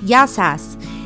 Γεια 0.00 0.26
σας! 0.26 0.62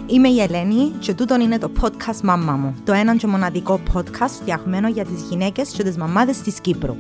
Είμαι 0.06 0.29
η 0.29 0.40
Ελένη 0.40 0.92
και 0.98 1.15
τούτο 1.15 1.41
είναι 1.41 1.58
το 1.58 1.71
podcast 1.81 2.21
«Μαμά 2.23 2.52
μου», 2.52 2.74
το 2.85 2.92
έναν 2.92 3.16
και 3.18 3.26
μοναδικό 3.26 3.81
podcast 3.95 4.30
φτιαγμένο 4.40 4.88
για 4.88 5.04
τις 5.04 5.22
γυναίκες 5.30 5.71
και 5.71 5.82
τις 5.82 5.96
μαμάδες 5.96 6.40
της 6.40 6.61
Κύπρου. 6.61 6.96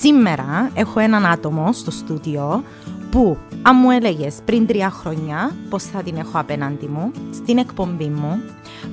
Σήμερα 0.00 0.70
έχω 0.74 1.00
έναν 1.00 1.26
άτομο 1.26 1.72
στο 1.72 1.90
στούντιο 1.90 2.62
που 3.10 3.36
αν 3.62 3.76
μου 3.82 3.90
έλεγες 3.90 4.38
πριν 4.44 4.66
τρία 4.66 4.90
χρόνια 4.90 5.56
πώς 5.68 5.82
θα 5.82 6.02
την 6.02 6.16
έχω 6.16 6.38
απέναντι 6.38 6.86
μου, 6.86 7.10
στην 7.34 7.58
εκπομπή 7.58 8.08
μου, 8.08 8.42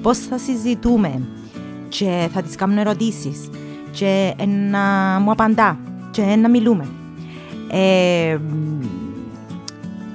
πώς 0.02 0.18
θα 0.18 0.38
συζητούμε 0.38 1.22
και 1.88 2.30
θα 2.34 2.42
της 2.42 2.56
κάνω 2.56 2.80
ερωτήσεις 2.80 3.50
και 3.92 4.36
να 4.70 4.80
μου 5.20 5.32
απαντά 5.32 5.80
και 6.12 6.22
να 6.22 6.50
μιλούμε. 6.50 6.88
Ε, 7.72 8.38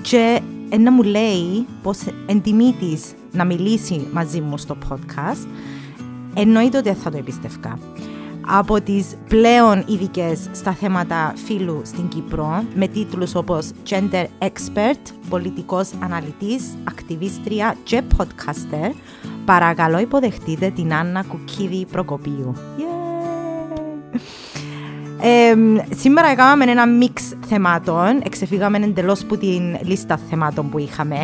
και 0.02 0.40
να 0.78 0.92
μου 0.92 1.02
λέει 1.02 1.66
πως 1.82 1.98
εντιμή 2.26 2.74
της 2.78 3.14
να 3.32 3.44
μιλήσει 3.44 4.08
μαζί 4.12 4.40
μου 4.40 4.58
στο 4.58 4.76
podcast, 4.88 5.46
εννοείται 6.34 6.78
ότι 6.78 6.92
θα 6.92 7.10
το 7.10 7.16
εμπιστευκά. 7.16 7.78
Από 8.46 8.80
τις 8.80 9.16
πλέον 9.28 9.84
ειδικές 9.86 10.48
στα 10.52 10.72
θέματα 10.72 11.32
φύλου 11.44 11.80
στην 11.84 12.08
Κύπρο, 12.08 12.64
με 12.74 12.86
τίτλους 12.86 13.34
όπως 13.34 13.70
Gender 13.88 14.26
Expert, 14.38 15.12
πολιτικός 15.28 15.90
αναλυτής, 16.02 16.64
ακτιβίστρια 16.84 17.76
και 17.82 18.02
podcaster, 18.16 18.90
παρακαλώ 19.44 19.98
υποδεχτείτε 19.98 20.70
την 20.70 20.94
Άννα 20.94 21.22
Κουκίδη 21.22 21.86
Προκοπίου. 21.90 22.54
Yeah! 22.78 24.51
Ε, 25.24 25.54
σήμερα 25.94 26.28
έκαναμε 26.28 26.64
ένα 26.64 26.86
μίξ 26.86 27.32
θεμάτων, 27.46 28.20
εξεφύγαμε 28.24 28.78
εντελώς 28.78 29.22
από 29.22 29.36
την 29.36 29.78
λίστα 29.82 30.16
θεμάτων 30.16 30.70
που 30.70 30.78
είχαμε. 30.78 31.16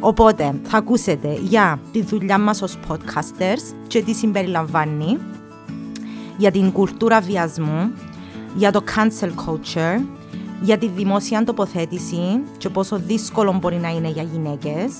Οπότε 0.00 0.54
θα 0.62 0.76
ακούσετε 0.76 1.38
για 1.42 1.78
τη 1.92 2.02
δουλειά 2.02 2.38
μας 2.38 2.62
ως 2.62 2.78
podcasters 2.88 3.74
και 3.86 4.02
τι 4.02 4.14
συμπεριλαμβάνει, 4.14 5.18
για 6.36 6.50
την 6.50 6.72
κουλτούρα 6.72 7.20
βιασμού, 7.20 7.92
για 8.54 8.72
το 8.72 8.84
cancel 8.94 9.28
culture, 9.28 10.00
για 10.60 10.78
τη 10.78 10.88
δημόσια 10.88 11.44
τοποθέτηση 11.44 12.40
και 12.58 12.68
πόσο 12.68 12.96
δύσκολο 12.96 13.58
μπορεί 13.60 13.76
να 13.76 13.88
είναι 13.88 14.08
για 14.08 14.22
γυναίκες. 14.22 14.92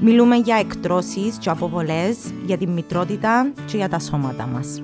Μιλούμε 0.00 0.36
για 0.36 0.56
εκτρώσεις 0.56 1.36
και 1.38 1.50
αποβολές, 1.50 2.16
για 2.46 2.58
τη 2.58 2.66
μητρότητα 2.66 3.52
και 3.66 3.76
για 3.76 3.88
τα 3.88 3.98
σώματα 3.98 4.46
μας. 4.46 4.82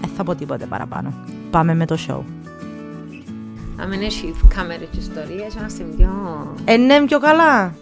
Δεν 0.00 0.10
θα 0.16 0.24
πω 0.24 0.34
τίποτε 0.34 0.66
παραπάνω. 0.66 1.12
Πάμε 1.52 1.74
με 1.74 1.86
το 1.86 1.98
show. 2.08 2.20
Αν 3.80 3.92
έχει 3.92 4.34
κάμερες 4.56 4.88
και 4.90 4.98
ιστορίες, 4.98 5.54
είμαστε 5.58 5.84
πιο... 5.96 6.10
Ε, 6.64 6.76
ναι, 6.76 7.04
πιο 7.04 7.18
καλά. 7.18 7.74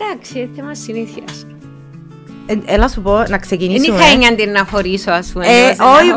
Εντάξει, 0.00 0.50
θέμα 0.56 0.74
συνήθειας. 0.74 1.46
Ε, 2.46 2.54
έλα 2.66 2.88
σου 2.88 3.02
πω 3.02 3.22
να 3.28 3.38
ξεκινήσουμε. 3.38 3.96
Δεν 3.96 4.04
είχα 4.06 4.12
έννοια 4.12 4.34
την 4.34 4.50
να 4.50 4.64
χωρίσω, 4.64 5.10
ας 5.10 5.30
πούμε. 5.32 5.46
Ε, 5.46 5.76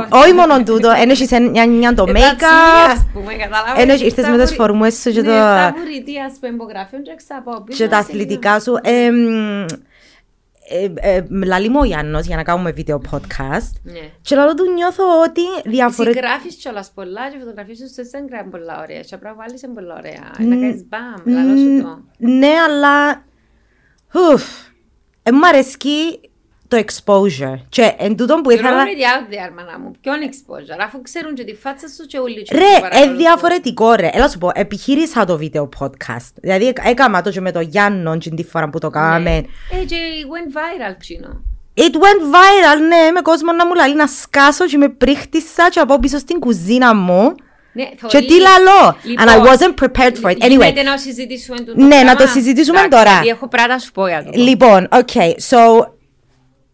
όχι 0.10 0.34
μόνο 0.34 0.64
τούτο, 0.64 0.90
ένοχες 1.02 1.32
έννοια 1.32 1.94
το 1.94 2.04
make-up. 2.08 2.92
ας 2.92 3.06
πούμε, 3.14 3.34
κατάλαβα. 3.34 3.82
Ένοχες 3.82 4.02
ήρθες 4.02 4.28
με 4.28 4.38
τις 4.38 4.54
φορμές 4.56 4.96
σου 5.02 5.12
και 5.12 5.22
Ναι, 5.22 5.28
το... 5.28 5.34
τα 5.34 5.76
βουρητή, 5.78 6.20
ας 6.20 6.34
πούμε, 6.40 6.54
υπογραφή, 6.54 7.02
και 7.02 7.12
εξαπώ 7.12 7.62
πίσω. 7.62 7.84
και 7.84 7.90
τα 7.90 8.02
σε 8.04 8.12
λίγο. 8.12 8.22
αθλητικά 8.24 8.60
σου. 8.60 8.74
Ε, 10.70 10.88
μ, 10.90 10.94
ε, 10.98 11.16
ε, 11.16 11.26
Λαλεί 11.46 11.70
μου 11.70 11.80
ο 11.80 11.84
Γιάννος 11.84 12.26
για 12.26 12.36
να 12.36 12.44
κάνουμε 12.44 12.72
βίντεο 12.72 13.02
podcast 13.12 13.72
Ναι. 13.84 14.00
και 14.22 14.36
λαλό 14.36 14.54
του 14.54 14.72
νιώθω 14.72 15.04
ότι 15.28 15.42
Εσύ 15.42 15.70
διαφορετικά 15.70 16.28
γράφεις 16.28 16.56
κιόλας 16.56 16.92
πολλά 16.96 17.32
και 17.32 17.38
φωτογραφίες 17.40 17.78
σου 17.78 17.88
στο 17.88 18.04
Instagram 18.04 18.42
είναι 18.42 18.50
πολλά 18.52 18.82
ωραία. 18.82 19.00
Και 19.02 19.16
απλά 19.16 19.34
βάλεις 19.34 19.62
είναι 19.62 19.74
πολλά 19.74 19.96
ωραία. 19.98 20.32
Να 20.38 20.56
κάνεις 20.56 20.86
μπαμ, 20.88 21.36
λαλό 21.36 21.58
σου 21.58 21.82
το. 21.82 22.04
Ναι, 22.18 22.48
αλλά. 22.68 23.26
Ουφ, 24.14 24.44
ε, 25.24 25.32
μου 25.32 25.48
αρέσκει 25.48 26.20
το 26.68 26.78
exposure. 26.86 27.60
Και 27.70 27.94
εν 27.98 28.16
τούτον 28.18 28.42
που 28.42 28.50
You're 28.50 28.54
ήθελα. 28.54 28.84
already 28.84 29.02
out 29.02 29.34
there, 29.34 29.52
μάνα 29.56 29.80
μου. 29.80 29.92
Ποιον 30.02 30.16
exposure, 30.22 30.82
αφού 30.86 31.02
ξέρουν 31.02 31.34
και 31.34 31.44
τη 31.44 31.54
φάτσα 31.56 31.88
σου 31.88 32.06
και 32.08 32.18
όλοι. 32.20 32.42
και 32.44 32.54
που 32.56 32.60
Ρε, 32.60 32.76
ε, 32.78 32.80
παρακολουθούν. 32.80 33.18
διαφορετικό 33.18 33.94
ρε. 33.94 34.10
Έλα 34.14 34.30
σου 34.30 34.38
πω, 34.38 34.52
επιχείρησα 34.54 35.26
το 35.26 35.38
βίντεο 35.38 35.70
podcast. 35.80 36.32
Δηλαδή, 36.42 36.74
έκανα 36.84 37.22
το 37.22 37.30
και 37.30 37.42
με 37.42 37.52
το 37.52 37.60
Γιάννο 37.60 38.18
την 38.18 38.36
τη 38.36 38.44
φορά 38.44 38.70
που 38.70 38.80
το 38.80 38.90
κάναμε. 38.90 39.36
Ε, 39.72 39.86
και 39.86 39.96
went 40.32 40.54
viral 40.58 40.96
ψήνω. 41.00 41.42
It 41.80 41.94
went 41.96 42.22
viral, 42.36 42.80
ναι, 42.88 43.12
με 43.14 43.22
κόσμο 43.22 43.52
να 43.52 43.66
μου 43.66 43.74
λέει 43.74 43.94
να 43.96 44.08
σκάσω 44.08 44.66
και 44.66 44.78
με 44.78 44.90
πρίχτησα 44.90 45.70
και 45.70 45.80
από 45.80 46.00
πίσω 46.00 46.18
στην 46.18 46.40
κουζίνα 46.40 46.96
μου. 46.96 47.36
Ναι, 47.74 47.84
Και 47.86 47.96
θωρεί. 48.08 48.26
τι 48.26 48.34
λαλώ. 48.40 48.96
Λοιπόν, 49.04 49.26
And 49.26 49.30
I 49.30 49.48
wasn't 49.48 49.74
prepared 49.86 50.16
for 50.22 50.30
it. 50.32 50.38
Anyway, 50.44 50.50
Γίνεται 50.50 50.84
να 50.84 50.98
συζητήσουμε 50.98 51.58
το 51.60 51.74
Ναι, 51.76 51.86
να 51.86 51.88
πράγμα. 52.04 52.16
το 52.16 52.28
συζητήσουμε 52.28 52.80
Εντάξει, 52.80 52.98
τώρα. 52.98 53.12
Γιατί 53.12 53.28
έχω 53.28 53.48
πράγματα 53.48 53.74
να 53.74 53.80
σου 53.80 53.92
πω 53.92 54.08
για 54.08 54.24
το. 54.24 54.30
Λοιπόν, 54.34 54.88
ok, 54.92 55.18
so 55.50 55.86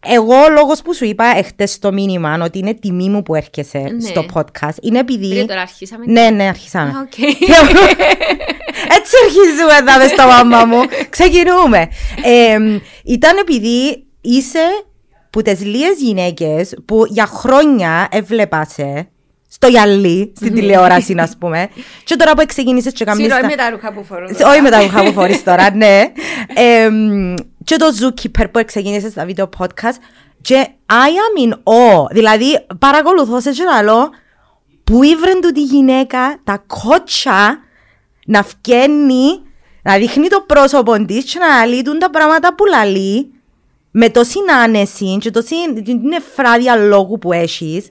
εγώ 0.06 0.34
λόγος 0.54 0.82
που 0.82 0.94
σου 0.94 1.04
είπα 1.04 1.24
εχθές 1.36 1.70
στο 1.72 1.92
μήνυμα 1.92 2.38
ότι 2.42 2.58
είναι 2.58 2.74
τιμή 2.74 3.08
μου 3.08 3.22
που 3.22 3.34
έρχεσαι 3.34 3.78
Ναι. 3.78 4.08
στο 4.08 4.24
podcast 4.34 4.74
είναι 4.82 4.98
επειδή... 4.98 5.26
Φίλε, 5.26 5.44
τώρα 5.44 5.60
αρχίσαμε. 5.60 6.04
Ναι, 6.06 6.30
ναι, 6.30 6.44
αρχίσαμε. 6.48 6.90
Α, 6.90 6.94
οκ. 7.00 7.18
Έτσι 8.96 9.14
αρχίζουμε 9.24 9.74
εδώ 9.80 9.98
μες 9.98 10.10
στο 10.10 10.26
μάμα 10.26 10.64
μου. 10.64 10.80
Ξεκινούμε. 11.10 11.78
Ε, 12.24 12.58
ήταν 13.04 13.36
επειδή 13.40 14.04
είσαι 14.20 14.58
που 15.30 15.42
τις 15.42 15.60
λίγες 15.64 15.98
γυναίκες 16.00 16.74
που 16.84 17.04
για 17.08 17.26
χρόνια 17.26 18.08
έβλεπα 18.10 18.64
σε 18.64 19.08
στο 19.48 19.66
γυαλί, 19.66 20.32
στην 20.36 20.54
τηλεόραση, 20.54 21.14
να 21.14 21.28
πούμε. 21.38 21.68
Και 22.04 22.16
τώρα 22.16 22.32
που 22.34 22.44
ξεκίνησες 22.46 22.92
και 22.92 23.04
καμνείς 23.04 23.24
Συγγνώμη 23.26 23.54
τα- 23.54 23.62
με 23.62 23.70
τα 23.70 23.76
ρούχα 23.76 23.92
που 23.92 24.04
φορώ. 24.04 24.28
σε- 24.36 24.44
Όχι 24.44 24.60
με 24.60 24.70
τα 24.70 24.80
ρούχα 24.82 25.04
που 25.04 25.12
φορείς 25.12 25.42
τώρα, 25.44 25.74
ναι. 25.74 26.02
Εμ, 27.64 27.76
και 27.76 27.76
το 27.76 27.86
Zookeeper 28.00 28.46
που 28.52 28.64
ξεκίνησε 28.64 29.10
στα 29.10 29.24
βίντεο 29.24 29.48
podcast 29.58 29.96
και 30.40 30.68
I 30.86 30.92
am 30.92 31.48
in 31.48 31.52
awe. 31.52 32.10
Δηλαδή 32.10 32.66
παρακολουθώ 32.78 33.40
σε 33.40 33.50
και 33.50 33.62
λαλό 33.64 34.10
που 34.84 35.02
ήβρεν 35.02 35.40
του 35.40 35.52
τη 35.52 35.62
γυναίκα 35.62 36.40
τα 36.44 36.64
κότσα 36.66 37.58
να 38.26 38.42
φκένει, 38.42 39.42
να 39.82 39.96
δείχνει 39.96 40.28
το 40.28 40.44
πρόσωπο 40.46 41.04
της 41.04 41.24
και 41.24 41.38
να 41.38 41.64
λύτουν 41.64 41.98
τα 41.98 42.10
πράγματα 42.10 42.54
που 42.54 42.64
λαλεί 42.64 43.32
με 43.90 44.10
τόση 44.10 44.38
άνεση 44.62 45.18
και 45.20 45.30
τόση 45.30 45.54
την 45.84 46.12
εφράδια 46.12 46.76
λόγου 46.76 47.18
που 47.18 47.32
έχεις 47.32 47.88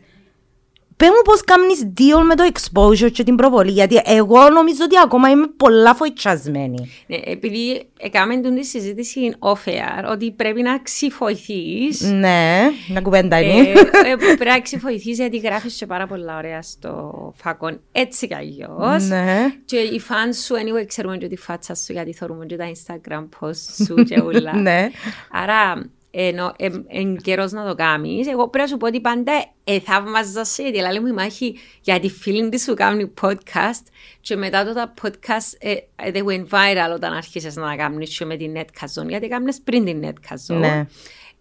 Πες 0.97 1.09
μου 1.09 1.21
πώς 1.23 1.41
κάνεις 1.43 1.91
deal 1.97 2.23
με 2.27 2.35
το 2.35 2.43
exposure 2.53 3.11
και 3.11 3.23
την 3.23 3.35
προβολή, 3.35 3.71
γιατί 3.71 4.01
εγώ 4.05 4.49
νομίζω 4.49 4.83
ότι 4.83 4.95
ακόμα 5.03 5.29
είμαι 5.29 5.47
πολλά 5.57 5.95
φοητσιασμένη. 5.95 6.89
Ναι, 7.07 7.17
επειδή 7.25 7.87
έκαμε 7.99 8.39
την 8.39 8.55
τη 8.55 8.65
συζήτηση 8.65 9.33
off-air, 9.39 10.11
ότι 10.11 10.31
πρέπει 10.31 10.61
να 10.61 10.79
ξυφοηθείς. 10.79 12.01
Ναι, 12.01 12.61
να 12.87 13.01
κουβέντα 13.01 13.35
Ε, 13.35 13.45
είναι. 13.45 13.69
ε, 13.69 14.15
πρέπει 14.15 14.45
να 14.45 14.59
ξυφοηθείς 14.61 15.17
γιατί 15.17 15.37
γράφεις 15.37 15.75
και 15.77 15.85
πάρα 15.85 16.07
πολλά 16.07 16.37
ωραία 16.37 16.61
στο 16.61 17.11
φακόν 17.35 17.79
έτσι 17.91 18.27
κι 18.27 18.35
αλλιώς. 18.35 19.07
Ναι. 19.07 19.53
Και 19.65 19.77
οι 19.77 19.99
φαν 19.99 20.33
σου, 20.33 20.53
anyway, 20.55 20.85
ξέρουμε 20.87 21.17
και 21.17 21.27
τη 21.27 21.37
φάτσα 21.37 21.75
σου 21.75 21.91
γιατί 21.93 22.13
θεωρούμε 22.13 22.45
και 22.45 22.55
τα 22.55 22.71
Instagram 22.71 23.23
posts 23.39 23.85
σου 23.85 23.93
και 24.03 24.19
όλα. 24.19 24.55
Ναι. 24.61 24.89
Άρα, 25.31 25.89
ενώ 26.15 26.53
εν 26.87 27.17
καιρός 27.17 27.51
να 27.51 27.67
το 27.67 27.75
κάνεις, 27.75 28.27
εγώ 28.27 28.49
πρέπει 28.49 28.57
να 28.57 28.67
σου 28.67 28.77
πω 28.77 28.87
ότι 28.87 29.01
πάντα 29.01 29.45
ε, 29.63 29.79
θαύμαζα 29.79 30.43
σε, 30.43 30.61
γιατί 30.61 30.79
λέει 30.79 30.99
μου 30.99 31.07
η 31.07 31.11
μάχη 31.11 31.55
για 31.81 31.99
τη 31.99 32.09
φίλη 32.09 32.49
της 32.49 32.63
σου 32.63 32.73
κάνει 32.73 33.13
podcast 33.21 33.83
και 34.21 34.35
μετά 34.35 34.65
το 34.65 34.73
τα 34.73 34.93
podcast 35.01 35.57
ε, 35.59 35.71
ε, 35.71 36.11
they 36.13 36.23
went 36.25 36.47
viral 36.49 36.93
όταν 36.95 37.13
άρχισες 37.13 37.55
να 37.55 37.63
τα 37.63 37.75
κάνεις 37.75 38.17
και 38.17 38.25
με 38.25 38.35
την 38.35 38.53
Netcast 38.55 39.01
Zone, 39.01 39.07
γιατί 39.07 39.27
κάνεις 39.27 39.61
πριν 39.61 39.85
την 39.85 40.03
Netcast 40.03 40.53
Zone. 40.53 40.59
Ναι. 40.59 40.85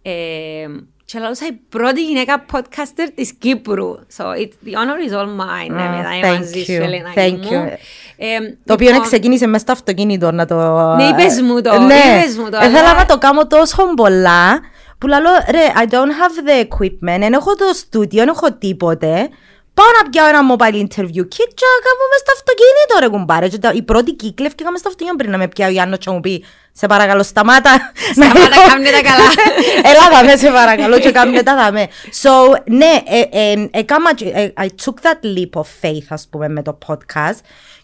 Ε, 0.01 0.67
και 1.05 1.19
λέω 1.19 1.29
η 1.49 1.59
πρώτη 1.69 2.03
γυναίκα 2.05 2.45
podcaster 2.51 3.07
της 3.15 3.33
Κύπρου. 3.33 3.95
So 4.17 4.23
it, 4.23 4.49
the 4.65 4.73
honor 4.73 5.09
is 5.09 5.13
all 5.17 5.27
mine. 5.27 5.71
Ah, 5.71 5.75
να 5.75 5.83
είμαι 5.83 6.19
thank 6.23 6.37
μαζί 6.37 6.63
σου, 6.63 6.71
you, 6.73 6.81
Ελένακι 6.81 7.13
thank 7.15 7.31
μου. 7.31 7.49
you. 7.51 7.77
Ε, 8.17 8.37
Το 8.65 8.73
οποίο 8.73 8.87
λοιπόν, 8.91 9.01
ξεκίνησε 9.05 9.47
μέσα 9.47 9.63
στο 9.63 9.71
αυτοκίνητο 9.71 10.31
να 10.31 10.45
το... 10.45 10.55
Ναι, 10.95 11.03
είπες 11.03 11.41
μου 11.41 11.61
το, 11.61 11.79
Ναι, 11.79 11.93
είπες 11.93 12.37
μου 12.37 12.49
το, 12.49 12.57
Ήθελα 12.57 12.79
αλλά- 12.79 12.93
να 12.93 13.05
το 13.05 13.17
κάνω 13.17 13.47
τόσο 13.47 13.93
πολλά 13.95 14.59
που 14.97 15.07
λέω 15.07 15.19
ρε, 15.51 15.59
I 15.75 15.91
don't 15.93 15.93
have 15.93 16.49
the 16.49 16.67
equipment, 16.67 17.19
δεν 17.19 17.33
έχω 17.33 17.55
το 17.55 17.65
στούντιο, 17.73 18.19
δεν 18.19 18.27
έχω 18.35 18.53
τίποτε. 18.53 19.29
Πάω 19.73 19.85
να 20.03 20.09
πιάω 20.09 20.27
ένα 20.27 20.39
mobile 20.55 20.75
interview 20.85 21.23
kit 21.33 21.49
και 21.59 21.65
να 21.73 21.77
κάνω 21.85 22.03
μες 22.11 22.19
στο 22.23 22.31
αυτοκίνητο 22.37 22.93
ρε 22.99 23.07
κουμπάρε. 23.07 23.47
Και 23.47 23.57
τα- 23.57 23.71
η 23.73 23.81
πρώτη 23.81 24.11
κύκλη 24.13 24.45
έφτιαγα 24.45 24.71
μες 24.71 24.79
στο 24.79 24.89
αυτοκίνητο 24.89 25.15
πριν 25.17 25.31
να 25.31 25.37
με 25.37 25.47
πιάω 25.47 25.67
ο 25.69 25.71
Γιάννος 25.71 25.97
και 25.97 26.03
να 26.07 26.13
μου 26.13 26.19
πει 26.19 26.43
σε 26.71 26.87
παρακαλώ 26.87 27.23
σταμάτα. 27.23 27.91
Σταμάτα, 28.13 28.55
κάμνε 28.69 28.89
τα 28.89 29.01
καλά. 29.01 29.29
Έλα 29.91 30.09
δαμε 30.11 30.35
σε 30.37 30.49
παρακαλώ 30.51 30.99
και 30.99 31.11
κάμνε 31.11 31.43
τα 31.43 31.55
δαμε. 31.55 31.87
So, 32.21 32.31
ναι, 32.69 33.01
ε, 33.05 33.51
ε, 33.51 33.67
έκαμα 33.71 34.13
και- 34.13 34.31
ε, 34.33 34.53
I 34.57 34.65
took 34.65 34.93
that 35.01 35.25
leap 35.37 35.61
of 35.61 35.65
faith 35.81 36.05
ας 36.09 36.27
πούμε 36.31 36.47
με 36.49 36.61
το 36.61 36.77
podcast 36.87 37.39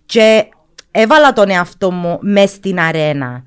και 0.06 0.46
έβαλα 0.92 1.34
τον 1.34 1.50
εαυτό 1.50 1.92
μου 1.92 2.18
μες 2.22 2.50
στην 2.50 2.80
αρένα. 2.80 3.44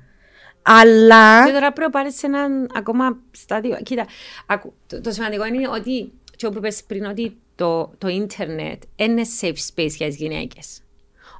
Αλλά... 0.61 1.45
Και 1.45 1.51
τώρα 1.51 1.71
πρέπει 1.71 1.91
να 1.93 1.99
πάρεις 1.99 2.17
σε 2.17 2.25
έναν 2.25 2.69
ακόμα 2.75 3.17
στάδιο. 3.31 3.77
Κοίτα, 3.83 4.05
ακού, 4.45 4.73
το, 4.87 5.01
το 5.01 5.11
σημαντικό 5.11 5.45
είναι 5.45 5.67
ότι, 5.67 6.11
και 6.43 6.49
όπου 6.49 6.57
είπες 6.57 6.83
πριν, 6.83 7.05
ότι 7.05 7.37
το, 7.55 7.93
το 7.97 8.07
ίντερνετ 8.07 8.83
είναι 8.95 9.21
safe 9.41 9.55
space 9.75 9.91
για 9.97 10.07
τις 10.07 10.15
γυναίκες. 10.15 10.81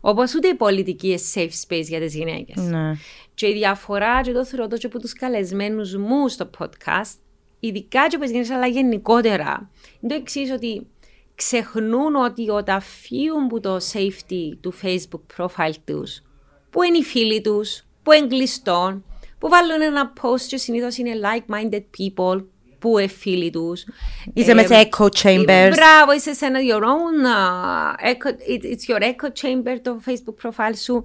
Όπως 0.01 0.35
ούτε 0.35 0.47
η 0.47 0.53
πολιτική 0.53 1.07
είναι 1.07 1.19
safe 1.33 1.67
space 1.67 1.85
για 1.87 1.99
τις 1.99 2.15
γυναίκες. 2.15 2.63
Ναι. 2.63 2.91
Και 3.33 3.47
η 3.47 3.53
διαφορά, 3.53 4.21
και 4.21 4.31
το 4.31 4.45
θεωρώ 4.45 4.67
το 4.67 4.77
και 4.77 4.85
από 4.85 4.99
τους 4.99 5.13
καλεσμένους 5.13 5.95
μου 5.95 6.27
στο 6.27 6.49
podcast, 6.59 7.17
ειδικά 7.59 8.07
και 8.07 8.15
από 8.15 8.19
τις 8.19 8.31
γυναίκες, 8.31 8.49
αλλά 8.49 8.67
γενικότερα, 8.67 9.69
είναι 9.99 10.13
το 10.13 10.19
εξής 10.19 10.51
ότι 10.51 10.87
ξεχνούν 11.35 12.15
ότι 12.15 12.49
όταν 12.49 12.81
φύγουν 12.81 13.43
από 13.43 13.59
το 13.59 13.77
safety 13.93 14.57
του 14.61 14.73
Facebook 14.81 15.21
profile 15.37 15.75
τους, 15.85 16.21
που 16.69 16.83
είναι 16.83 16.97
οι 16.97 17.03
φίλοι 17.03 17.41
τους, 17.41 17.83
που 18.03 18.11
είναι 18.11 18.27
κλειστό, 18.27 19.01
που 19.39 19.49
βάλουν 19.49 19.81
ένα 19.81 20.13
post 20.21 20.41
και 20.47 20.57
συνήθως 20.57 20.97
είναι 20.97 21.11
like-minded 21.23 21.83
people, 21.97 22.45
που 22.83 22.97
είναι 22.97 23.07
φίλοι 23.07 23.49
τους. 23.49 23.85
Είσαι 24.33 24.53
μέσα 24.53 24.75
σε 24.75 24.89
echo 24.91 25.05
chambers. 25.05 25.71
Μπράβο, 25.75 26.13
είσαι 26.15 26.33
σε 26.33 26.45
ένα 26.45 26.59
your 26.69 26.81
own, 26.81 27.25
uh, 27.25 28.09
echo, 28.09 28.29
it- 28.29 28.63
it's 28.63 28.95
your 28.95 29.01
echo 29.01 29.27
chamber 29.41 29.77
το 29.81 29.99
Facebook 30.05 30.47
profile 30.49 30.75
σου. 30.77 31.03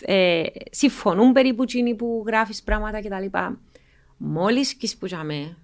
Ε, 0.00 0.42
συμφωνούν 0.70 1.32
περίπου 1.32 1.62
εκείνοι 1.62 1.94
που 1.94 2.24
γράφεις 2.26 2.62
πράγματα 2.62 3.00
κτλ. 3.00 3.38
Μόλις 4.16 4.74
βγεις 4.78 4.96
που 4.96 5.06
τζαμέ 5.06 5.56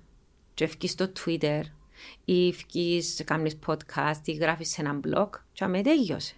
και 0.55 0.67
βγεις 0.67 0.91
στο 0.91 1.13
Twitter 1.25 1.61
ή 2.25 2.51
βγεις, 2.51 3.23
κάνεις 3.25 3.59
podcast 3.67 4.21
ή 4.25 4.33
γράφεις 4.33 4.69
σε 4.71 4.81
ένα 4.81 5.01
blog, 5.05 5.29
τζαμέ 5.55 5.83
τέλειωσε. 5.83 6.35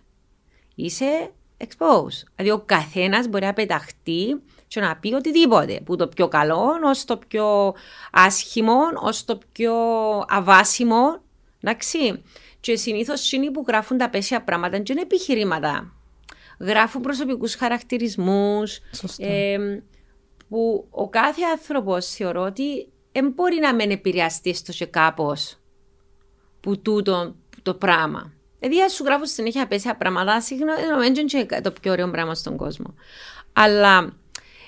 Είσαι 0.75 1.31
exposed. 1.63 2.27
Δηλαδή 2.37 2.51
ο 2.61 2.63
καθένας 2.67 3.29
μπορεί 3.29 3.45
να 3.45 3.53
πεταχτεί 3.53 4.43
και 4.69 4.81
να 4.81 4.97
πει 4.97 5.15
οτιδήποτε. 5.15 5.81
Που 5.85 5.97
το 5.97 6.09
πιο 6.09 6.29
καλό 6.29 6.79
ως 6.85 7.05
το 7.05 7.17
πιο 7.17 7.75
άσχημο, 8.13 8.79
ως 9.03 9.25
το 9.25 9.39
πιο 9.53 9.75
αβάσιμο. 10.29 11.23
Εντάξει. 11.61 12.23
Και 12.61 12.77
συνήθως 12.77 13.33
εκείνοι 13.33 13.51
που 13.51 13.65
γράφουν 13.67 13.99
τα 13.99 14.11
πέσια 14.11 14.43
πράγματα 14.43 14.77
δεν 14.77 14.85
είναι 14.91 15.01
επιχειρήματα. 15.01 15.93
Γράφουν 16.59 17.01
προσωπικούς 17.01 17.55
χαρακτηρισμούς. 17.55 18.79
Σωστά. 18.93 19.27
που 20.49 20.87
ο 20.91 21.09
κάθε 21.09 21.43
άνθρωπος 21.53 22.07
θεωρώ 22.07 22.43
ότι 22.43 22.89
δεν 23.13 23.33
μπορεί 23.35 23.59
να 23.59 23.75
μην 23.75 23.91
επηρεαστεί 23.91 24.55
στο 24.55 24.73
και 24.73 24.87
κάπως 24.87 25.59
που 26.61 26.83
τούτο 26.83 27.35
το 27.63 27.75
πράγμα. 27.75 28.33
Δηλαδή, 28.63 28.83
αν 28.83 28.89
σου 28.89 29.05
γράφω 29.05 29.27
συνέχεια 29.27 29.67
πέσια 29.67 29.97
πράγματα, 29.97 30.41
συγγνώμη, 30.41 30.81
δεν 31.13 31.27
είναι 31.33 31.61
το 31.61 31.73
πιο 31.81 31.93
ωραίο 31.93 32.11
πράγμα 32.11 32.35
στον 32.35 32.57
κόσμο. 32.57 32.95
Αλλά 33.53 34.17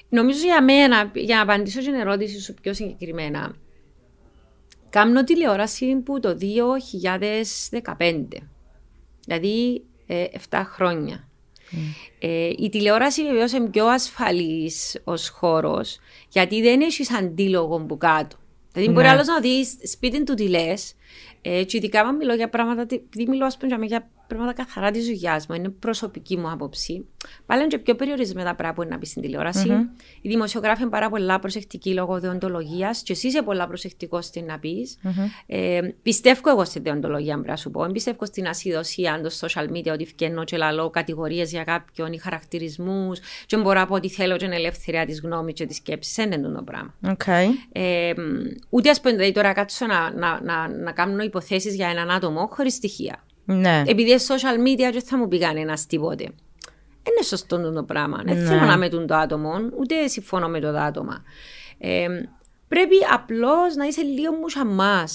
νομίζω 0.08 0.44
για 0.44 0.62
μένα, 0.62 1.10
για 1.14 1.36
να 1.36 1.42
απαντήσω 1.42 1.80
στην 1.80 1.94
ερώτηση 1.94 2.40
σου 2.40 2.54
πιο 2.62 2.74
συγκεκριμένα, 2.74 3.54
κάνω 4.90 5.24
τηλεόραση 5.24 5.96
που 5.96 6.20
το 6.20 6.34
2015. 6.34 8.42
Δηλαδή, 9.24 9.84
ε, 10.06 10.24
7 10.50 10.62
χρόνια. 10.64 11.28
Ε, 12.18 12.50
η 12.58 12.68
τηλεόραση 12.68 13.24
βεβαίως 13.26 13.52
είναι 13.52 13.68
πιο 13.68 13.86
ασφαλής 13.86 15.00
ως 15.04 15.28
χώρος, 15.28 15.98
γιατί 16.28 16.62
δεν 16.62 16.80
έχεις 16.80 17.12
αντίλογο 17.12 17.80
που 17.80 17.98
κάτω. 17.98 18.36
Δηλαδή, 18.72 18.92
μπορεί 18.92 19.06
Ναι. 19.06 19.12
άλλος 19.12 19.26
να 19.26 19.40
δεις 19.40 19.76
σπίτι 19.84 20.24
του 20.24 20.34
τι 20.34 20.48
λες, 20.48 20.94
ε, 21.46 21.64
και 21.64 21.76
ειδικά 21.76 22.00
αν 22.00 22.16
μιλώ 22.16 22.34
για 22.34 22.48
πράγματα, 22.48 22.86
τι- 22.86 22.94
επειδή 22.94 23.26
μιλώ 23.28 23.44
ας 23.46 23.56
πούμε, 23.56 23.86
για 23.86 24.10
πράγματα 24.36 24.62
καθαρά 24.62 24.90
της 24.90 25.06
δουλειά 25.06 25.42
μου, 25.48 25.54
είναι 25.54 25.68
προσωπική 25.68 26.36
μου 26.36 26.50
άποψη. 26.50 27.06
Πάλι 27.46 27.60
είναι 27.60 27.70
και 27.70 27.78
πιο 27.78 27.94
περιορισμένα 27.94 28.48
τα 28.48 28.54
πράγματα 28.54 28.74
που 28.76 28.82
είναι 28.82 28.94
να 28.94 28.98
πεις 28.98 29.08
στην 29.08 29.22
τηλεόραση. 29.22 29.68
Οι 30.20 30.28
δημοσιογράφοι 30.28 30.82
είναι 30.82 30.90
πάρα 30.90 31.08
πολλά 31.08 31.38
προσεκτικοί 31.38 31.94
λόγω 31.94 32.20
δεοντολογίας, 32.20 33.02
και 33.02 33.12
εσύ 33.12 33.26
είσαι 33.26 33.42
πολλά 33.42 33.66
προσεκτικός 33.66 34.24
στην 34.24 34.44
να 34.44 34.58
πεις. 34.58 34.98
Ε, 35.46 35.80
πιστεύω 36.02 36.50
εγώ 36.50 36.64
στη 36.64 36.80
δεοντολογία, 36.80 37.34
πρέπει 37.34 37.48
να 37.48 37.56
σου 37.56 37.70
πω. 37.70 37.82
Δεν 37.82 37.92
πιστεύω 37.92 38.26
στην 38.26 38.48
ασυδοσία 38.48 39.20
το 39.22 39.30
social 39.40 39.70
media 39.70 39.92
ότι 39.92 40.04
βγαίνω 40.04 40.44
και 40.44 40.56
λαλώ 40.56 40.90
κατηγορίες 40.90 41.50
για 41.50 41.64
κάποιον 41.64 42.12
ή 42.12 42.18
χαρακτηρισμούς, 42.18 43.20
και 43.46 43.56
μπορώ 43.56 43.78
να 43.78 43.86
πω 43.86 43.94
ότι 43.94 44.08
θέλω 44.08 44.36
και 44.36 44.44
την 44.44 44.52
ελευθερία 44.52 45.06
της 45.06 45.20
γνώμης 45.20 45.54
και 45.54 45.66
της 45.66 45.76
σκέψης. 45.76 46.14
Δεν 46.14 46.32
είναι 46.32 46.48
το 46.48 46.62
πράγμα. 46.62 46.94
Οκ. 47.08 47.22
Ε, 47.72 48.12
ούτε 48.68 48.90
ας 48.90 49.00
πούμε 49.00 49.12
δηλαδή, 49.12 49.32
τώρα 49.32 49.52
κάτσω 49.52 49.86
να, 49.86 50.10
να, 50.12 50.40
να, 50.42 50.68
να 50.68 50.92
κάνω 50.92 51.22
υποθέσεις 51.22 51.74
για 51.74 51.88
έναν 51.88 52.10
άτομο 52.10 52.48
χωρίς 52.52 52.74
στοιχεία. 52.74 53.24
Ναι. 53.44 53.82
Επειδή 53.86 54.10
είναι 54.10 54.20
social 54.28 54.66
media, 54.68 54.92
δεν 54.92 55.02
θα 55.02 55.18
μου 55.18 55.28
πει 55.28 55.38
κανένας 55.38 55.86
τίποτε. 55.86 56.22
Είναι 56.22 57.22
σωστό 57.24 57.72
το 57.72 57.82
πράγμα. 57.82 58.22
Δεν 58.24 58.36
Ναι. 58.36 58.44
θέλω 58.44 58.60
να 58.60 58.76
μετούν 58.76 59.06
το 59.06 59.14
άτομο, 59.14 59.52
ούτε 59.78 60.06
συμφωνώ 60.06 60.48
με 60.48 60.60
το 60.60 60.68
άτομα. 60.68 61.24
Ε, 61.78 62.06
πρέπει 62.68 62.96
απλώς 63.12 63.74
να 63.74 63.84
είσαι 63.86 64.02
λίγο 64.02 64.32
μουσαμά. 64.32 65.08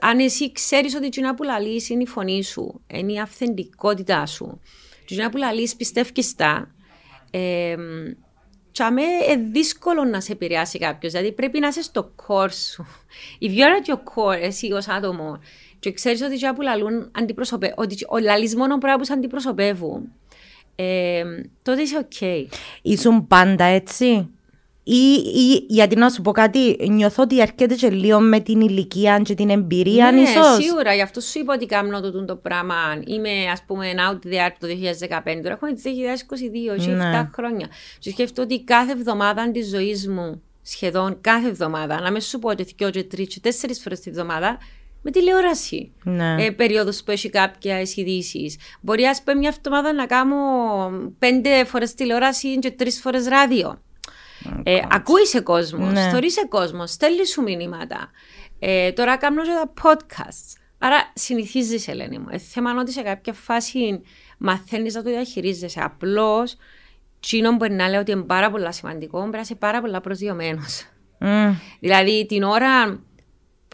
Αν 0.00 0.18
εσύ 0.18 0.52
ξέρεις 0.52 0.94
ότι 0.94 1.06
η 1.06 1.34
που 1.36 1.42
λαλείς 1.42 1.88
είναι 1.88 2.02
η 2.02 2.06
φωνή 2.06 2.44
σου, 2.44 2.80
είναι 2.86 3.12
η 3.12 3.20
αυθεντικότητά 3.20 4.26
σου, 4.26 4.60
και 5.04 5.14
η 5.14 5.28
που 5.30 5.36
λαλείς 5.36 5.76
πιστεύεις 5.76 6.34
τα, 6.34 6.74
ε, 7.30 7.76
τσαμέ 8.72 9.02
είναι 9.02 9.48
δύσκολο 9.50 10.04
να 10.04 10.20
σε 10.20 10.32
επηρεάσει 10.32 10.78
κάποιος. 10.78 11.12
Δηλαδή 11.12 11.32
πρέπει 11.32 11.58
να 11.58 11.68
είσαι 11.68 11.82
στο 11.82 12.14
core 12.26 12.52
σου. 12.52 12.86
If 13.40 13.46
you're 13.46 13.82
at 13.82 13.90
your 13.90 13.98
core, 13.98 14.40
εσύ 14.42 14.72
ως 14.72 14.88
άτομο, 14.88 15.38
και 15.78 15.92
ξέρεις 15.92 16.22
ότι 16.22 16.34
οι 16.34 16.52
που 16.54 16.62
λαλούν 16.62 17.10
αντιπροσωπε... 17.12 17.72
ότι 17.76 17.96
ο 18.08 18.18
λαλείς 18.18 18.56
μόνο 18.56 18.78
πράγμα 18.78 18.98
που 18.98 19.04
σε 19.04 19.12
αντιπροσωπεύουν, 19.12 20.12
ε, 20.76 21.22
τότε 21.62 21.82
είσαι 21.82 21.96
οκ. 21.96 22.46
Ήσουν 22.82 23.26
πάντα 23.26 23.64
έτσι. 23.64 24.28
Ή, 24.90 25.12
ή 25.34 25.64
γιατί 25.68 25.96
να 25.96 26.10
σου 26.10 26.22
πω 26.22 26.32
κάτι, 26.32 26.76
νιώθω 26.88 27.22
ότι 27.22 27.40
έρχεται 27.40 27.74
και 27.74 27.90
λίγο 27.90 28.20
με 28.20 28.40
την 28.40 28.60
ηλικία 28.60 29.18
και 29.18 29.34
την 29.34 29.50
εμπειρία, 29.50 30.12
ναι, 30.12 30.20
ίσως. 30.20 30.64
σίγουρα, 30.64 30.94
γι' 30.94 31.02
αυτό 31.02 31.20
σου 31.20 31.38
είπα 31.38 31.54
ότι 31.54 31.66
κάνω 31.66 32.00
το, 32.00 32.24
το 32.24 32.36
πράγμα. 32.36 32.74
Είμαι, 33.06 33.30
ας 33.52 33.62
πούμε, 33.66 33.92
out 34.10 34.26
there 34.26 34.50
το 34.58 34.66
2015, 34.66 35.40
τώρα 35.42 35.52
έχουμε 35.52 35.72
το 35.72 35.80
2022, 36.74 36.78
έχει 36.78 36.90
Ναι. 36.90 37.20
7 37.24 37.30
χρόνια. 37.34 37.66
Και 37.98 38.10
σκέφτομαι 38.10 38.46
ότι 38.52 38.64
κάθε 38.64 38.92
εβδομάδα 38.92 39.50
της 39.50 39.68
ζωής 39.68 40.08
μου, 40.08 40.42
σχεδόν 40.62 41.18
κάθε 41.20 41.48
εβδομάδα, 41.48 42.00
να 42.00 42.10
μην 42.10 42.20
σου 42.20 42.38
πω 42.38 42.48
ότι 42.48 42.62
δυο 42.76 42.90
και 42.90 43.02
τρεις 43.02 43.28
και 43.28 43.40
τέσσερις 43.40 43.80
φορές 43.80 44.00
τη 44.00 44.10
εβδομάδα, 44.10 44.58
με 45.02 45.10
τηλεόραση. 45.10 45.92
Ναι. 46.04 46.44
Ε, 46.44 46.50
περίοδος 46.50 47.02
που 47.02 47.10
έχει 47.10 47.30
κάποιε 47.30 47.82
ειδήσει. 47.94 48.56
Μπορεί, 48.80 49.04
ας 49.04 49.22
πούμε, 49.22 49.38
μια 49.38 49.54
εβδομάδα 49.56 49.92
να 49.92 50.06
κάνω 50.06 50.36
πέντε 51.18 51.64
φορές 51.64 51.94
τηλεόραση 51.94 52.58
και 52.58 52.70
τρεις 52.70 53.00
φορές 53.00 53.26
ράδιο. 53.28 53.82
Ε, 54.62 54.80
ακούεις 54.90 55.28
σε 55.28 55.40
κόσμος, 55.40 55.92
Ναι. 55.92 56.10
ναι. 56.12 56.28
σε 56.28 56.46
κόσμος, 56.48 56.90
στέλνεις 56.90 57.30
σου 57.30 57.42
μηνύματα. 57.42 58.10
Ε, 58.58 58.92
τώρα 58.92 59.16
κάνω 59.16 59.42
και 59.42 59.50
τα 59.50 59.72
podcasts. 59.82 60.56
Άρα 60.78 61.12
συνηθίζεσαι, 61.14 61.90
Ελένη 61.90 62.18
μου. 62.18 62.26
Ε, 62.30 62.38
θέμα 62.38 62.70
είναι 62.70 62.80
ότι 62.80 62.92
σε 62.92 63.02
κάποια 63.02 63.32
φάση 63.32 64.00
μαθαίνεις 64.38 64.94
να 64.94 65.02
το 65.02 65.10
διαχειρίζεσαι. 65.10 65.80
Απλώς, 65.82 66.56
τσίνο 67.20 67.52
μπορεί 67.52 67.72
να 67.72 67.88
λέω 67.88 68.00
ότι 68.00 68.10
είναι 68.10 68.22
πάρα 68.22 68.50
πολύ 68.50 68.72
σημαντικό, 68.72 69.18
πρέπει 69.18 69.34
να 69.34 69.40
είσαι 69.40 69.54
πάρα 69.54 69.80
πολύ 69.80 70.00
προσδιομένος. 70.00 70.84
Μμ. 71.18 71.50
Δηλαδή 71.80 72.26
την 72.26 72.42
ώρα 72.42 73.00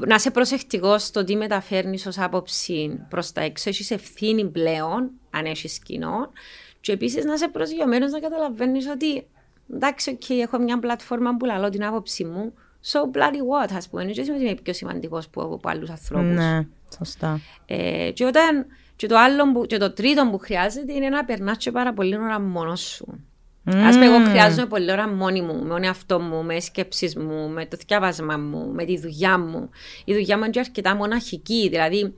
να 0.06 0.14
είσαι 0.14 0.30
προσεκτικός 0.30 1.02
στο 1.02 1.24
τι 1.24 1.36
μεταφέρνεις 1.36 2.06
ως 2.06 2.18
άποψη 2.18 3.00
προς 3.08 3.32
τα 3.32 3.40
έξω, 3.40 3.68
έχεις 3.68 3.90
ευθύνη 3.90 4.44
πλέον, 4.44 5.10
αν 5.30 5.44
έχεις 5.44 5.78
κοινό. 5.78 6.32
Και 6.80 6.92
επίσης 6.92 7.24
να 7.24 7.32
είσαι 7.32 7.48
προσγειωμένος 7.48 8.10
να 8.10 8.20
καταλαβαίνεις 8.20 8.88
ότι 8.88 9.26
εντάξει, 9.72 10.10
οκ, 10.10 10.30
έχω 10.30 10.58
μια 10.58 10.78
πλατφόρμα 10.78 11.36
που 11.36 11.44
λαλώ 11.44 11.68
την 11.68 11.84
άποψη 11.84 12.24
μου. 12.24 12.52
So 12.92 13.16
bloody 13.16 13.66
what, 13.66 13.74
ας 13.76 13.88
πούμε. 13.88 14.04
Δεν 14.04 14.14
σημαίνει 14.14 14.34
ότι 14.34 14.44
είμαι 14.44 14.60
πιο 14.62 14.72
σημαντικός 14.72 15.28
που 15.28 15.40
από 15.40 15.68
άλλους 15.68 15.90
ανθρώπους. 15.90 16.34
Ναι, 16.34 16.66
σωστά. 16.96 17.40
Ε, 17.66 18.10
και, 18.14 18.24
όταν, 18.24 18.66
και, 18.96 19.06
το 19.06 19.18
άλλο 19.18 19.52
που, 19.52 19.66
και 19.66 19.76
το 19.76 19.92
τρίτο 19.92 20.28
που 20.30 20.38
χρειάζεται 20.38 20.92
είναι 20.92 21.08
να 21.08 21.24
περνάς 21.24 21.56
και 21.56 21.70
πάρα 21.70 21.92
πολύ 21.92 22.16
ώρα 22.16 22.40
μόνος 22.40 22.80
σου. 22.80 23.24
Α 23.66 23.90
πούμε, 23.90 24.04
εγώ 24.04 24.24
χρειάζομαι 24.24 24.66
πολλή 24.66 24.92
ώρα 24.92 25.08
μόνη 25.08 25.40
μου, 25.40 25.62
με 25.62 25.68
τον 25.68 25.84
εαυτό 25.84 26.20
μου, 26.20 26.42
με 26.42 26.60
σκέψεις 26.60 27.16
μου, 27.16 27.48
με 27.48 27.66
το 27.66 27.76
διάβασμα 27.86 28.36
μου, 28.36 28.72
με 28.72 28.84
τη 28.84 28.98
δουλειά 28.98 29.38
μου. 29.38 29.70
Η 30.04 30.12
δουλειά 30.12 30.36
μου 30.36 30.42
είναι 30.42 30.52
και 30.52 30.58
αρκετά 30.58 30.94
μοναχική. 30.94 31.68
Δηλαδή, 31.68 32.14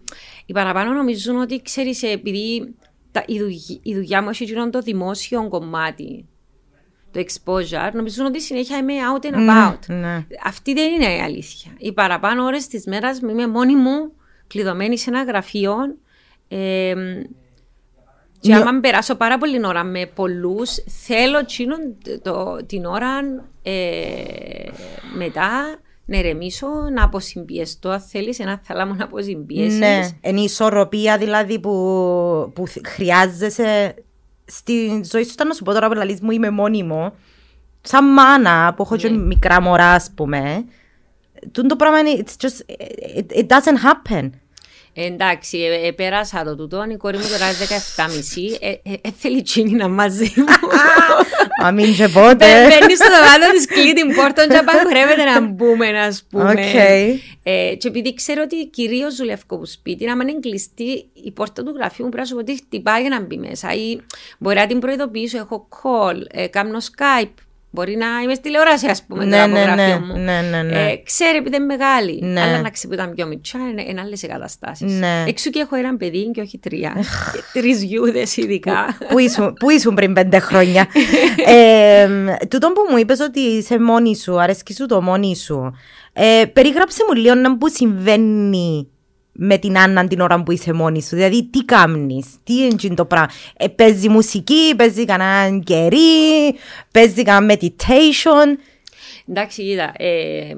οι 0.46 0.52
παραπάνω 0.52 0.92
νομίζουν 0.92 1.36
ότι 1.36 1.62
ξέρεις, 1.62 2.02
επειδή 2.02 2.74
τα, 3.12 3.24
η, 3.26 3.38
δουλειά, 3.38 3.78
η 3.82 3.94
δουλειά 3.94 4.22
μου 4.22 4.28
έχει 4.28 4.42
εκείνο 4.42 4.70
το 4.70 4.80
δημόσιο 4.80 5.48
κομμάτι, 5.48 6.26
το 7.10 7.20
exposure, 7.20 7.92
νομίζουν 7.92 8.26
ότι 8.26 8.40
συνέχεια 8.40 8.76
είμαι 8.76 8.94
out 9.14 9.24
and 9.26 9.34
about. 9.34 9.78
Ναι. 9.86 10.26
Αυτή 10.44 10.72
δεν 10.72 10.92
είναι 10.92 11.16
η 11.16 11.20
αλήθεια. 11.20 11.70
Οι 11.78 11.92
παραπάνω 11.92 12.44
ώρες 12.44 12.66
της 12.66 12.86
μέρας 12.86 13.20
μου 13.20 13.28
είμαι 13.30 13.46
μόνη 13.46 13.76
μου, 13.76 14.12
κλειδωμένη 14.46 14.98
σε 14.98 15.10
ένα 15.10 15.22
γραφείο. 15.22 15.76
Ε, 16.48 16.94
και 18.46 18.54
Ναι. 18.54 18.60
άμα 18.68 18.80
περάσω 18.80 19.14
πάρα 19.14 19.38
πολύ 19.38 19.66
ώρα 19.66 19.84
με 19.84 20.06
πολλούς, 20.14 20.70
θέλω 21.04 21.44
τσίνον 21.44 21.78
το, 22.22 22.56
την 22.66 22.84
ώρα 22.84 23.18
ε, 23.62 23.72
μετά 25.16 25.50
να 26.04 26.18
ερεμήσω, 26.18 26.66
να 26.94 27.04
αποσυμπιεστώ. 27.04 27.88
Αν 27.88 28.00
θέλεις 28.00 28.38
ένα 28.38 28.60
θάλαμο 28.64 28.94
να 28.94 29.04
αποσυμπιέσεις. 29.04 29.78
Ναι, 29.78 30.08
είναι 30.20 30.40
η 30.40 30.44
ισορροπία 30.44 31.18
δηλαδή 31.18 31.58
που, 31.58 31.70
που 32.54 32.66
θ- 32.66 32.86
χρειάζεσαι 32.86 33.94
στη 34.44 34.86
ζωή 35.04 35.24
σου. 35.24 35.32
Ήταν 35.32 35.46
να 35.48 35.54
σου 35.54 35.62
πω 35.64 35.72
τώρα 35.72 35.88
που 35.88 35.94
λαλείς 35.94 36.20
μου 36.20 36.30
είμαι 36.30 36.50
μόνιμο. 36.50 37.14
Σαν 37.80 38.12
μάνα 38.12 38.74
που 38.76 38.82
έχω 38.82 38.96
και 38.96 39.10
μικρά 39.10 39.60
μωρά 39.60 39.90
ας 39.92 40.10
πούμε. 40.14 40.64
Τούτο 41.52 41.66
το 41.68 41.76
πράγμα 41.76 41.98
είναι, 41.98 42.22
it's 42.26 42.44
just, 42.46 42.74
it, 43.18 43.36
it 43.38 43.46
doesn't 43.46 43.80
happen. 43.86 44.30
Εντάξει, 44.98 45.58
ε, 45.58 45.86
ε, 45.86 45.92
πέρασα 45.92 46.44
το 46.44 46.56
τούτο. 46.56 46.84
Η 46.90 46.96
κόρη 46.96 47.16
μου 47.16 47.24
τώρα 47.30 47.46
είναι 47.46 47.56
17,5. 47.96 48.56
Ε, 48.60 48.68
ε, 48.68 48.92
ε, 49.00 49.10
θέλει 49.18 49.42
τσίνη 49.42 49.72
να 49.72 49.88
μαζί 49.88 50.32
μου. 50.36 50.44
Αμήν 51.64 51.94
και 51.94 52.08
πότε. 52.08 52.46
Μπαίνει 52.46 52.96
στο 52.96 53.06
δωμάτιο 53.14 53.50
της 53.56 53.66
κλείνει 53.66 53.92
την 53.92 54.14
πόρτα 54.14 54.46
και 54.46 54.56
απαγορεύεται 54.56 55.24
να 55.24 55.40
μπούμε, 55.40 55.86
α 55.86 56.16
πούμε. 56.30 56.54
Okay. 56.56 57.18
Ε, 57.42 57.74
και 57.78 57.88
επειδή 57.88 58.14
ξέρω 58.14 58.42
ότι 58.44 58.66
κυρίως 58.66 59.16
δουλεύω 59.16 59.42
από 59.48 59.66
σπίτι, 59.66 60.04
να 60.04 60.12
είναι 60.12 60.38
κλειστή 60.40 61.06
η 61.12 61.30
πόρτα 61.30 61.62
του 61.62 61.74
γραφείου 61.76 62.04
μου, 62.04 62.10
πρέπει 62.10 62.28
να 62.28 62.36
σου 62.36 62.44
πω 62.44 62.52
ότι 62.52 62.56
χτυπάει 62.56 63.00
για 63.00 63.10
να 63.10 63.20
μπει 63.20 63.36
μέσα. 63.36 63.72
Ή 63.72 64.00
μπορεί 64.38 64.56
να 64.56 64.66
την 64.66 64.78
προειδοποιήσω, 64.78 65.38
έχω 65.38 65.68
call, 65.82 66.20
ε, 66.30 66.46
κάνω 66.46 66.78
Skype. 66.78 67.45
Μπορεί 67.76 67.96
να 67.96 68.06
είμαι 68.22 68.34
στη 68.34 68.42
τηλεόραση, 68.42 68.86
ας 68.86 69.02
πούμε, 69.02 69.24
Ναι, 69.24 69.40
το 69.40 69.46
ναι, 69.46 69.62
απογραφείο 69.62 69.98
ναι, 69.98 70.06
μου. 70.06 70.18
ναι, 70.18 70.40
ναι, 70.50 70.62
ναι. 70.62 70.90
Ε, 70.90 70.96
ξέρει 71.04 71.36
επειδή 71.36 71.56
είναι 71.56 71.64
μεγάλη. 71.64 72.20
Ναι. 72.22 72.40
Αλλά 72.40 72.60
να 72.60 72.70
ξέρει 72.70 72.88
που 72.88 73.00
ήταν 73.00 73.14
πιο 73.14 73.26
μικρά, 73.26 73.60
είναι, 73.70 73.82
είναι 73.88 74.00
άλλες 74.00 74.22
εγκαταστάσεις. 74.22 74.92
Ναι. 74.92 75.24
Εξού 75.26 75.50
και 75.50 75.60
έχω 75.60 75.76
ένα 75.76 75.96
παιδί 75.96 76.30
και 76.30 76.40
όχι 76.40 76.58
τρία. 76.58 76.96
Τρεις 77.52 77.82
γιούδες 77.82 78.36
ειδικά. 78.36 78.98
Πού 79.08 79.18
ήσουν, 79.18 79.52
πού 79.54 79.70
ήσουν 79.70 79.94
πριν 79.94 80.12
πέντε 80.12 80.38
χρόνια. 80.38 80.86
ε, 81.46 82.08
τούτο 82.48 82.72
που 82.72 82.86
μου 82.90 82.96
είπες 82.96 83.20
ότι 83.20 83.40
είσαι 83.40 83.78
μόνη 83.78 84.16
σου, 84.16 84.40
αρέσκει 84.40 84.74
σου 84.74 84.86
το 84.86 85.02
μόνη 85.02 85.36
σου. 85.36 85.76
Ε, 86.12 86.44
περιγράψε 86.52 87.04
μου 87.08 87.14
λίγο 87.14 87.34
να 87.34 87.58
που 87.58 87.68
συμβαίνει 87.68 88.88
με 89.38 89.58
την 89.58 89.78
Άννα 89.78 90.06
την 90.06 90.20
ώρα 90.20 90.42
που 90.42 90.52
είσαι 90.52 90.72
μόνη 90.72 91.02
σου. 91.02 91.16
Δηλαδή, 91.16 91.44
τι 91.44 91.64
κάνεις, 91.64 92.26
τι 92.44 92.54
είναι 92.82 92.94
το 92.94 93.04
πράγμα. 93.04 93.28
Ε, 93.56 93.68
παίζει 93.68 94.08
μουσική, 94.08 94.74
παίζει 94.76 95.04
κανένα 95.04 95.58
κερί, 95.58 96.54
παίζει 96.92 97.22
κανένα 97.22 97.54
meditation. 97.54 98.58
Εντάξει, 99.26 99.62
είδα. 99.62 99.92
Ε, 99.96 100.54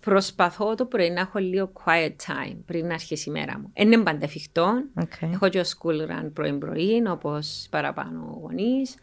προσπαθώ 0.00 0.74
το 0.74 0.84
πρωί 0.84 1.10
να 1.10 1.20
έχω 1.20 1.38
λίγο 1.38 1.72
quiet 1.84 2.32
time 2.32 2.56
πριν 2.66 2.86
να 2.86 2.94
αρχίσει 2.94 3.28
η 3.28 3.32
μέρα 3.32 3.58
μου. 3.58 3.70
Δεν 3.74 3.92
είναι 3.92 4.02
πάντα 4.02 4.24
εφικτό. 4.24 4.72
Okay. 5.00 5.28
Έχω 5.32 5.48
και 5.48 5.58
ο 5.58 5.62
school 5.62 6.10
run 6.10 6.30
πρωί-πρωί, 6.34 7.02
όπως 7.08 7.66
παραπάνω 7.70 8.38
γονείς. 8.42 8.94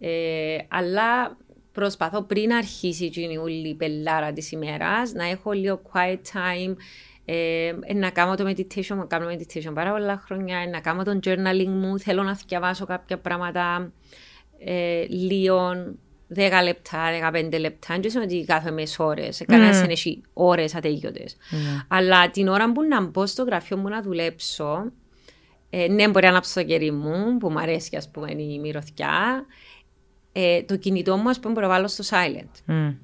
Ε, 0.00 0.56
αλλά 0.68 1.36
προσπαθώ 1.72 2.22
πριν 2.22 2.52
αρχίσει 2.52 3.04
η 3.04 3.36
όλη 3.36 3.68
η 3.68 3.74
πελάρα 3.74 4.32
της 4.32 4.52
ημέρας 4.52 5.12
να 5.12 5.24
έχω 5.28 5.52
λίγο 5.52 5.82
quiet 5.92 6.18
time. 6.32 6.74
Ε, 7.32 7.72
ε, 7.80 7.94
να 7.94 8.10
κάνω 8.10 8.34
το 8.34 8.44
meditation, 8.46 8.96
να 8.96 9.04
κάνω 9.04 9.26
meditation 9.30 9.72
πάρα 9.74 9.92
πολλά 9.92 10.22
χρόνια, 10.24 10.58
ε, 10.58 10.66
να 10.66 10.80
κάνω 10.80 11.02
το 11.02 11.18
journaling 11.24 11.66
μου, 11.68 11.98
θέλω 11.98 12.22
να 12.22 12.38
διαβάσω 12.46 12.86
κάποια 12.86 13.18
πράγματα 13.18 13.92
ε, 14.58 15.04
λίγο 15.08 15.72
10 16.34 16.50
λεπτά, 16.62 17.30
15 17.32 17.58
λεπτά, 17.58 17.98
δεν 18.00 18.10
είναι 18.14 18.22
ότι 18.22 18.44
κάθε 18.44 18.70
μες 18.70 18.98
ώρες, 18.98 19.42
κανένας 19.46 19.80
δεν 19.80 19.90
έχει 19.90 20.22
ώρες 20.32 20.74
ατέλειωτες. 20.74 21.36
Αλλά 21.88 22.30
την 22.30 22.48
ώρα 22.48 22.72
που 22.72 22.82
να 22.82 23.00
μπω 23.00 23.26
στο 23.26 23.42
γραφείο 23.42 23.76
μου 23.76 23.88
να 23.88 24.02
δουλέψω, 24.02 24.92
ε, 25.70 25.88
ναι, 25.88 26.08
μπορεί 26.08 26.24
να 26.24 26.30
ανάψω 26.30 26.60
το 26.60 26.66
κερί 26.66 26.90
μου, 26.90 27.36
που 27.36 27.50
μου 27.50 27.58
αρέσει, 27.58 27.96
ας 27.96 28.10
πούμε, 28.10 28.30
η 28.32 28.58
μυρωθιά, 28.58 29.46
ε, 30.32 30.62
το 30.62 30.76
κινητό 30.76 31.16
μου, 31.16 31.28
ας 31.28 31.40
πούμε, 31.40 31.52
μπορώ 31.52 31.66
να 31.66 31.72
βάλω 31.72 31.88
στο 31.88 32.04
silent. 32.10 32.70
Mm. 32.70 32.94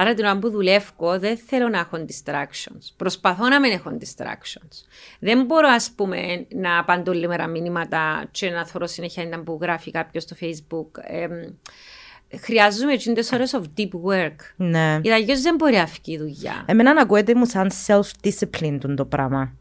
Άρα 0.00 0.14
την 0.14 0.24
ώρα 0.24 0.38
που 0.38 0.50
δουλεύω 0.50 1.18
δεν 1.18 1.36
θέλω 1.36 1.68
να 1.68 1.78
έχω 1.78 2.04
distractions. 2.08 2.92
Προσπαθώ 2.96 3.48
να 3.48 3.60
μην 3.60 3.72
έχω 3.72 3.98
distractions. 4.00 4.84
Δεν 5.18 5.44
μπορώ 5.44 5.68
ας 5.68 5.90
πούμε 5.96 6.46
να 6.48 6.78
απαντώ 6.78 7.10
όλη 7.10 7.28
μέρα 7.28 7.46
μηνύματα 7.46 8.24
και 8.30 8.50
να 8.50 8.66
θωρώ 8.66 8.86
συνέχεια 8.86 9.22
ένα 9.22 9.42
που 9.42 9.58
γράφει 9.60 9.90
κάποιος 9.90 10.22
στο 10.22 10.36
facebook. 10.40 11.02
Ε, 11.02 11.26
χρειάζομαι 12.36 12.96
τις 12.96 13.32
ώρες 13.32 13.54
of 13.54 13.62
deep 13.76 13.90
work. 14.06 14.36
Ναι. 14.56 14.98
Γιατί 15.02 15.10
αλλιώς 15.10 15.40
δεν 15.40 15.54
μπορεί 15.54 15.76
να 15.76 15.86
φύγει 15.86 16.14
η 16.14 16.18
δουλειά. 16.18 16.64
Εμένα 16.66 16.94
να 16.94 17.00
ακούεται 17.00 17.34
μου 17.34 17.46
σαν 17.46 17.70
self-discipline 17.86 18.78
τούτο 18.80 18.94
το 18.94 19.04
πράγμα. 19.04 19.52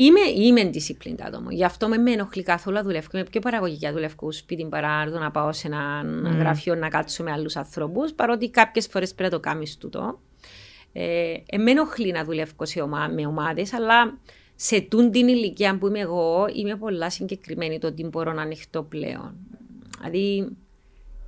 Είμαι, 0.00 0.20
είμαι 0.20 0.70
disciplined 0.74 1.20
άτομο. 1.26 1.50
Γι' 1.50 1.64
αυτό 1.64 1.88
με 1.88 1.98
με 1.98 2.10
ενοχλεί 2.10 2.42
καθόλου 2.42 2.76
να 2.76 2.82
δουλεύω. 2.82 3.06
Είμαι 3.12 3.24
πιο 3.24 3.40
παραγωγική 3.40 3.90
δουλεύω 3.90 4.14
στο 4.14 4.30
σπίτι 4.30 4.64
παρά 4.64 5.10
το 5.10 5.18
να 5.18 5.30
πάω 5.30 5.52
σε 5.52 5.66
ένα 5.66 6.04
γραφείο 6.38 6.74
να 6.74 6.88
κάτσω 6.88 7.22
με 7.22 7.32
άλλους 7.32 7.56
ανθρώπους. 7.56 8.12
Παρότι 8.12 8.50
κάποιες 8.50 8.86
φορές 8.86 9.14
πρέπει 9.14 9.32
να 9.32 9.38
το 9.38 9.48
κάνεις 9.48 9.76
τούτο. 9.76 10.20
Ε, 10.92 11.34
ε, 11.46 11.58
με 11.58 11.70
ενοχλεί 11.70 12.12
να 12.12 12.24
δουλεύω 12.24 12.64
σε 12.64 12.80
ομα, 12.80 13.08
με 13.08 13.26
ομάδες, 13.26 13.72
αλλά 13.72 14.18
σε 14.54 14.80
τούν 14.80 15.10
την 15.10 15.28
ηλικία 15.28 15.78
που 15.78 15.86
είμαι 15.86 16.00
εγώ, 16.00 16.46
είμαι 16.52 16.76
πολλά 16.76 17.10
συγκεκριμένη 17.10 17.78
το 17.78 17.86
ότι 17.86 18.04
μπορώ 18.04 18.32
να 18.32 18.42
ανοιχτώ 18.42 18.82
πλέον. 18.82 19.34
Δηλαδή, 19.98 20.56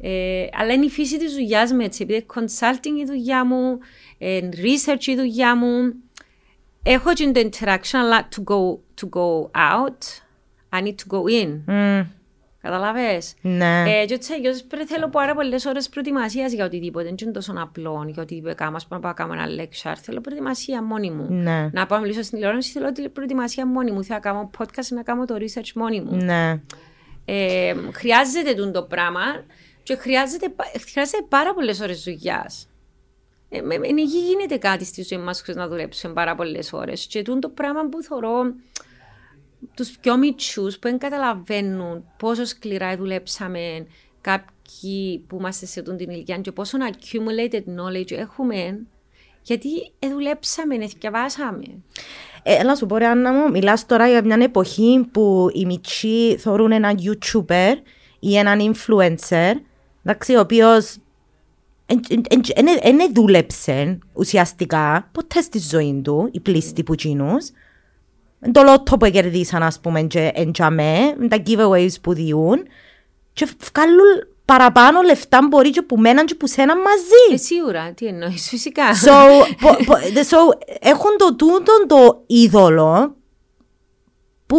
ε, 0.00 0.46
αλλά 0.52 0.72
είναι 0.72 0.84
η 0.84 0.90
φύση 0.90 1.18
της 1.18 1.32
δουλειάς 1.32 1.72
μου 1.72 1.80
έτσι. 1.80 2.02
Επειδή 2.02 2.26
consulting 2.34 3.00
η 3.00 3.04
δουλειά 3.04 3.44
μου, 3.44 3.78
ε, 4.18 4.48
research 4.52 5.06
η 5.06 5.14
δουλειά 5.14 5.56
μου, 5.56 5.94
έχω 6.82 7.12
και 7.12 7.30
το 7.30 7.40
interaction, 7.40 7.96
αλλά 7.96 8.28
to 8.36 8.42
go, 8.52 8.78
to 9.00 9.08
go 9.18 9.50
out, 9.54 10.22
I 10.72 10.82
need 10.82 10.94
to 10.94 11.16
go 11.16 11.42
in. 11.42 11.64
Mm. 11.66 12.06
Καταλαβες. 12.62 13.34
Ναι. 13.40 13.82
Ε, 13.86 14.04
και 14.04 14.14
έτσι 14.14 14.32
αλλιώς 14.32 14.62
πρέπει 14.62 14.86
θέλω 14.86 15.08
πάρα 15.08 15.34
πολλές 15.34 15.64
ώρες 15.64 15.88
προετοιμασίας 15.88 16.52
για 16.52 16.64
οτιδήποτε. 16.64 17.04
Δεν 17.04 17.14
είναι 17.22 17.30
τόσο 17.30 17.52
απλό 17.56 18.04
για 18.12 18.22
οτιδήποτε 18.22 18.54
κάνω. 18.54 18.76
Ας 18.76 18.86
πούμε 18.86 19.00
να 19.00 19.14
πάω 19.14 19.26
να 19.26 19.34
κάνω 19.34 19.42
ένα 19.42 19.62
lecture. 19.62 19.94
Θέλω 20.02 20.20
προετοιμασία 20.20 20.82
μόνη 20.82 21.10
μου. 21.10 21.26
Ναι. 21.30 21.70
Να 21.72 21.86
πάω 21.86 21.98
να 21.98 22.04
μιλήσω 22.04 22.22
στην 22.22 22.38
τηλεόραση. 22.38 22.70
Θέλω 22.70 22.92
τη 22.92 23.08
προετοιμασία 23.08 23.66
μόνη 23.66 23.90
μου. 23.90 24.04
Θέλω 24.04 24.20
να 24.22 24.30
κάνω 24.30 24.50
podcast 24.58 24.88
να 24.88 25.02
κάνω 25.02 25.24
το 25.24 25.34
research 25.34 25.72
μόνη 25.74 26.00
μου. 26.00 26.16
Ναι. 26.16 26.60
Ε, 27.24 27.74
χρειάζεται 27.92 28.54
τούτο 28.54 28.70
το 28.70 28.82
πράγμα 28.82 29.20
και 29.82 29.96
χρειάζεται, 29.96 30.46
χρειάζεται 30.90 31.24
πάρα 31.28 31.54
πολλές 31.54 31.80
ώρες 31.80 32.02
δουλειάς. 32.02 32.69
Ε, 33.52 33.60
με, 33.60 33.74
εν 33.74 33.96
υγιή 33.96 34.22
γίνεται 34.28 34.56
κάτι 34.56 34.84
στη 34.84 35.02
ζωή 35.02 35.18
μας 35.18 35.40
χωρίς 35.40 35.56
να 35.56 35.68
δουλέψουμε 35.68 36.12
πάρα 36.12 36.34
πολλές 36.34 36.72
ώρες. 36.72 37.06
Και 37.06 37.22
τούτο 37.22 37.38
το 37.38 37.48
πράγμα 37.48 37.88
που 37.88 38.02
θεωρώ 38.02 38.54
τους 39.74 39.98
πιο 40.00 40.16
μητσούς 40.16 40.74
που 40.74 40.88
δεν 40.88 40.98
καταλαβαίνουν 40.98 42.04
πόσο 42.18 42.44
σκληρά 42.44 42.96
δουλέψαμε 42.96 43.86
κάποιοι 44.20 45.18
που 45.28 45.36
είμαστε 45.38 45.66
σε 45.66 45.80
αυτήν 45.80 45.96
την 45.96 46.10
ηλικία 46.10 46.38
και 46.38 46.52
πόσο 46.52 46.78
accumulated 46.78 47.62
knowledge 47.76 48.10
έχουμε 48.10 48.86
γιατί 49.42 49.92
δουλέψαμε, 50.10 50.76
διαβάσαμε. 50.98 51.64
Ε, 52.42 52.54
έλα 52.54 52.76
σου 52.76 52.86
πω 52.86 52.96
ρε 52.96 53.06
Άννα 53.06 53.32
μου, 53.32 53.50
μιλάς 53.50 53.86
τώρα 53.86 54.08
για 54.08 54.24
μια 54.24 54.38
εποχή 54.40 55.08
που 55.12 55.50
οι 55.52 55.66
μητσοί 55.66 56.36
θεωρούν 56.36 56.72
έναν 56.72 56.98
YouTuber 57.02 57.74
ή 58.18 58.36
έναν 58.36 58.74
influencer, 58.74 59.52
εντάξει, 60.04 60.34
ο 60.34 60.40
οποίος 60.40 60.96
δεν 62.82 63.12
δούλεψε 63.14 63.98
ουσιαστικά 64.12 65.08
ποτέ 65.12 65.40
στη 65.40 65.58
ζωή 65.58 66.00
του, 66.04 66.28
οι 66.32 66.40
πλήστοι 66.40 66.82
που 66.82 66.94
τσίνους. 66.94 67.50
Το 68.52 68.62
λότο 68.62 68.96
που 68.96 69.10
κερδίσαν, 69.10 69.62
ας 69.62 69.80
πούμε, 69.80 70.02
και 70.02 70.30
εντιαμέ, 70.34 71.16
τα 71.28 71.42
giveaways 71.46 72.00
που 72.00 72.14
διούν 72.14 72.62
και 73.32 73.48
βγάλουν 73.72 74.28
παραπάνω 74.44 75.02
λεφτά 75.02 75.46
μπορεί 75.50 75.70
και 75.70 75.82
που 75.82 75.96
μέναν 75.96 76.26
και 76.26 76.34
που 76.34 76.46
σέναν 76.46 76.78
μαζί. 76.78 77.32
Ε, 77.32 77.36
σίγουρα, 77.36 77.92
τι 77.92 78.06
εννοείς, 78.06 78.48
φυσικά. 78.48 78.84
So, 79.04 79.12
πο, 79.62 79.84
πο, 79.84 79.94
so 80.14 80.58
έχουν 80.80 81.10
το 81.18 81.34
τούτο 81.36 81.86
το 81.86 82.22
είδωλο 82.26 83.16
που 84.46 84.58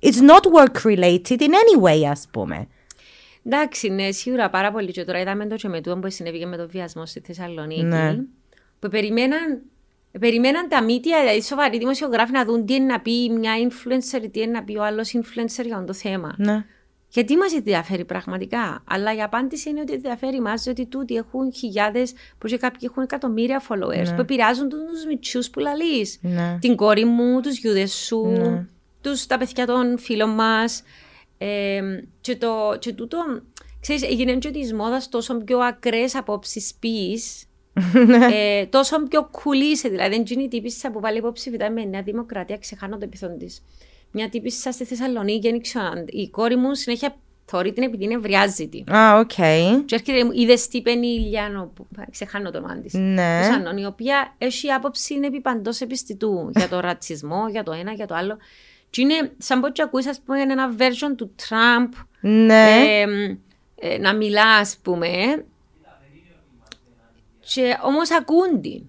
it's 0.00 0.20
not 0.20 0.46
work 0.52 0.84
related 0.84 1.40
in 1.40 1.52
any 1.52 1.82
way, 1.82 2.04
ας 2.10 2.26
πούμε. 2.30 2.66
Εντάξει, 3.50 3.88
ναι, 3.88 4.10
σίγουρα 4.10 4.50
πάρα 4.50 4.72
πολύ. 4.72 4.90
Και 4.90 5.04
τώρα 5.04 5.20
είδαμε 5.20 5.46
το 5.46 5.54
και 5.54 5.68
με 5.68 5.80
τούτο 5.80 5.96
που 5.96 6.10
συνέβη 6.10 6.38
και 6.38 6.46
με 6.46 6.56
το 6.56 6.68
βιασμό 6.68 7.06
στη 7.06 7.20
Θεσσαλονίκη. 7.20 7.82
Ναι. 7.82 8.16
Που 8.78 8.88
περιμέναν, 8.88 9.60
περιμέναν 10.20 10.68
τα 10.68 10.82
μύτια, 10.82 11.20
δηλαδή 11.20 11.42
σοβαροί 11.42 11.78
δημοσιογράφοι 11.78 12.32
να 12.32 12.44
δουν 12.44 12.66
τι 12.66 12.74
είναι 12.74 12.84
να 12.84 13.00
πει 13.00 13.30
μια 13.30 13.52
influencer, 13.68 14.28
τι 14.32 14.40
είναι 14.40 14.50
να 14.50 14.62
πει 14.62 14.76
ο 14.76 14.84
άλλος 14.84 15.12
influencer 15.14 15.64
για 15.64 15.84
το 15.86 15.92
θέμα. 15.92 16.34
Ναι. 16.36 16.64
Γιατί 17.10 17.36
μας 17.36 17.52
ενδιαφέρει 17.54 18.04
πραγματικά; 18.04 18.82
Αλλά 18.88 19.14
η 19.14 19.22
απάντηση 19.22 19.70
είναι 19.70 19.80
ότι 19.80 19.92
ενδιαφέρει 19.92 20.40
μας, 20.40 20.66
ότι 20.66 20.86
τούτοι 20.86 21.14
έχουν 21.14 21.52
χιλιάδες, 21.52 22.12
που 22.38 22.46
και 22.46 22.56
κάποιοι 22.56 22.80
έχουν 22.90 23.02
εκατομμύρια 23.02 23.62
followers, 23.68 24.14
που 24.14 24.20
επηρεάζουν 24.20 24.68
του 24.68 24.76
μιτσιού 25.08 25.50
που 25.50 25.60
λαλείς. 25.60 26.18
Ναι. 26.22 26.58
Την 26.60 26.76
κόρη 26.76 27.04
μου, 27.04 27.40
τους 27.40 27.58
γιούες 27.58 27.92
σου, 27.92 28.26
Ναι. 28.26 28.66
τους, 29.00 29.26
τα 29.26 29.38
παιδιά 29.38 29.66
των 29.66 29.98
φίλων 29.98 30.30
μας. 30.30 30.82
Ε, 31.38 31.80
και, 32.20 32.36
το, 32.36 32.76
και 32.78 32.92
τούτο, 32.92 33.18
ξέρεις, 33.80 34.02
έγινε 34.02 34.36
και 34.36 34.50
της 34.50 34.72
μόδας 34.72 35.08
τόσο 35.08 35.36
πιο 35.44 35.58
ακραίες 35.58 36.14
απόψεις 36.14 36.74
πεις, 36.80 37.44
ε, 38.32 38.66
τόσο 38.66 39.02
πιο 39.02 39.28
κουλήσε, 39.30 39.88
δηλαδή 39.88 40.10
δεν 40.16 40.24
είναι 40.28 40.42
η 40.42 40.48
τύπισσα 40.48 40.90
που 40.90 41.00
βάλει 41.00 41.18
υποψηφιότητα 41.18 41.70
με 41.70 41.84
Νέα 41.84 42.02
Δημοκρατία, 42.02 42.58
ξεχάνω 42.58 42.96
το 42.98 43.04
επίθετόν 43.04 43.38
της. 43.38 43.62
Μια 44.10 44.28
τύπισσα 44.28 44.72
στη 44.72 44.84
Θεσσαλονίκη, 44.84 45.50
δεν 45.50 45.60
ξέρω, 45.60 46.04
η 46.06 46.28
κόρη 46.28 46.56
μου 46.56 46.74
συνέχεια 46.74 47.16
θωρεί 47.44 47.72
την 47.72 47.82
επειδή 47.82 48.04
είναι 48.04 48.18
νευριάζει 48.18 48.67
τη. 48.67 48.84
Α, 48.92 49.18
οκ. 49.18 49.32
Και 49.84 49.94
έρχεται, 49.94 50.24
μου, 50.24 50.30
είδε 50.32 50.54
τι 50.54 50.78
είπε 50.78 50.90
η 50.90 51.00
Ιλιάνο, 51.26 51.70
που- 51.74 51.86
ξεχάνω 52.10 52.50
το 52.50 52.58
όνομα 52.58 52.80
της. 52.80 52.92
Ναι. 52.94 53.40
Σανών, 53.42 53.76
η 53.76 53.86
οποία 53.86 54.34
έχει 54.38 54.70
άποψη 54.70 55.14
είναι 55.14 55.26
επί 55.26 55.40
παντός 55.40 55.80
επιστητού 55.80 56.50
για 56.56 56.68
το 56.68 56.80
ρατσισμό, 56.80 57.48
για 57.50 57.62
το 57.62 57.72
ένα, 57.72 57.92
για 57.92 58.06
το 58.06 58.14
άλλο. 58.14 58.36
Και 58.90 59.00
είναι 59.00 59.32
σαν 59.38 59.60
πως 59.60 59.70
και 59.72 59.82
ακούεις, 59.82 60.06
ας 60.06 60.20
πούμε, 60.20 60.40
ένα 60.40 60.74
version 60.78 61.14
του 61.16 61.34
Τραμπ 61.48 61.92
Ναι. 62.20 62.70
ε, 63.00 63.06
ε, 63.80 63.98
να 63.98 64.14
μιλά, 64.14 64.48
ας 64.56 64.76
πούμε. 64.82 65.44
Και 67.54 67.76
όμως 67.82 68.10
ακούνται. 68.10 68.82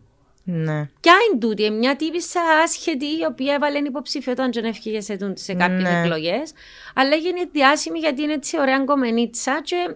Ναι. 0.44 0.89
Ποια 1.00 1.13
είναι 1.32 1.39
τούτη, 1.39 1.63
ε, 1.65 1.70
μια 1.70 1.96
τύπησα 1.96 2.41
άσχετη 2.63 3.06
η 3.06 3.25
οποία 3.29 3.53
έβαλε 3.53 3.77
υποψήφιο 3.77 4.32
όταν 4.32 4.51
δεν 4.53 4.74
σε, 5.01 5.18
σε 5.34 5.53
κάποιες 5.53 5.82
Ναι. 5.82 6.00
εκλογές. 6.00 6.51
Αλλά 6.96 7.15
έγινε 7.15 7.46
διάσημη 7.51 8.00
γιατί 8.00 8.22
είναι 8.22 8.34
έτσι 8.34 8.60
ωραία 8.60 8.84
κομμενίτσα 8.84 9.62
και 9.63 9.96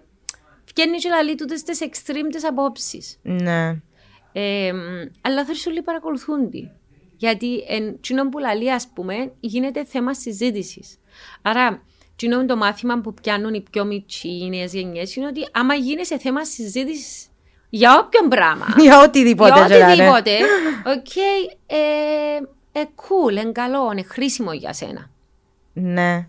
βγαίνει 0.74 0.98
και 0.98 1.10
λαλεί 1.10 1.36
τούτες 1.36 1.64
τις 1.64 1.80
extreme 1.82 2.28
τις 2.32 2.46
απόψεις. 2.46 3.20
Ναι. 3.22 3.76
Ε, 4.34 4.74
αλλά 5.22 5.46
θα 5.46 5.52
όλοι 5.68 5.82
παρακολουθούν 5.82 6.50
τη. 6.50 6.70
Γιατί 7.24 7.64
εν 7.68 7.98
τζείνον 8.02 8.30
που 8.30 8.40
λαλεί, 8.40 8.72
ας 8.72 8.88
πούμε, 8.94 9.32
γίνεται 9.40 9.86
θέμα 9.86 10.14
συζήτησης. 10.14 11.00
Άρα, 11.42 11.84
τζείνον 12.16 12.48
το 12.48 12.56
μάθημα 12.56 13.02
που 13.02 13.14
πιάνουν 13.14 13.54
οι 13.54 13.64
πιο 13.72 13.86
μικροί, 13.86 14.30
οι 14.42 14.50
νέες 14.50 14.74
γενιές, 14.74 15.16
είναι 15.16 15.28
ότι 15.28 15.48
άμα 15.52 15.74
γίνεις 15.74 16.18
θέμα 16.18 16.46
συζήτησης 16.46 17.28
για 17.70 18.00
όποιον 18.00 18.30
πράγμα, 18.30 18.66
Για 18.84 19.02
οτιδήποτε. 19.02 19.54
για 19.54 19.68
και 19.68 19.84
να 19.84 19.94
είναι. 19.94 20.10
οτιδήποτε, 20.10 20.38
οκ, 20.96 21.16
ε, 21.68 22.80
ε, 22.80 22.84
cool, 22.96 23.32
είναι 23.32 23.52
καλό, 23.52 23.90
είναι 23.92 24.04
χρήσιμο 24.04 24.54
για 24.54 24.74
σένα. 24.74 25.10
Ναι. 25.74 26.28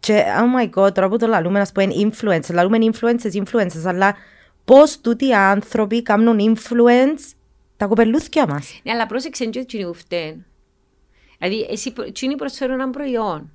Και, 0.00 0.24
oh 0.38 0.60
my 0.60 0.82
god, 0.82 0.94
τώρα 0.94 1.08
που 1.08 1.16
το 1.16 1.26
λαλούμε, 1.26 1.58
να 1.58 1.66
πούμε 1.74 2.10
influencers, 2.10 2.52
λαλούμε 2.52 2.78
influencers, 2.80 3.42
influencers, 3.42 3.84
αλλά 3.84 4.16
πώς 4.64 5.00
τούτοι 5.00 5.26
οι 5.26 5.34
άνθρωποι 5.34 6.02
κάνουν 6.02 6.56
influence 6.56 7.35
τα 7.76 7.86
κοπελούθια 7.86 8.46
μας. 8.46 8.80
Ναι, 8.82 8.92
αλλά 8.92 9.06
πρόσεξε 9.06 9.44
και 9.44 9.64
τσινοί 9.64 9.84
που 9.84 9.94
φταίνουν. 9.94 10.44
Δηλαδή, 11.38 11.66
εσύ, 11.70 11.92
προ- 11.92 12.12
τσινοί 12.12 12.34
προσφέρουν 12.36 12.74
ένα 12.74 12.90
προϊόν. 12.90 13.50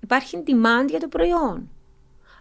Υπάρχει 0.00 0.42
demand 0.46 0.88
για 0.88 1.00
το 1.00 1.08
προϊόν. 1.08 1.68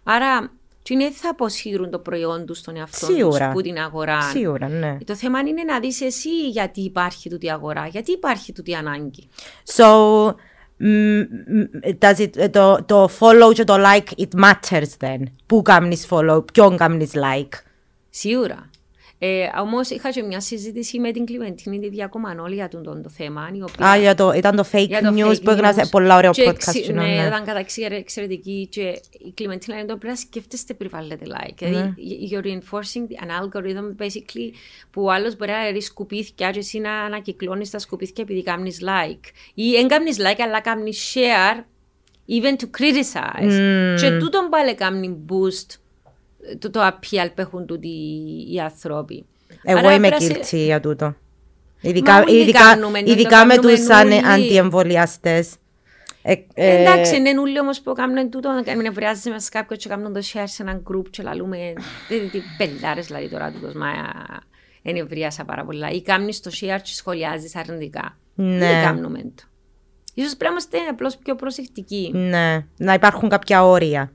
Άρα, 0.03 0.51
τσινοί 0.83 1.03
δεν 1.03 1.11
θα 1.13 1.29
αποσύρουν 1.29 1.89
το 1.91 1.99
προϊόν 1.99 2.45
τους 2.45 2.57
στον 2.57 2.75
εαυτό 2.77 3.05
Σίγουρα. 3.05 3.45
τους 3.45 3.53
που 3.53 3.61
την 3.61 3.77
αγορά. 3.77 4.21
Σίγουρα, 4.21 4.67
ναι. 4.67 4.97
Το 5.05 5.15
θέμα 5.15 5.39
είναι 5.39 5.63
να 5.63 5.79
δεις 5.79 6.01
εσύ 6.01 6.49
γιατί 6.49 6.81
υπάρχει 6.81 7.29
τούτη 7.29 7.51
αγορά, 7.51 7.87
γιατί 7.87 8.11
υπάρχει 8.11 8.53
τούτη 8.53 8.73
ανάγκη. 8.75 9.27
So, 9.75 9.85
mm, 10.27 10.33
mm, 10.79 11.93
does 11.99 12.17
it, 12.17 12.49
το, 12.51 12.83
το 12.85 13.09
follow 13.19 13.53
και 13.53 13.63
το 13.63 13.75
like, 13.77 14.19
it 14.21 14.39
matters 14.43 14.97
then. 14.99 15.21
Πού 15.45 15.61
κάνεις 15.61 16.07
follow, 16.09 16.43
ποιον 16.53 16.77
κάνεις 16.77 17.11
like. 17.15 17.53
Σίγουρα. 18.09 18.69
Ε, 19.25 19.49
Όμως 19.61 19.89
είχα 19.89 20.09
και 20.11 20.23
μια 20.23 20.39
συζήτηση 20.39 20.99
με 20.99 21.11
την 21.11 21.25
Κλιμεντίνη 21.25 21.79
τη 21.79 21.89
Διακομανόλη 21.89 22.53
για 22.55 22.67
τον 22.67 22.83
το 22.83 23.09
θέμα. 23.09 23.49
Η 23.53 23.61
οποία... 23.61 23.87
Α, 23.87 23.97
για 23.97 24.15
το, 24.15 24.31
ήταν 24.31 24.55
το 24.55 24.65
fake 24.71 24.87
για 24.87 25.01
το 25.01 25.07
news 25.15 25.31
fake 25.31 25.41
που 25.43 25.49
έγινε 25.49 25.69
news. 25.69 25.73
σε 25.83 25.85
πολλά 25.89 26.17
ωραίο 26.17 26.31
Και 26.31 26.43
podcast. 26.43 26.53
εξι- 26.53 26.83
κοινό, 26.83 27.01
Ναι, 27.01 27.07
ναι. 27.07 27.25
ήταν 27.27 27.43
καταξύ 27.45 27.87
εξαιρετική 27.91 28.67
και 28.71 28.81
η 29.25 29.31
Κλιμεντίνα 29.33 29.75
λέει 29.75 29.85
το 29.85 29.97
πρέπει 29.97 30.07
να 30.13 30.15
σκέφτεστε 30.15 30.73
πριν 30.73 30.89
βάλετε 30.93 31.25
like. 31.27 31.53
Δηλαδή, 31.57 31.93
you're 32.31 32.45
reinforcing 32.45 33.25
an 33.25 33.29
algorithm 33.41 34.03
basically 34.05 34.51
που 34.91 35.03
ο 35.03 35.11
άλλος 35.11 35.35
μπορεί 35.37 35.51
να 35.51 35.71
ρίξει 35.71 35.87
σκουπίθια 35.87 36.51
και 36.51 36.59
εσύ 36.59 36.79
να 36.79 36.93
ανακυκλώνεις 36.93 37.69
τα 37.69 37.79
σκουπίθια 37.79 38.23
επειδή 38.23 38.43
κάνεις 38.43 38.79
like. 38.81 39.25
Ή 39.53 39.71
δεν 39.71 39.87
κάνεις 39.87 40.17
like 40.19 40.41
αλλά 40.41 40.61
κάνεις 40.61 41.15
share 41.15 41.57
even 42.29 42.55
to 42.63 42.65
criticize. 42.81 43.97
Και 43.99 44.17
τούτον 44.17 44.49
πάλι 44.49 44.75
κάνει 44.75 45.25
boost 45.29 45.75
το, 46.59 46.69
το 46.69 46.79
appeal 46.87 47.27
που 47.35 47.41
έχουν 47.41 47.65
τούτοι 47.65 47.89
οι 48.53 48.59
άνθρωποι. 48.59 49.25
Εγώ 49.63 49.77
Άρα 49.77 49.93
είμαι 49.93 50.07
πρέπει 50.07 50.23
να 50.23 50.43
σε- 50.43 50.57
guilty 50.57 50.63
για 50.65 50.79
τούτο. 50.79 51.15
Ειδικά, 51.81 52.21
όλοι 52.21 52.41
ειδικά, 52.41 52.59
κάνουμε, 52.59 52.99
ναι, 53.01 53.05
το 53.05 53.11
ειδικά 53.11 53.45
με 53.45 53.53
κάνουμε 53.55 53.75
τους 53.75 53.89
αν, 53.89 54.07
όλοι. 54.11 54.21
αντιεμβολιαστές. 54.27 55.55
Ε, 56.21 56.33
ε, 56.53 56.81
Εντάξει, 56.81 57.15
είναι 57.15 57.39
όλοι 57.39 57.59
όμως 57.59 57.81
που 57.81 57.93
κάνουν 57.93 58.29
τούτο, 58.29 58.51
να 58.51 58.61
κάνουν 58.61 58.85
ευρεάζει 58.85 59.29
μας 59.29 59.49
κάποιον 59.49 59.79
και 59.79 59.89
κάνουν 59.89 60.13
το 60.13 60.19
share 60.33 60.43
σε 60.45 60.63
έναν 60.63 60.83
group 60.91 61.03
και 61.09 61.23
λαλούμε, 61.23 61.57
δεν 62.09 62.29
τι 62.31 62.41
πελάρες 62.57 63.05
δηλαδή 63.05 63.29
τώρα 63.29 63.51
του 63.51 63.59
κόσμου, 63.61 63.81
είναι 64.81 64.99
ευρίασα 64.99 65.45
πάρα 65.45 65.65
πολλά. 65.65 65.89
Ή 65.89 66.01
κάνεις 66.01 66.39
το 66.39 66.51
share 66.53 66.79
και 66.83 66.91
σχολιάζεις 66.93 67.55
αρνητικά. 67.55 68.17
Ναι. 68.35 68.57
Δεν 68.57 68.83
κάνουμε 68.83 69.19
το. 69.35 69.43
Ίσως 70.13 70.35
πρέπει 70.35 70.43
να 70.43 70.49
είμαστε 70.49 70.77
απλώς 70.89 71.17
πιο 71.17 71.35
προσεκτικοί. 71.35 72.11
Ναι, 72.13 72.65
να 72.77 72.93
υπάρχουν 72.93 73.29
κάποια 73.29 73.65
όρια. 73.65 74.11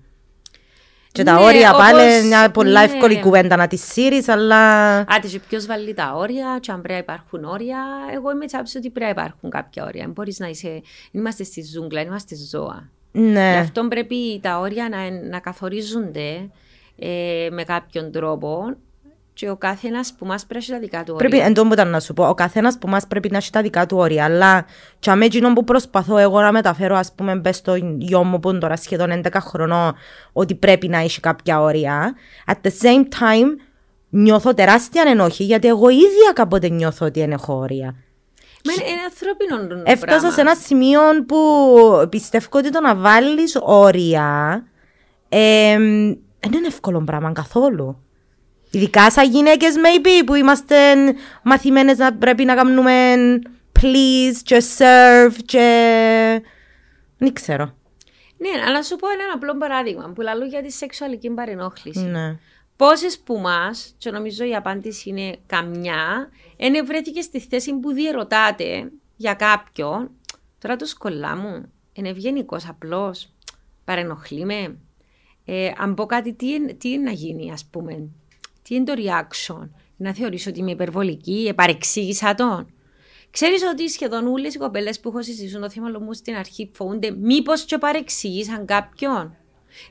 Και 1.18 1.24
τα 1.24 1.32
Ναι, 1.38 1.44
όρια 1.44 1.72
πάλι 1.72 2.00
όπως- 2.00 2.14
είναι 2.14 2.26
μια 2.26 2.50
πολλά 2.50 2.80
ναι. 2.80 2.86
εύκολη 2.92 3.20
κουβέντα 3.20 3.56
να 3.56 3.66
τη 3.66 3.76
σύρεις, 3.76 4.28
αλλά... 4.28 4.98
Άτε 4.98 5.28
και 5.28 5.38
ποιος 5.48 5.66
βάλει 5.66 5.94
τα 5.94 6.12
όρια 6.16 6.58
και 6.60 6.70
αν 6.72 6.80
πρέπει 6.82 6.92
να 6.92 6.98
υπάρχουν 6.98 7.44
όρια, 7.44 7.78
εγώ 8.14 8.30
είμαι 8.30 8.46
τσάψη 8.46 8.78
ότι 8.78 8.90
πρέπει 8.90 9.04
να 9.04 9.22
υπάρχουν 9.22 9.50
κάποια 9.50 9.84
όρια. 9.84 10.02
Δεν 10.02 10.10
μπορείς 10.12 10.38
να 10.38 10.46
είσαι, 10.48 10.80
είμαστε 11.10 11.44
στη 11.44 11.62
ζούγκλα, 11.64 12.00
είμαστε 12.00 12.34
ζώα. 12.50 12.88
Γι' 13.12 13.20
Ναι, 13.20 13.56
αυτό 13.60 13.88
πρέπει 13.88 14.40
τα 14.42 14.58
όρια 14.58 14.88
να, 14.88 15.28
να 15.28 15.38
καθορίζονται 15.38 16.50
ε, 16.98 17.48
με 17.50 17.62
κάποιον 17.64 18.12
τρόπο 18.12 18.76
και 19.38 19.50
ο 19.50 19.56
κάθε 19.56 19.88
ένα 19.88 20.04
που 20.18 20.26
μας 20.26 20.46
πρέπει 20.46 20.66
τα 20.66 20.78
δικά 20.78 21.04
του 21.04 21.14
όρια. 21.14 21.28
πρέπει, 21.28 21.44
εν 21.44 21.54
τω 21.54 21.66
που 21.66 21.72
ήταν 21.72 21.88
να 21.88 22.00
σου 22.00 22.14
πω, 22.14 22.28
ο 22.28 22.34
καθένας 22.34 22.78
που 22.78 22.88
μας 22.88 23.06
πρέπει 23.06 23.30
να 23.30 23.36
έχει 23.36 23.50
τα 23.50 23.62
δικά 23.62 23.86
του 23.86 23.96
όρια, 23.96 24.24
αλλά 24.24 24.66
και 24.98 25.10
αμέ 25.10 25.24
εκείνο 25.24 25.52
που 25.52 25.64
προσπαθώ 25.64 26.16
εγώ 26.16 26.40
να 26.40 26.52
μεταφέρω, 26.52 26.96
ας 26.96 27.12
πούμε, 27.12 27.34
μπες 27.34 27.56
στο 27.56 27.74
γιο 27.98 28.24
μου 28.24 28.40
που 28.40 28.50
είναι 28.50 28.58
τώρα 28.58 28.76
σχεδόν 28.76 29.22
11 29.24 29.40
χρονών, 29.40 29.94
ότι 30.32 30.54
πρέπει 30.54 30.88
να 30.88 30.98
έχει 30.98 31.20
κάποια 31.20 31.60
όρια, 31.60 32.14
at 32.46 32.66
the 32.66 32.70
same 32.82 33.02
time 33.02 33.60
νιώθω 34.08 34.54
τεράστια 34.54 35.04
ενόχη, 35.06 35.44
γιατί 35.44 35.68
εγώ 35.68 35.88
ίδια 35.88 36.32
κάποτε 36.34 36.68
νιώθω 36.68 37.06
ότι 37.06 37.20
δεν 37.20 37.30
έχω 37.30 37.54
όρια. 37.54 37.94
Μα 38.64 38.72
είναι, 38.72 38.90
είναι 38.90 39.00
ανθρώπινο 39.04 39.66
το 39.66 39.90
Έφτασα 39.90 40.06
πράγμα. 40.06 40.30
σε 40.30 40.40
ένα 40.40 40.54
σημείο 40.54 41.00
που 41.26 41.38
πιστεύω 42.08 42.46
ότι 42.52 42.70
το 42.70 42.80
να 42.80 42.94
βάλεις 42.94 43.58
όρια 43.62 44.62
ε, 45.28 45.76
δεν 46.40 46.52
είναι 46.52 46.66
εύκολο 46.66 47.00
πράγμα 47.00 47.32
καθόλου. 47.32 48.02
Ειδικά 48.70 49.10
σαν 49.10 49.30
γυναίκες 49.30 49.74
maybe 49.76 50.22
που 50.26 50.34
είμαστε 50.34 50.76
μαθημένες 51.42 51.98
να 51.98 52.14
πρέπει 52.14 52.44
να 52.44 52.54
κάνουμε 52.54 53.14
please 53.80 54.36
και 54.42 54.62
serve 54.78 55.34
και... 55.44 56.42
Δεν 57.18 57.32
ξέρω. 57.32 57.74
Ναι, 58.36 58.48
αλλά 58.62 58.72
να 58.72 58.82
σου 58.82 58.96
πω 58.96 59.08
ένα 59.08 59.22
απλό 59.34 59.56
παράδειγμα 59.56 60.12
που 60.14 60.20
λαλού 60.20 60.44
για 60.44 60.62
τη 60.62 60.72
σεξουαλική 60.72 61.30
παρενόχληση. 61.30 62.00
Ναι. 62.04 62.38
Πόσες 62.76 63.18
που 63.18 63.38
μας, 63.38 63.94
και 63.98 64.10
νομίζω 64.10 64.44
η 64.44 64.54
απάντηση 64.54 65.08
είναι 65.08 65.36
καμιά, 65.46 66.28
είναι 66.56 66.82
βρέθηκε 66.82 67.20
στη 67.20 67.40
θέση 67.40 67.74
που 67.78 67.92
διερωτάτε 67.92 68.90
για 69.16 69.34
κάποιον, 69.34 70.10
τώρα 70.58 70.76
το 70.76 70.84
σκολά 70.86 71.36
μου, 71.36 71.72
είναι 71.92 72.08
ευγενικός 72.08 72.68
απλώ, 72.68 73.14
παρενοχλεί 73.84 74.44
με. 74.44 74.78
Ε, 75.44 75.70
αν 75.78 75.94
πω 75.94 76.06
κάτι, 76.06 76.34
τι, 76.34 76.48
είναι- 76.48 76.72
τι 76.72 76.88
είναι 76.90 77.02
να 77.02 77.10
γίνει, 77.10 77.52
ας 77.52 77.64
πούμε, 77.70 78.08
τι 78.68 78.74
είναι 78.74 78.84
το 78.84 78.92
reaction, 78.96 79.68
να 79.96 80.14
θεωρήσω 80.14 80.50
ότι 80.50 80.58
είμαι 80.58 80.70
υπερβολική, 80.70 81.46
επαρεξήγησα 81.48 82.34
τον. 82.34 82.72
Ξέρεις 83.30 83.62
ότι 83.62 83.88
σχεδόν 83.88 84.26
όλες 84.26 84.54
οι 84.54 84.58
κοπέλες 84.58 85.00
που 85.00 85.08
έχω 85.08 85.22
συζητήσουν 85.22 85.60
το 85.60 85.70
θέμα 85.70 85.98
μου 85.98 86.12
στην 86.12 86.34
αρχή 86.34 86.70
φοβούνται 86.72 87.10
μήπως 87.10 87.64
και 87.64 87.78
παρεξήγησαν 87.78 88.64
κάποιον. 88.66 89.36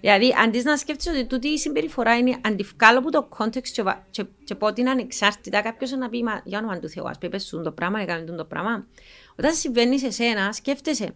Δηλαδή, 0.01 0.33
αντί 0.43 0.63
να 0.63 0.77
σκέφτεσαι 0.77 1.09
ότι 1.09 1.25
τούτη 1.25 1.47
η 1.47 1.57
συμπεριφορά 1.57 2.17
είναι 2.17 2.37
αντιφκάλω 2.41 2.99
από 2.99 3.11
το 3.11 3.29
context 3.37 3.67
και, 3.71 3.81
βα- 3.81 4.05
και, 4.11 4.25
και 4.43 4.55
πω 4.55 4.67
ότι 4.67 4.81
είναι 4.81 4.89
ανεξάρτητα, 4.89 5.61
κάποιος 5.61 5.91
να 5.91 6.09
πει 6.09 6.23
Μα, 6.23 6.41
για 6.43 6.59
όνομα 6.59 6.79
του 6.79 6.89
Θεού, 6.89 7.09
ας 7.09 7.17
πει, 7.17 7.29
πες 7.29 7.43
σου 7.43 7.61
το 7.61 7.71
πράγμα, 7.71 8.01
έκανε 8.01 8.31
το 8.31 8.45
πράγμα. 8.45 8.87
Όταν 9.35 9.53
συμβαίνει 9.53 9.99
σε 9.99 10.11
σένα, 10.11 10.53
σκέφτεσαι, 10.53 11.15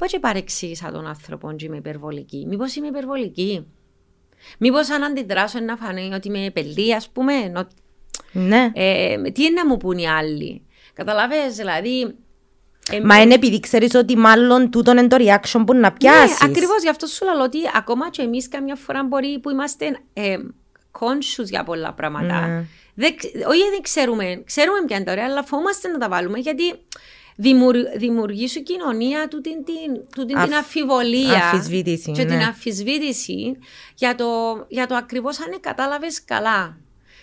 Πώ 0.00 0.06
και 0.06 0.18
παρεξήγησα 0.18 0.92
τον 0.92 1.06
άνθρωπο 1.06 1.52
και 1.52 1.64
είμαι 1.64 1.76
υπερβολική. 1.76 2.46
Μήπως 2.48 2.74
είμαι 2.74 2.86
υπερβολική; 2.86 3.66
Μήπως 4.58 4.90
αν 4.90 5.02
αντιδράσω 5.04 5.60
να 5.60 5.76
φανεί 5.76 6.10
ότι 6.14 6.28
είμαι 6.28 6.50
πελή, 6.50 6.94
ας 6.94 7.08
πούμε. 7.08 7.34
ενώ- 7.34 7.68
Ναι. 8.32 8.70
Ε, 8.74 9.16
τι 9.22 9.42
είναι 9.42 9.62
να 9.62 9.66
μου 9.66 9.76
πούν 9.76 9.98
οι 9.98 10.08
άλλοι; 10.08 10.62
Καταλαβες, 10.94 11.54
δηλαδή. 11.56 12.14
ε, 12.90 13.00
Μα 13.00 13.20
είναι 13.20 13.34
επειδή 13.34 13.60
ξέρεις 13.60 13.94
ότι 13.94 14.16
μάλλον 14.16 14.70
τούτον 14.70 14.96
είναι 14.98 15.08
το 15.08 15.16
reaction 15.20 15.62
που 15.66 15.74
να 15.74 15.92
πιάσεις. 15.92 16.40
Ναι, 16.42 16.48
ακριβώς 16.50 16.82
γι' 16.82 16.88
αυτό 16.88 17.06
σου 17.06 17.24
λέω 17.24 17.42
ότι 17.42 17.58
ακόμα 17.76 18.10
και 18.10 18.22
εμείς 18.22 18.48
καμιά 18.48 18.74
φορά 18.76 19.04
μπορεί 19.04 19.38
που 19.38 19.50
είμαστε 19.50 19.98
ε, 20.12 20.36
conscious 20.98 21.44
για 21.44 21.64
πολλά 21.64 21.92
πράγματα. 21.92 22.46
Ναι. 22.46 22.64
Δεν, 22.94 23.16
ξ- 23.16 23.34
όχι 23.46 23.62
δεν 23.70 23.80
ξέρουμε, 23.82 24.42
ξέρουμε 24.46 24.78
ποια 24.86 24.96
είναι 24.96 25.04
τα 25.04 25.12
ωραία, 25.12 25.24
αλλά 25.24 25.44
φοβόμαστε 25.44 25.88
να 25.88 25.98
τα 25.98 26.08
βάλουμε 26.08 26.38
γιατί 26.38 26.62
δημιουργ- 27.40 27.96
δημιουργεί 27.96 28.48
σου 28.48 28.62
κοινωνία 28.62 29.28
του 29.28 29.40
την, 29.40 29.64
την, 29.64 29.94
του 30.14 30.24
την, 30.24 30.26
την 30.26 30.36
Αφ- 30.38 30.54
αμφιβολία 30.54 31.48
αμφισβήτηση, 31.52 32.12
και 32.12 32.24
την 32.24 32.36
ναι. 32.36 32.44
αμφισβήτηση 32.44 33.56
για 33.94 34.14
το, 34.14 34.26
για 34.68 34.86
το 34.86 34.94
ακριβώς 34.94 35.40
αν 35.40 35.60
κατάλαβες 35.60 36.24
καλά. 36.24 36.78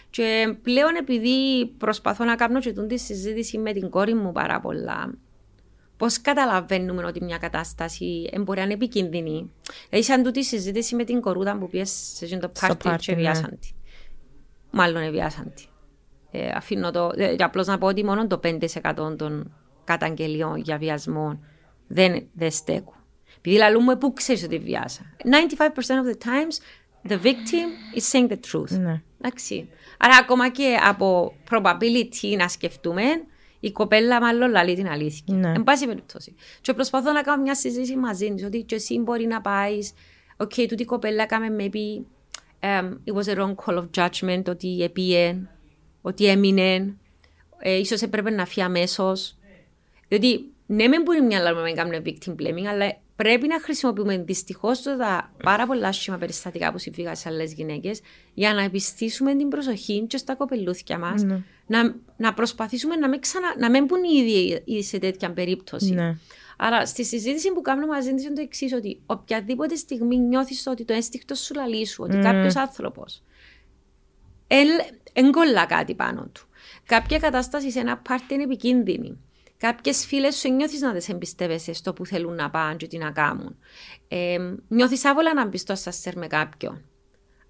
Και 0.10 0.56
πλέον 0.62 0.96
επειδή 0.96 1.66
προσπαθώ 1.78 2.24
να 2.24 2.36
κάνω 2.36 2.60
και 2.60 2.74
τούτη 2.74 3.00
συζήτηση 3.00 3.58
με 3.58 3.74
την 3.74 3.90
κόρη 3.90 4.14
μου 4.14 4.32
πάρα 4.32 4.60
πολλά, 4.60 5.14
Πώς 5.98 6.22
καταλαβαίνουμε 6.22 7.04
ότι 7.06 7.24
μια 7.24 7.38
κατάσταση 7.38 8.30
ε, 8.32 8.40
μπορεί 8.40 8.58
να 8.58 8.64
είναι 8.64 8.74
επικίνδυνη; 8.74 9.52
Δηλαδή, 9.90 10.08
σαν 10.08 10.24
τούτη 10.24 10.44
συζήτηση 10.44 10.96
με 10.96 11.04
την 11.04 11.22
κορούδα 11.22 11.58
που 11.58 11.70
πιες 11.70 11.90
σε 12.16 12.26
εκείνο 12.26 12.40
το 12.40 12.50
Στο 12.54 12.68
πάρτι 12.68 12.84
πάρτι, 12.84 13.06
και 13.06 13.12
ναι. 13.12 13.18
βιάσαν 13.18 13.58
τη. 13.62 13.70
Μάλλον 14.72 15.02
εβιάσαν 15.02 15.54
τη. 15.56 15.66
Ε, 16.32 16.52
αφήνω 16.56 16.92
το, 16.92 17.12
ε, 17.16 17.36
απλώς 17.40 17.68
να 17.68 17.78
πω 17.78 17.88
ότι 17.88 18.04
μόνο 18.04 18.28
το 18.28 18.40
5% 18.44 19.18
των 19.18 19.52
καταγγελιών 19.88 20.58
για 20.58 20.78
βιασμό 20.78 21.40
δεν, 21.88 22.28
δεν 22.34 22.52
στέκουν. 22.52 22.96
Επειδή 23.38 23.58
λαλούμε 23.58 23.96
πού 23.96 24.14
ξέρεις 24.14 24.44
ότι 24.44 24.60
βιάσα; 24.60 25.02
95% 25.24 25.60
of 25.66 26.12
the 26.12 26.28
times 26.28 26.58
the 27.10 27.18
victim 27.24 27.98
is 27.98 28.04
saying 28.12 28.28
the 28.32 28.38
truth. 28.52 28.80
Ναι. 28.80 29.02
Εντάξει. 29.22 29.70
Άρα 29.98 30.18
ακόμα 30.18 30.50
και 30.50 30.78
από 30.84 31.34
probability 31.52 32.38
να 32.38 32.48
σκεφτούμε, 32.48 33.04
η 33.60 33.72
κοπέλα 33.72 34.22
μάλλον 34.22 34.50
λαλεί 34.52 34.76
την 34.76 34.88
αλήθεια. 34.88 35.36
Ναι. 35.36 35.52
Εν 35.56 35.64
πάση 35.64 35.86
περιπτώσει. 35.86 36.36
Και 36.62 36.74
προσπαθώ 36.74 37.12
να 37.12 37.22
κάνω 37.22 37.42
μια 37.42 37.56
συζήτηση 37.56 37.96
μαζί 37.96 38.34
της, 38.34 38.44
ότι 38.44 38.62
και 38.62 38.76
εσύ 38.76 39.00
μπορεί 39.00 39.26
να 39.26 39.42
πάεις. 39.42 39.94
OK, 40.38 40.52
okay, 40.56 40.66
τούτη 40.68 40.82
η 40.82 40.86
κοπέλα 40.86 41.24
έκαμε 41.24 41.56
maybe 41.60 42.04
um, 42.60 42.92
it 43.06 43.14
was 43.14 43.34
a 43.34 43.38
wrong 43.38 43.56
call 43.56 43.78
of 43.78 43.86
judgment, 43.96 44.44
ότι 44.48 44.84
επήε, 44.84 45.38
ότι 46.02 46.26
έμεινε, 46.26 46.96
ε, 47.58 47.78
ίσως 47.78 48.02
έπρεπε 48.02 48.30
να 48.30 48.46
φύγει 48.46 48.62
αμέσως. 48.66 49.38
Διότι 50.08 50.52
ναι, 50.66 50.88
μεν 50.88 51.02
μπορεί 51.02 51.22
μια 51.22 51.40
λάρμα 51.40 51.62
να 51.62 51.72
κάνουμε 51.72 52.02
victim 52.06 52.32
blaming, 52.32 52.66
αλλά 52.66 52.98
πρέπει 53.16 53.48
να 53.48 53.60
χρησιμοποιούμε 53.62 54.18
δυστυχώς 54.18 54.82
τα 54.82 55.34
πάρα 55.44 55.66
πολλά 55.66 55.88
άσχημα 55.88 56.18
περιστατικά 56.18 56.72
που 56.72 56.78
συμβήκαν 56.78 57.16
σε 57.16 57.30
άλλες 57.30 57.54
γυναίκες 57.54 58.02
για 58.34 58.54
να 58.54 58.62
επιστήσουμε 58.62 59.36
την 59.36 59.48
προσοχή 59.48 60.06
και 60.08 60.18
στα 60.18 60.36
κοπελούθια 60.36 60.98
μας. 61.00 61.24
Ναι. 61.24 61.44
Να, 61.68 61.96
να 62.18 62.34
προσπαθήσουμε 62.34 62.96
να 62.96 63.10
μην, 63.10 63.20
ξανα, 63.20 63.56
να 63.60 63.70
μην 63.70 63.86
μπουν 63.86 64.04
οι 64.04 64.18
ίδιοι 64.18 64.84
σε 64.84 64.98
τέτοια 64.98 65.32
περίπτωση. 65.32 65.94
Ναι. 65.94 66.18
Άρα 66.58 66.86
στη 66.86 67.06
συζήτηση 67.06 67.52
που 67.52 67.62
κάνουμε 67.62 67.88
μαζί 67.88 68.14
της 68.14 68.24
είναι 68.26 68.34
το 68.34 68.42
εξής, 68.42 68.74
ότι 68.74 69.00
οποιαδήποτε 69.06 69.76
στιγμή 69.76 70.18
νιώθεις 70.18 70.68
ότι 70.68 70.86
το 70.86 70.94
ένστικτο 70.94 71.36
σου 71.36 71.54
λαλεί 71.54 71.86
σου, 71.88 72.04
ότι 72.04 72.18
Mm. 72.20 72.24
κάποιος 72.24 72.56
άνθρωπος 72.56 73.22
εγκολλά 75.14 75.66
κάτι 75.66 75.96
πάνω 75.96 76.30
του. 76.34 76.48
Κάποια 76.86 77.20
κατάσταση 77.20 77.72
σε 77.72 77.80
ένα 77.80 77.98
πάρτι 77.98 78.34
είναι 78.34 78.44
επικίνδυνη. 78.44 79.18
Κάποιες 79.58 80.06
φίλες 80.06 80.36
σου 80.36 80.50
νιώθεις 80.54 80.82
να 80.82 80.94
τις 80.94 81.10
εμπιστεύεσαι 81.10 81.74
στο 81.74 81.94
που 81.94 82.06
θέλουν 82.06 82.36
να 82.36 82.50
πάνε 82.50 82.76
και 82.76 82.88
τι 82.88 82.98
να 82.98 83.12
κάνουν. 83.12 83.58
Ε, 84.08 84.38
νιώθεις 84.68 85.06
άβολα 85.06 85.34
να 85.34 85.46
μπεις 85.48 85.62
στο 85.62 85.74
ασασέρ 85.74 86.18
με 86.18 86.28
κάποιον. 86.28 86.82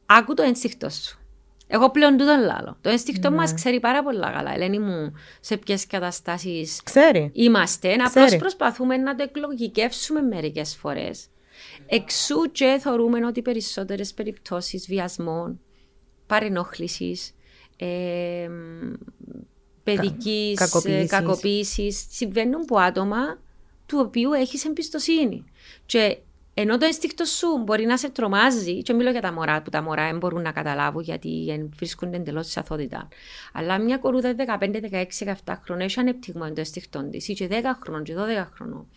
Άκου 0.06 0.34
το 0.34 0.44
ένστικτο 0.44 0.90
σου. 0.90 1.20
Εγώ 1.68 1.92
πλέον 1.92 2.18
τούτον 2.18 2.40
λάλο. 2.40 2.78
Το 2.82 2.90
ένστικτο 2.90 3.30
Ναι. 3.30 3.36
μας 3.36 3.54
ξέρει 3.54 3.80
πάρα 3.80 4.04
πολλά 4.04 4.32
καλά. 4.32 4.54
Ελένη 4.54 4.80
μου, 4.80 5.14
σε 5.40 5.58
ποιες 5.58 5.88
καταστάσεις 5.88 6.82
Ξέρει. 6.84 7.30
είμαστε. 7.34 7.94
Απλώς 7.94 8.26
Ξέρει. 8.26 8.38
προσπαθούμε 8.38 8.98
να 8.98 9.16
το 9.16 9.24
εκλογικεύσουμε 9.24 10.22
μερικές 10.22 10.76
φορές. 10.76 11.28
Εξού 11.88 12.52
και 12.52 12.78
θεωρούμε 12.82 13.26
ότι 13.26 13.42
περισσότερες 13.42 14.14
περιπτώσεις 14.14 14.86
βιασμών, 14.88 15.60
παρενόχλησης, 16.28 17.32
ε, 17.78 18.50
παιδικής 19.96 20.60
κακοποίησης. 20.60 21.10
κακοποίησης 21.10 22.06
συμβαίνουν 22.10 22.62
από 22.62 22.78
άτομα 22.78 23.18
του 23.86 23.98
οποίου 24.06 24.32
έχεις 24.34 24.66
εμπιστοσύνη. 24.66 25.44
Και 25.86 26.18
ενώ 26.54 26.78
το 26.78 26.86
ένστικτο 26.86 27.26
σου 27.26 27.48
μπορεί 27.66 27.86
να 27.86 27.98
σε 27.98 28.10
τρομάζει, 28.10 28.82
και 28.82 28.94
μιλώ 28.94 29.10
για 29.12 29.22
τα 29.22 29.32
μωρά 29.34 29.62
που 29.62 29.70
τα 29.70 29.82
μωρά 29.82 30.06
δεν 30.10 30.18
μπορούν 30.18 30.42
να 30.42 30.52
καταλάβουν 30.52 31.02
γιατί 31.04 31.48
εν- 31.50 31.70
βρίσκονται 31.76 32.16
εντελώς 32.18 32.48
σε 32.48 32.60
αθότητα. 32.60 33.08
Αλλά 33.54 33.78
μια 33.80 33.98
κορούδα 33.98 34.36
15, 34.60 34.80
16, 34.82 35.06
17 35.26 35.62
χρόνων 35.64 35.86
έχει 35.86 36.00
ανεπτυγμένο 36.00 36.48
το 36.54 36.60
ένστικτο 36.60 37.04
της, 37.10 37.28
ή 37.28 37.34
και 37.34 37.48
10 37.48 37.54
χρόνων, 37.84 38.04
και 38.04 38.14
12 38.16 38.50
χρόνων. 38.56 38.88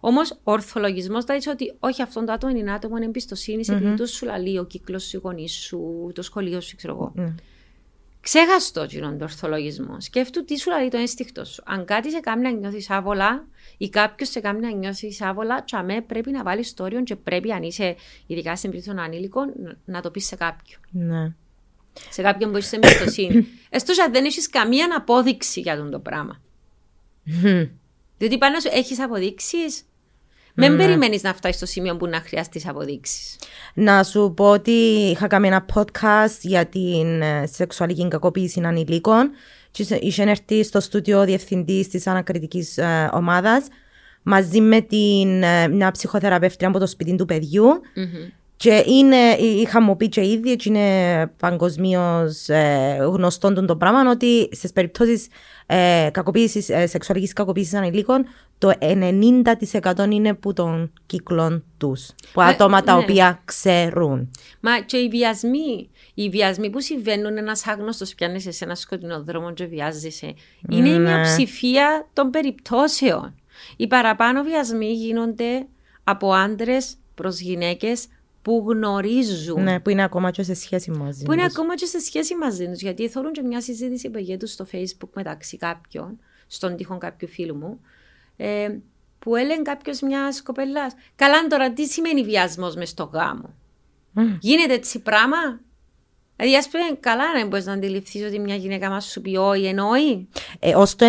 Όμως 0.00 0.30
ο 0.30 0.52
ορθολογισμός 0.52 1.24
θα 1.24 1.36
πει 1.36 1.48
ότι 1.48 1.74
όχι, 1.80 2.02
αυτό 2.02 2.24
το 2.24 2.32
άτομο 2.32 2.56
είναι 2.56 2.72
άτομο 2.72 2.94
εμπιστοσύνης, 3.02 3.68
επειδή 3.68 3.94
του 3.96 4.08
σου 4.08 4.24
λαλεί 4.26 4.58
ο 4.58 4.64
κύκλος 4.64 5.02
σου, 5.04 5.16
οι 5.16 5.20
γονείς 5.22 5.52
σου, 5.52 6.10
το 6.14 6.22
σχολείο 6.22 6.60
σου, 6.60 6.76
ξέρω 6.76 6.94
εγώ. 6.94 7.12
Mm. 8.26 8.28
Ξέχαστο 8.28 8.84
γίνον 8.84 9.18
το 9.18 9.24
ορθολογισμό. 9.24 10.00
Σκέφτου 10.00 10.44
τι 10.44 10.58
σου 10.58 10.70
λέει 10.70 10.88
το 10.88 10.96
ένστικτο 10.96 11.44
σου. 11.44 11.62
Αν 11.66 11.84
κάτι 11.84 12.10
σε 12.10 12.20
κάνει 12.20 12.42
να 12.42 12.50
νιώθεις 12.50 12.90
άβολα 12.90 13.46
ή 13.76 13.88
κάποιος 13.88 14.28
σε 14.28 14.40
κάνει 14.40 14.60
να 14.60 14.70
νιώθεις 14.70 15.20
άβολα, 15.20 15.64
τσαμέ 15.64 16.00
πρέπει 16.00 16.30
να 16.30 16.42
βάλεις 16.42 16.74
το 16.74 16.82
όριο 16.84 17.02
και 17.02 17.16
πρέπει, 17.16 17.52
αν 17.52 17.62
είσαι 17.62 17.96
ειδικά 18.26 18.56
στην 18.56 18.70
περίπτωση 18.70 18.96
των 18.96 19.04
ανήλικων, 19.06 19.52
να- 19.62 19.76
να 19.84 20.00
το 20.00 20.10
πεις 20.10 20.26
σε 20.26 20.36
κάποιον. 20.36 20.80
Ναι. 20.90 21.32
Σε 22.10 22.22
κάποιον 22.22 22.50
που 22.50 22.56
έχεις 22.56 22.72
εμπιστοσύνη. 22.72 23.46
Έστω 23.70 23.92
και 23.92 24.02
αν 24.02 24.12
δεν 24.12 24.24
έχεις 24.24 24.48
καμία 24.48 24.86
απόδειξη 24.96 25.60
για 25.60 25.76
τον 25.76 25.90
το 25.90 25.98
πράγμα. 25.98 26.40
Διότι 28.18 28.38
πάνω 28.38 28.60
σου 28.60 28.68
έχεις 28.72 29.00
αποδείξεις. 29.00 29.82
Μην 30.56 30.76
περιμένεις 30.76 31.22
να 31.22 31.34
φτάσεις 31.34 31.56
στο 31.56 31.66
σημείο 31.66 31.96
που 31.96 32.06
να 32.06 32.20
χρειαστείς 32.26 32.68
αποδείξεις. 32.68 33.36
Να 33.74 34.02
σου 34.02 34.32
πω 34.36 34.50
ότι 34.50 34.70
είχα 35.10 35.26
κάνει 35.26 35.46
ένα 35.46 35.64
podcast 35.74 36.38
για 36.40 36.66
την 36.66 37.22
ε, 37.22 37.46
σεξουαλική 37.52 38.08
κακοποίηση 38.08 38.60
ανηλίκων 38.64 39.30
και 39.70 39.82
είχε- 39.82 39.98
είχε 40.00 40.22
έρθει 40.22 40.62
στο 40.64 40.80
στούντιο 40.80 41.20
ο 41.20 41.24
διευθυντής 41.24 41.88
της 41.88 42.06
ανακριτικής 42.06 42.78
ε, 42.78 43.10
ομάδας 43.12 43.66
μαζί 44.22 44.60
με 44.60 44.80
την, 44.80 45.42
ε, 45.42 45.68
μια 45.68 45.90
ψυχοθεραπεύτρια 45.90 46.68
από 46.68 46.78
το 46.78 46.86
σπίτι 46.86 47.16
του 47.16 47.24
παιδιού. 47.26 47.66
Και 48.58 48.84
είναι, 48.86 49.16
είχα 49.38 49.82
μου 49.82 49.96
πει 49.96 50.08
και 50.08 50.26
ήδη 50.26 50.56
και 50.56 50.68
είναι 50.68 51.26
παγκοσμίως 51.38 52.46
γνωστό 53.12 53.52
τον 53.52 53.66
το 53.66 53.76
πράγμα 53.76 54.10
ότι 54.10 54.48
στις 54.52 54.72
περιπτώσεις 54.72 55.26
ε, 55.66 56.08
κακοποίησης, 56.12 56.68
ε, 56.68 56.86
σεξουαλικής 56.86 57.32
κακοποίησης 57.32 57.74
ανηλίκων 57.74 58.26
το 58.58 58.72
90% 58.80 60.06
είναι 60.10 60.34
που 60.34 60.52
των 60.52 60.92
κύκλων 61.06 61.64
τους. 61.78 62.06
Που 62.32 62.40
Ναι, 62.40 62.46
άτομα 62.48 62.82
τα 62.82 62.96
ναι. 62.96 63.02
οποία 63.02 63.40
ξέρουν. 63.44 64.30
Μα 64.60 64.80
και 64.80 64.96
οι 64.96 65.08
βιασμοί, 65.08 65.90
οι 66.14 66.28
βιασμοί 66.28 66.70
που 66.70 66.80
συμβαίνουν, 66.80 67.36
ένας 67.36 67.66
άγνωστος 67.66 68.14
πιάνει 68.14 68.40
σε 68.40 68.64
ένα 68.64 68.74
σκοτεινό 68.74 69.22
δρόμο 69.22 69.52
και 69.52 69.64
βιάζεσαι, 69.64 70.34
είναι 70.70 70.88
η 70.88 70.92
Ναι. 70.92 71.12
μειοψηφία 71.14 72.08
των 72.12 72.30
περιπτώσεων. 72.30 73.34
Οι 73.76 73.86
παραπάνω 73.86 74.42
βιασμοί 74.42 74.92
γίνονται 74.92 75.66
από 76.04 76.32
άντρες 76.32 76.94
προς 77.14 77.40
γυναίκες 77.40 78.06
που 78.46 78.64
γνωρίζουν. 78.68 79.62
Ναι, 79.62 79.80
που 79.80 79.90
είναι 79.90 80.02
ακόμα 80.02 80.30
και 80.30 80.42
σε 80.42 80.54
σχέση 80.54 80.90
μαζί 80.90 81.24
Που 81.24 81.32
είναι 81.32 81.44
τους. 81.44 81.52
ακόμα 81.52 81.74
και 81.74 81.86
σε 81.86 81.98
σχέση 81.98 82.34
μαζί 82.36 82.68
τους. 82.68 82.80
Γιατί 82.80 83.08
θέλουν 83.08 83.32
και 83.32 83.42
μια 83.42 83.60
συζήτηση 83.60 84.10
που 84.10 84.18
γίνεται 84.18 84.46
στο 84.46 84.66
Facebook 84.72 85.08
μεταξύ 85.14 85.56
κάποιων, 85.56 86.18
στον 86.46 86.76
τοίχο 86.76 86.98
κάποιου 86.98 87.28
φίλου 87.28 87.54
μου, 87.56 87.80
ε, 88.36 88.76
που 89.18 89.36
έλεγε 89.36 89.62
κάποιος 89.62 90.00
μιας 90.00 90.42
κοπελά. 90.42 90.92
Καλά, 91.16 91.46
τώρα 91.46 91.72
τι 91.72 91.86
σημαίνει 91.86 92.22
βιασμός 92.24 92.74
μες 92.76 92.88
στο 92.88 93.10
γάμο; 93.12 93.54
Μμ. 94.12 94.36
Γίνεται 94.40 94.74
έτσι 94.74 94.98
πράγμα; 94.98 95.60
Δηλαδή, 96.36 96.56
ας 96.56 96.68
πούμε, 96.68 96.84
καλά 97.00 97.38
να 97.38 97.46
μπορείς 97.46 97.66
να 97.66 97.72
αντιληφθείς 97.72 98.26
ότι 98.26 98.38
μια 98.38 98.54
γυναίκα 98.54 98.90
μας 98.90 99.04
σου 99.04 99.20
πει 99.20 99.36
όχι, 99.36 99.66
εννοεί. 99.66 100.28
Ε, 100.58 100.74
ως 100.74 100.96
το 100.96 101.06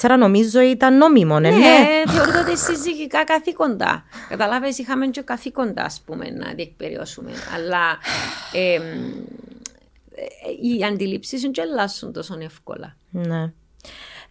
94 0.00 0.16
νομίζω 0.18 0.60
ήταν 0.60 0.96
νόμιμο, 0.96 1.40
ναι. 1.40 1.50
Ναι, 1.50 1.56
ναι. 1.56 2.12
θεωρούνται 2.12 2.38
ότι 2.38 2.58
συζυγικά 2.58 3.24
καθήκοντα. 3.24 4.04
Καταλάβει, 4.28 4.68
είχαμε 4.76 5.06
και 5.06 5.20
καθήκοντα, 5.20 5.82
ας 5.84 6.02
πούμε, 6.04 6.30
να 6.30 6.52
διεκπαιριώσουμε. 6.54 7.30
Αλλά 7.54 7.98
ε, 8.52 8.74
ε, 8.74 8.80
οι 10.60 10.84
αντιλήψεις 10.84 11.40
δεν 11.40 11.52
αλλάσουν 11.70 12.12
τόσο 12.12 12.36
εύκολα. 12.40 12.96
Ναι. 13.10 13.52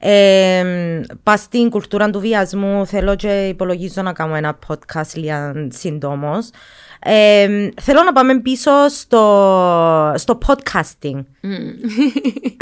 Ε, 0.06 1.02
πας 1.24 1.40
στην 1.40 1.70
κουλτούρα 1.70 2.10
του 2.10 2.20
βιασμού 2.20 2.86
θέλω 2.86 3.16
και 3.16 3.48
υπολογίζω 3.48 4.02
να 4.02 4.14
κάνω 4.14 4.36
ένα 4.36 4.60
podcast 4.68 5.14
λίγα 5.14 5.54
σύντομος. 5.70 6.50
Ε, 7.06 7.70
θέλω 7.82 8.04
να 8.04 8.12
πάμε 8.12 8.40
πίσω 8.40 8.72
στο, 8.90 10.14
στο 10.18 10.38
podcasting. 10.48 11.24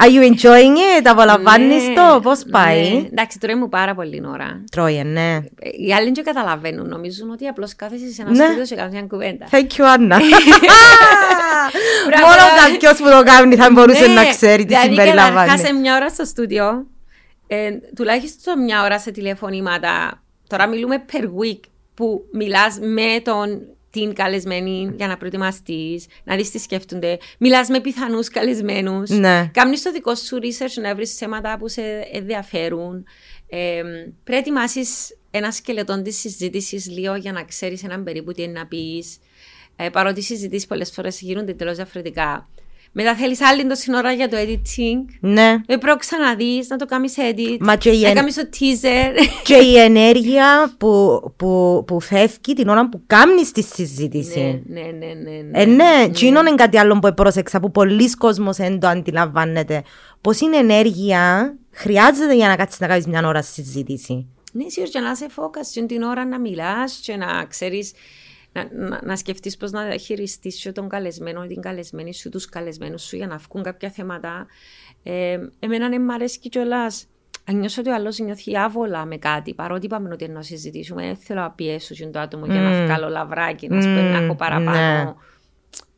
Are 0.01 0.10
you 0.10 0.21
enjoying 0.32 0.75
it? 0.99 1.06
Απολαμβάνεις 1.06 1.88
Ναι, 1.88 1.93
το; 1.93 2.19
Πώς 2.23 2.43
πάει; 2.51 2.91
ναι. 2.91 3.08
Εντάξει, 3.08 3.39
τρώει 3.39 3.56
μου 3.56 3.69
πάρα 3.69 3.95
πολύ 3.95 4.23
ώρα. 4.34 4.63
Τρώει, 4.71 5.04
ναι. 5.04 5.36
Ε, 5.36 5.69
Οι 5.88 5.93
άλλοι 5.93 6.12
δεν 6.12 6.23
καταλαβαίνουν. 6.23 6.88
Νομίζουν 6.88 7.30
ότι 7.32 7.47
απλώς 7.47 7.75
κάθεσαι 7.75 8.12
σε 8.12 8.21
ένα 8.21 8.32
Ναι. 8.32 8.43
στούντιο 8.45 8.63
και 8.63 8.75
κάνει 8.75 8.91
μια 8.91 9.01
κουβέντα. 9.01 9.45
Thank 9.51 9.67
you, 9.77 9.84
Anna. 9.95 10.19
Μπράβο. 12.08 12.25
Μόνο 12.27 12.41
κάποιος 12.65 12.97
που 12.97 13.10
το 13.17 13.23
κάνει 13.23 13.56
θα 13.56 13.69
μπορούσε 13.71 14.08
Ναι, 14.08 14.13
να 14.13 14.25
ξέρει 14.25 14.62
τι 14.62 14.67
δηλαδή, 14.67 14.88
συμπεριλαμβάνει. 14.88 15.34
καταρχάς, 15.36 15.60
σε 15.67 15.73
μια 15.73 15.95
ώρα 15.95 16.10
στο 16.10 16.25
στούντιο, 16.25 16.86
ε, 17.47 17.69
τουλάχιστον 17.95 18.63
μια 18.63 18.84
ώρα 18.84 18.99
σε 18.99 19.12
τηλεφωνήματα. 19.12 20.21
Τώρα 20.47 20.67
μιλούμε 20.67 21.06
per 21.12 21.23
week 21.23 21.60
που 21.93 22.21
μιλάς 22.32 22.77
με 22.82 23.19
τον 23.23 23.62
την 23.91 24.13
καλεσμένη 24.13 24.93
για 24.95 25.08
να 25.08 25.17
προετοιμαστείς, 25.17 26.06
να 26.23 26.36
δεις 26.36 26.51
τι 26.51 26.60
σκέφτονται. 26.60 27.17
Μιλάς 27.39 27.67
με 27.67 27.80
πιθανούς 27.80 28.27
καλεσμένους. 28.27 29.10
Ναι. 29.10 29.49
Κάνει 29.54 29.80
το 29.80 29.91
δικό 29.91 30.15
σου 30.15 30.39
research 30.41 30.82
να 30.82 30.95
βρεις 30.95 31.15
θέματα 31.15 31.58
που 31.58 31.67
σε 31.67 31.82
ενδιαφέρουν. 32.12 33.06
Ε, 33.47 33.82
πρέπει 34.23 34.25
να 34.25 34.38
ετοιμάσεις 34.38 35.17
ένα 35.32 35.51
σκελετό 35.51 36.01
της 36.01 36.19
συζήτησης 36.19 36.89
λίγο 36.89 37.15
για 37.15 37.32
να 37.32 37.43
ξέρεις 37.43 37.84
έναν 37.84 38.04
περίπου 38.04 38.32
τι 38.32 38.41
είναι 38.41 38.60
να 38.60 38.67
πεις. 38.67 39.17
Ε, 39.75 39.89
παρότι 39.89 40.19
οι 40.19 40.23
συζητήσεις 40.23 40.67
πολλές 40.67 40.91
φορές 40.91 41.21
γίνονται 41.21 41.54
τελώς 41.54 41.75
διαφορετικά. 41.75 42.49
Μετά 42.93 43.15
θέλεις 43.15 43.41
άλλη 43.41 43.67
το 43.67 43.75
σύνορα 43.75 44.12
για 44.12 44.30
το 44.30 44.38
editing; 44.39 45.13
Ναι. 45.19 45.47
Δεν 45.49 45.63
πρέπει 45.65 45.86
να 45.86 45.95
ξαναδείς, 45.95 46.67
να 46.69 46.77
το 46.77 46.86
κάνεις 46.86 47.15
edit. 47.17 47.58
Μα 47.60 47.75
και 47.75 47.89
η 47.89 48.01
να 48.01 48.08
εν- 48.08 48.15
κάνεις 48.15 48.36
το 48.36 48.49
teaser. 48.54 49.13
και 49.47 49.56
η 49.56 49.77
ενέργεια 49.88 50.73
που, 50.77 51.21
που, 51.38 51.84
που 51.88 51.99
φεύγει 51.99 52.54
την 52.56 52.67
ώρα 52.67 52.89
που 52.89 53.01
κάνεις 53.08 53.51
τη 53.51 53.62
συζήτηση. 53.62 54.63
ναι, 54.67 54.82
ναι, 54.82 54.89
ναι, 54.89 55.13
ναι, 55.13 55.41
ναι. 55.51 55.62
Ε, 55.62 55.65
ναι, 55.65 56.04
εκείνο 56.06 56.39
είναι 56.39 56.56
κάτι 56.56 56.77
άλλο 56.77 56.99
που 56.99 57.13
πρόσεξα, 57.13 57.60
που 57.60 57.71
πολλοί 57.71 58.10
κόσμος 58.12 58.58
δεν 58.58 58.80
το 58.80 58.88
αντιλαμβάνεται. 58.88 59.84
Πώς 60.21 60.39
είναι 60.39 60.58
ενέργεια 60.58 61.54
χρειάζεται 61.71 62.36
για 62.36 62.47
να 62.47 62.56
κάτσεις 62.56 62.80
να 62.80 62.88
κάνεις 62.88 63.08
μια 63.08 63.27
ώρα 63.27 63.41
συζήτηση. 63.41 64.27
Ναι, 64.54 64.63
σίγουρα 64.69 64.91
και 64.91 64.99
να 64.99 65.12
είσαι 65.12 65.25
focus 65.36 65.86
την 65.88 66.01
ώρα 66.01 66.25
να 66.25 66.39
μιλάς 66.39 66.99
και 67.04 67.15
να 67.15 67.45
ξέρεις 67.49 67.91
να, 68.51 68.67
να, 68.73 68.99
να 69.03 69.15
σκεφτείς 69.15 69.57
πώς 69.57 69.71
να 69.71 69.97
χειριστείς 69.97 70.61
και 70.61 70.71
τον 70.71 70.89
καλεσμένο 70.89 71.43
ή 71.43 71.47
την 71.47 71.61
καλεσμένη 71.61 72.13
σου, 72.13 72.29
τους 72.29 72.45
καλεσμένους 72.45 73.03
σου 73.03 73.15
για 73.15 73.27
να 73.27 73.37
βγουν 73.37 73.63
κάποια 73.63 73.89
θέματα. 73.89 74.47
Ε, 75.03 75.37
εμένα 75.59 75.89
ναι, 75.89 75.99
μ' 75.99 76.11
αρέσει 76.11 76.39
κιόλας 76.39 77.07
αν 77.45 77.57
νιώσω 77.57 77.81
ότι 77.81 77.89
ο 77.89 77.93
άλλος 77.93 78.19
νιώθει 78.19 78.57
άβολα 78.57 79.05
με 79.05 79.17
κάτι, 79.17 79.53
παρότι 79.53 79.85
είπαμε 79.85 80.09
ότι 80.13 80.25
ενώ 80.25 80.41
συζητήσουμε, 80.41 81.01
δεν 81.01 81.15
θέλω 81.15 81.41
να 81.41 81.51
πιέσω 81.51 82.09
το 82.11 82.19
άτομο 82.19 82.45
για 82.45 82.61
να 82.61 82.83
βγάλω 82.83 83.09
λαβράκι, 83.09 83.67
να 83.67 83.81
σπέρνω 83.81 84.09
να 84.09 84.23
έχω 84.23 84.35
παραπάνω. 84.35 85.15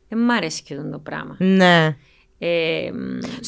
Δεν 0.08 0.18
μ' 0.18 0.30
αρέσει 0.30 0.62
και 0.62 0.74
το 0.74 0.98
πράγμα. 0.98 1.36
Ναι. 1.38 1.96
Ε, 2.38 2.90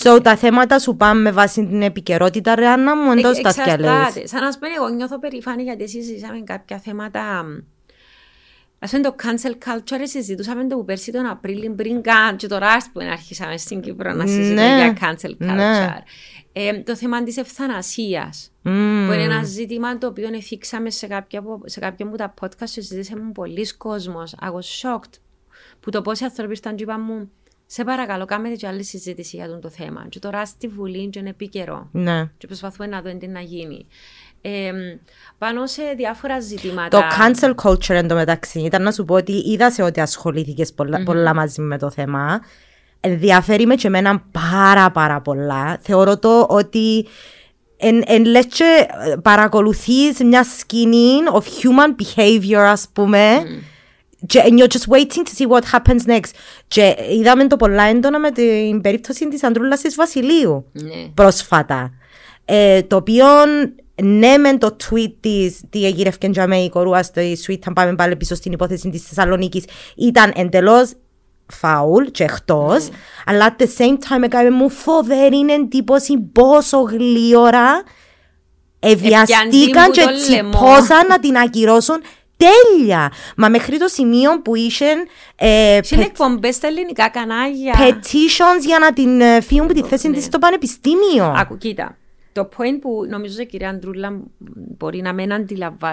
so, 0.02 0.22
τα 0.22 0.36
θέματα 0.36 0.78
σου 0.78 0.96
πάνε 0.96 1.20
με 1.20 1.32
βάση 1.32 1.66
την 1.66 1.82
επικαιρότητα, 1.82 2.54
ρε 2.54 2.66
Άννα 2.66 2.96
μου, 2.96 3.12
εντός 3.12 3.40
τα 3.40 3.50
σκιαλές. 3.50 4.22
Σαν 4.24 4.42
να 4.42 4.52
σου 4.52 4.58
εγώ 4.76 4.88
νιώθω 4.88 5.18
περήφανη 5.18 5.62
γιατί 5.62 5.88
συζητήσαμε 5.88 6.40
κάποια 6.40 6.78
θέματα 6.78 7.44
Ας 8.78 8.90
πούμε 8.90 9.02
το 9.02 9.14
cancel 9.22 9.68
culture 9.68 10.02
συζητούσαμε 10.02 10.66
το 10.66 10.76
πέρσι 10.76 11.12
τον 11.12 11.26
Απρίλιο 11.26 11.74
πριν 11.74 12.02
καν 12.02 12.36
και 12.36 12.46
τώρα 12.46 12.68
ας 12.68 12.90
πούμε 12.92 13.10
αρχίσαμε 13.10 13.56
στην 13.56 13.80
Κύπρο 13.80 14.12
να 14.12 14.26
συζητούμε 14.26 14.76
ναι, 14.76 14.76
για 14.76 14.96
cancel 15.00 15.36
ναι. 15.36 15.52
culture. 15.52 15.56
Ναι. 15.56 16.02
Ε, 16.52 16.82
το 16.82 16.96
θέμα 16.96 17.22
της 17.22 17.36
ευθανασίας 17.36 18.50
mm. 18.50 18.60
που 19.06 19.12
είναι 19.12 19.22
ένα 19.22 19.42
ζήτημα 19.42 19.98
το 19.98 20.06
οποίο 20.06 20.28
εφήξαμε 20.32 20.90
σε 20.90 21.06
κάποια, 21.06 21.42
σε 21.64 21.80
κάποια 21.80 22.06
από 22.06 22.16
τα 22.16 22.34
podcast 22.40 22.56
και 22.58 22.66
συζήτησαμε 22.66 23.30
πολλοί 23.32 23.76
κόσμος. 23.76 24.34
I 24.40 24.46
was 24.46 24.50
shocked 24.82 25.20
που 25.80 25.90
το 25.90 26.02
πόσοι 26.02 26.24
άνθρωποι 26.24 26.50
ήρθαν 26.50 26.76
και 26.76 26.82
είπαν 26.82 27.00
μου 27.00 27.30
σε 27.66 27.84
παρακαλώ, 27.84 28.24
κάνετε 28.24 28.54
και 28.54 28.66
άλλη 28.66 28.82
συζήτηση 28.82 29.36
για 29.36 29.58
το 29.58 29.68
θέμα. 29.68 30.06
Και 30.08 30.18
τώρα 30.18 30.46
στη 30.46 30.68
Βουλή 30.68 31.10
είναι 31.14 31.28
επίκαιρο. 31.28 31.88
Ναι. 31.92 32.30
Και 32.38 32.46
προσπαθούμε 32.46 32.86
να 32.88 33.02
δούμε 33.02 33.14
τι 33.14 33.26
να 33.26 33.40
γίνει. 33.40 33.86
Ε, 34.48 34.72
πάνω 35.38 35.66
σε 35.66 35.82
διάφορα 35.96 36.40
ζητήματα. 36.40 36.98
Το 36.98 37.04
cancel 37.18 37.54
culture 37.64 37.94
εντωμεταξύ 37.94 38.60
ήταν 38.60 38.82
να 38.82 38.92
σου 38.92 39.04
πω 39.04 39.14
ότι 39.14 39.32
είδα 39.32 39.70
σε 39.70 39.82
ότι 39.82 40.00
ασχολήθηκες 40.00 40.72
πολλά, 40.72 41.00
mm-hmm. 41.00 41.04
πολλά 41.04 41.34
μαζί 41.34 41.60
με 41.60 41.78
το 41.78 41.90
θέμα. 41.90 42.40
Ενδιαφέρει 43.00 43.66
με 43.66 43.74
και 43.74 43.86
εμένα 43.86 44.22
πάρα 44.32 44.90
πάρα 44.90 45.20
πολλά. 45.20 45.78
Θεωρώ 45.82 46.18
το 46.18 46.46
ότι 46.48 47.06
εν, 47.76 48.02
εν 48.06 48.24
λες 48.24 48.46
και 48.46 48.86
παρακολουθείς 49.22 50.18
μια 50.24 50.44
σκηνή 50.44 51.12
of 51.32 51.42
human 51.42 52.02
behavior 52.02 52.54
ας 52.54 52.88
πούμε 52.92 53.42
mm 53.44 53.74
and 54.28 54.58
you're 54.58 54.68
just 54.68 54.88
waiting 54.88 55.24
to 55.24 55.32
see 55.38 55.46
what 55.46 55.64
happens 55.64 56.06
next. 56.06 56.30
Και 56.68 56.96
είδαμε 57.10 57.46
το 57.46 57.56
πολλά 57.56 57.82
έντονα 57.82 58.18
με 58.18 58.30
την 58.30 58.80
περίπτωση 58.80 59.28
της 59.28 59.42
Αντρούλας 59.44 59.80
της 59.80 59.94
Βασιλείου 59.94 60.70
ναι. 60.72 61.08
πρόσφατα. 61.14 61.92
Ε, 62.44 62.82
το 62.82 62.96
οποίο 62.96 63.24
ναι 64.02 64.36
με 64.36 64.58
το 64.58 64.76
tweet 64.84 65.12
της 65.20 65.60
τι 65.70 65.86
εγύρευκε 65.86 66.26
για 66.26 66.64
η 66.64 66.68
κορούα 66.68 67.02
στο 67.02 67.22
tweet 67.46 67.58
αν 67.66 67.72
πάμε 67.72 67.94
πάλι 67.94 68.16
πίσω 68.16 68.34
στην 68.34 68.52
υπόθεση 68.52 68.90
της 68.90 69.02
Θεσσαλονίκης 69.02 69.64
ήταν 69.96 70.32
εντελώς 70.36 70.92
φάουλ 71.46 72.04
και 72.04 72.24
εκτός, 72.24 72.88
mm. 72.88 72.92
αλλά 73.26 73.56
at 73.58 73.62
the 73.62 73.66
same 73.66 73.92
time 73.94 74.22
έκανε 74.22 74.50
μου 74.50 74.70
φοβερή 74.70 75.40
εντύπωση 75.40 76.18
πόσο 76.18 76.80
γλύωρα 76.80 77.82
ευιαστήκαν 78.78 79.90
και 79.92 80.06
τσιπώσαν 80.16 81.06
να 81.08 81.18
την 81.18 81.36
ακυρώσουν 81.36 82.02
τέλεια. 82.36 83.12
Μα 83.36 83.48
μέχρι 83.48 83.78
το 83.78 83.88
σημείο 83.88 84.42
που 84.42 84.54
είχε. 84.54 84.86
Ε, 85.36 85.78
Είναι 85.90 86.02
εκπομπές 86.02 86.54
στα 86.54 86.66
ελληνικά 86.66 87.08
κανάλια. 87.08 87.74
Petitions 87.78 88.64
για 88.66 88.78
να 88.78 88.92
την 88.92 89.20
ε, 89.20 89.40
φύγουν 89.40 89.64
από 89.64 89.80
τη 89.80 89.88
θέση 89.88 90.10
της 90.10 90.24
στο 90.24 90.38
πανεπιστήμιο. 90.38 91.34
Άκου, 91.36 91.58
κοίτα. 91.58 91.96
Το 92.36 92.48
point 92.56 92.78
που 92.80 93.06
νομίζω 93.08 93.40
η 93.40 93.46
κυρία 93.46 93.68
Αντρούλα 93.68 94.20
μπορεί 94.54 95.00
να 95.00 95.12
μην 95.12 95.32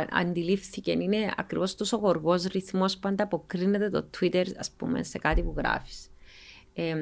αντιλήφθηκε 0.10 0.92
είναι 0.92 1.34
ακριβώς 1.38 1.76
τόσο 1.76 1.98
γοργός 1.98 2.44
ρυθμός 2.44 2.98
που 2.98 3.08
ανταποκρίνεται 3.08 3.90
το 3.90 4.10
Twitter, 4.20 4.46
ας 4.58 4.72
πούμε, 4.78 5.04
σε 5.04 5.18
κάτι 5.18 5.42
που 5.42 5.54
γράφεις. 5.58 6.10
Ε, 6.74 6.94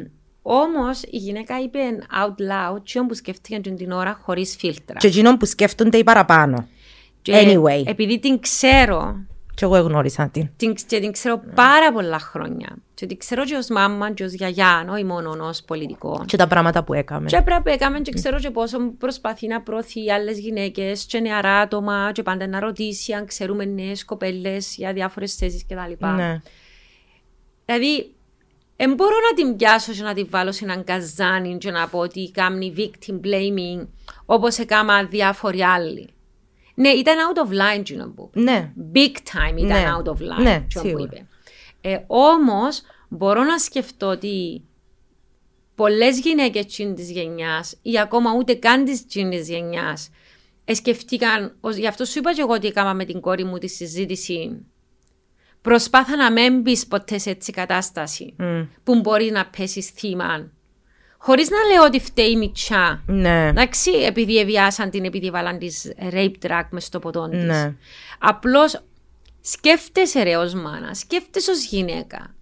Όμως 0.42 1.02
η 1.04 1.18
γυναίκα 1.18 1.62
είπε 1.62 1.80
out 2.24 2.42
loud, 2.42 2.82
τι 2.94 3.00
που 3.00 3.14
σκέφτηκαν 3.14 3.62
την 3.62 3.92
ώρα 3.92 4.20
χωρίς 4.24 4.56
φίλτρα. 4.56 4.98
Και 4.98 5.08
εκείνον 5.08 5.38
που 5.38 5.46
σκέφτονται 5.46 5.98
οι 5.98 6.04
παραπάνω. 6.04 6.68
anyway. 7.26 7.84
Επειδή 7.86 8.20
την 8.20 8.40
ξέρω, 8.40 9.26
και 9.62 9.68
εγώ 9.68 9.80
γνώρισα 9.80 10.30
την. 10.30 10.50
την 10.58 10.74
και 10.74 11.00
την 11.00 11.12
ξέρω 11.12 11.42
πάρα 11.56 11.92
πολλά 11.92 12.20
χρόνια. 12.20 12.78
Και 12.94 13.06
την 13.06 13.18
ξέρω 13.18 13.46
και 13.46 13.56
ως 13.56 13.68
μάμα 13.68 14.12
και 14.12 14.24
ως 14.24 14.32
γιαγιά, 14.32 14.88
όχι 14.90 15.04
μόνο 15.04 15.38
ως 15.40 15.64
πολιτικός. 15.64 16.26
Και 16.26 16.38
τα 16.38 16.48
πράγματα 16.48 16.84
που 16.84 16.94
έκαμε. 16.94 17.26
Και 17.26 17.42
πρέπει 17.42 17.62
να 17.66 17.72
έκαμε 17.72 18.00
και 18.00 18.12
ξέρω 18.12 18.40
και 18.40 18.50
πόσο 18.50 18.78
προσπαθεί 18.98 19.48
να 19.48 19.62
προωθεί 19.62 20.12
άλλες 20.12 20.40
γυναίκες 20.40 21.06
και 21.06 21.20
νεαρά 21.20 21.58
άτομα 21.58 22.12
και 22.14 22.24
πάντα 22.24 22.48
να 22.48 22.60
ρωτήσει 22.60 23.14
αν 23.14 23.26
ξέρουμε 23.26 23.66
νέες 23.66 24.06
κοπέλες 24.06 24.76
για 24.76 24.94
διάφορες 24.94 25.36
θέσεις 25.36 25.66
κτλ. 25.66 26.06
Ναι. 26.06 26.42
Δηλαδή, 27.66 28.12
δεν 28.76 28.94
μπορώ 28.94 29.16
να 29.30 29.44
την 29.44 29.56
πιάσω 29.56 29.92
και 29.92 30.04
να 30.04 30.14
την 30.14 30.28
βάλω 30.30 30.52
σε 30.52 30.64
έναν 30.64 30.84
καζάνι 30.84 31.58
και 31.58 31.72
να 31.72 31.88
πω 31.88 32.00
ότι 32.00 32.32
κάνει 32.34 32.74
victim 32.78 33.14
blaming 33.14 33.88
όπως 34.26 34.58
έκανα 34.58 35.04
διάφοροι 35.04 35.64
άλλοι. 35.64 36.10
Ναι, 36.82 36.90
ήταν 36.90 37.16
out 37.18 37.40
of 37.40 37.50
line 37.50 37.84
Τζινόμπου. 37.84 38.30
Ναι. 38.34 38.74
Big 38.94 39.16
time 39.16 39.58
ήταν 39.58 39.68
ναι. 39.68 39.86
out 39.98 40.06
of 40.06 40.16
line. 40.16 40.44
Ναι, 40.44 40.66
σίγουρα. 40.68 41.04
Είπε. 41.04 41.28
Ε, 41.82 42.00
Όμως 42.08 42.82
μπορώ 43.10 43.44
να 43.44 43.58
σκεφτώ 43.58 44.08
ότι 44.08 44.64
πολλές 45.76 46.20
γυναίκες 46.20 46.66
της 46.66 47.12
γενιάς 47.12 47.78
ή 47.82 48.00
ακόμα 48.00 48.34
ούτε 48.38 48.54
καν 48.54 48.86
της 48.86 49.06
γενιάς 49.48 50.10
σκεφτήκαν, 50.66 51.56
γι' 51.76 51.88
αυτό 51.88 52.06
σου 52.06 52.20
είπα 52.20 52.34
και 52.34 52.42
εγώ 52.42 52.54
ότι 52.54 52.68
έκανα 52.68 52.94
με 52.94 53.06
την 53.06 53.20
κόρη 53.20 53.44
μου 53.44 53.58
τη 53.58 53.68
συζήτηση. 53.68 54.66
Προσπάθα 55.62 56.16
να 56.16 56.32
μην 56.32 56.62
μπεις 56.62 56.88
ποτέ 56.88 57.18
σε 57.18 57.30
έτσι 57.30 57.52
κατάσταση 57.52 58.36
mm. 58.40 58.68
που 58.84 59.00
μπορεί 59.00 59.32
να 59.32 59.46
πέσεις 59.46 59.90
θύμα 59.90 60.52
Χωρίς 61.24 61.50
να 61.50 61.58
λέω 61.64 61.84
ότι 61.84 62.00
φταίει 62.00 62.30
η 62.30 62.36
Μιτσά. 62.36 63.04
Ναι. 63.06 63.48
Εντάξει, 63.48 63.92
επειδή 63.92 64.40
εβιάσαν 64.40 64.90
την, 64.90 65.06
επειδή 65.06 65.30
βάλαν 65.30 65.58
τη 65.58 65.68
rape 66.12 66.34
drag 66.42 66.64
μες 66.70 66.86
στο 66.86 67.00
ποτό 67.00 67.30
της. 67.30 67.44
Ναι. 67.44 67.74
Απλώς 68.20 68.84
σκέφτεσαι 69.42 70.24
ρε 70.24 70.36
ως 70.38 70.54
μάνα, 70.54 70.94
σκέφτεσαι 70.94 71.52
ως 71.52 71.64
γυναίκα. 71.64 72.36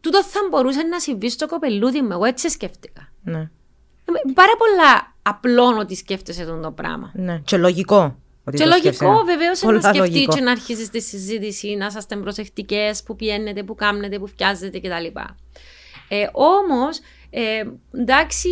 Τούτο 0.00 0.24
θα 0.24 0.40
μπορούσε 0.50 0.82
να 0.82 1.00
συμβεί 1.00 1.30
στο 1.30 1.46
κοπελούδι 1.46 2.02
μου. 2.02 2.12
Εγώ 2.12 2.24
έτσι 2.24 2.48
σκέφτηκα. 2.50 3.08
Ναι. 3.22 3.38
Ε, 3.38 4.32
πάρα 4.34 4.52
πολλά 4.58 5.14
απλό 5.22 5.76
ότι 5.78 5.94
σκέφτεσαι 5.94 6.42
αυτό 6.42 6.60
το 6.60 6.70
πράγμα. 6.70 7.10
Ναι. 7.14 7.40
Και 7.44 7.56
λογικό. 7.56 8.18
Ότι 8.44 8.56
και 8.56 8.64
λογικό 8.64 9.22
βεβαίως 9.24 9.62
να 9.62 9.92
σκεφτεί 9.92 10.24
και 10.24 10.40
να 10.40 10.50
αρχίσει 10.50 10.90
τη 10.90 11.00
συζήτηση, 11.00 11.74
να 11.74 11.86
είσαστε 11.86 12.16
προσεκτικέ, 12.16 12.90
που 13.04 13.16
πιένετε, 13.16 13.62
που 13.62 13.74
κάμνετε, 13.74 14.18
που 14.18 14.26
φτιάζετε 14.26 14.78
κτλ. 14.78 15.18
Ε, 16.08 16.28
Όμως 16.32 17.00
ε, 17.30 17.62
εντάξει, 17.92 18.48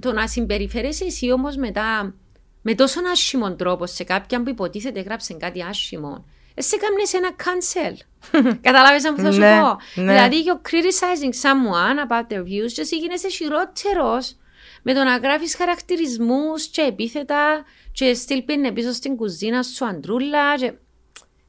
το 0.00 0.12
να 0.12 0.26
συμπεριφέρεσαι 0.26 1.04
εσύ 1.04 1.32
όμως 1.32 1.56
μετά 1.56 2.14
με 2.62 2.74
τόσο 2.74 3.00
άσχημο 3.12 3.54
τρόπο 3.54 3.86
σε 3.86 4.04
κάποιον 4.04 4.44
που 4.44 4.50
υποτίθεται 4.50 5.00
έγραψε 5.00 5.34
κάτι 5.34 5.62
άσχημο, 5.62 6.24
εσύ 6.54 6.76
κάμνες 6.76 7.12
ένα 7.12 7.30
cancel. 7.36 7.96
Καταλάβεις 8.60 9.02
να 9.02 9.16
θα 9.16 9.32
σου 9.32 9.38
ναι, 9.38 9.60
πω; 9.60 10.00
Ναι. 10.00 10.12
Δηλαδή, 10.12 10.36
you're 10.46 10.70
criticizing 10.70 11.32
someone 11.32 12.08
about 12.08 12.32
their 12.32 12.42
views 12.42 12.72
και 12.72 12.80
εσύ 12.80 12.96
γίνεσαι 12.96 13.28
χειρότερος 13.28 14.36
με 14.82 14.94
το 14.94 15.04
να 15.04 15.16
γράφεις 15.16 15.56
χαρακτηρισμούς 15.56 16.66
και 16.66 16.82
επίθετα 16.82 17.64
και 17.92 18.14
στυλ 18.14 18.42
πίνε 18.42 18.72
πίσω 18.72 18.92
στην 18.92 19.16
κουζίνα 19.16 19.62
σου 19.62 19.86
αντρούλα 19.86 20.56
και... 20.56 20.72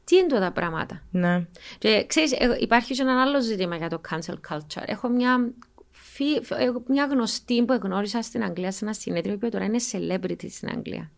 Τι 0.03 0.15
είναι 0.15 0.27
τώρα 0.27 0.41
τα 0.41 0.51
πράγματα; 0.51 1.03
Ναι. 1.11 1.45
Και 1.77 2.05
ξέρεις, 2.07 2.33
υπάρχει 2.59 2.93
και 2.93 3.01
ένα 3.01 3.21
άλλο 3.21 3.41
ζήτημα 3.41 3.75
για 3.75 3.89
το 3.89 4.01
cancel 4.09 4.33
culture. 4.49 4.83
Έχω 4.85 5.07
μια 5.07 5.53
μια 6.87 7.05
γνωστή 7.05 7.65
που 7.65 7.79
γνώρισα 7.83 8.21
στην 8.21 8.43
Αγγλία 8.43 8.71
σε 8.71 8.85
ένα 8.85 8.93
συνέδριο 8.93 9.37
που 9.37 9.49
τώρα 9.49 9.65
είναι 9.65 9.79
celebrity 9.91 10.49
στην 10.49 10.69
Αγγλία. 10.69 11.11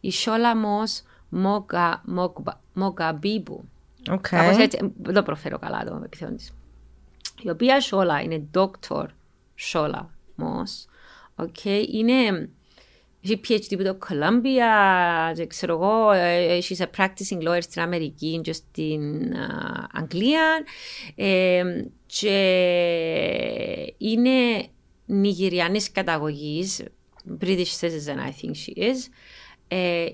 Η 0.00 0.10
Σόλα 0.10 0.56
Μος 0.56 1.02
Μογκαμπίμπου. 2.72 3.68
Okay. 4.10 4.56
έτσι, 4.58 4.92
δεν 5.02 5.14
το 5.14 5.22
προφέρω 5.22 5.58
καλά 5.58 5.84
το 5.84 6.00
επιθέον 6.04 6.36
της. 6.36 6.52
Η 7.42 7.50
οποία 7.50 7.80
Σόλα 7.80 8.20
είναι 8.20 8.48
Dr. 8.54 9.06
Σόλα 9.54 10.10
Μος. 10.34 10.86
Okay. 11.36 11.84
Είναι 11.92 12.48
έχει 13.22 13.40
PhD 13.48 13.74
από 13.74 13.84
το 13.84 13.98
Columbia, 14.08 15.32
και 15.34 15.46
ξέρω 15.46 15.74
εγώ, 15.74 16.10
ε, 16.10 16.58
she's 16.62 16.76
a 16.76 16.86
practicing 16.96 17.48
lawyer 17.48 17.62
στην 17.62 17.82
Αμερική 17.82 18.40
και 18.42 18.52
στην 18.52 19.32
uh, 19.32 19.84
Αγγλία 19.92 20.64
ε, 21.14 21.62
και 22.06 22.34
είναι 23.98 24.66
Νιγηριανής 25.06 25.92
καταγωγής, 25.92 26.82
British 27.40 27.78
citizen 27.80 28.16
I 28.16 28.32
think 28.42 28.50
she 28.50 28.82
is, 28.82 29.08
ε, 29.68 30.06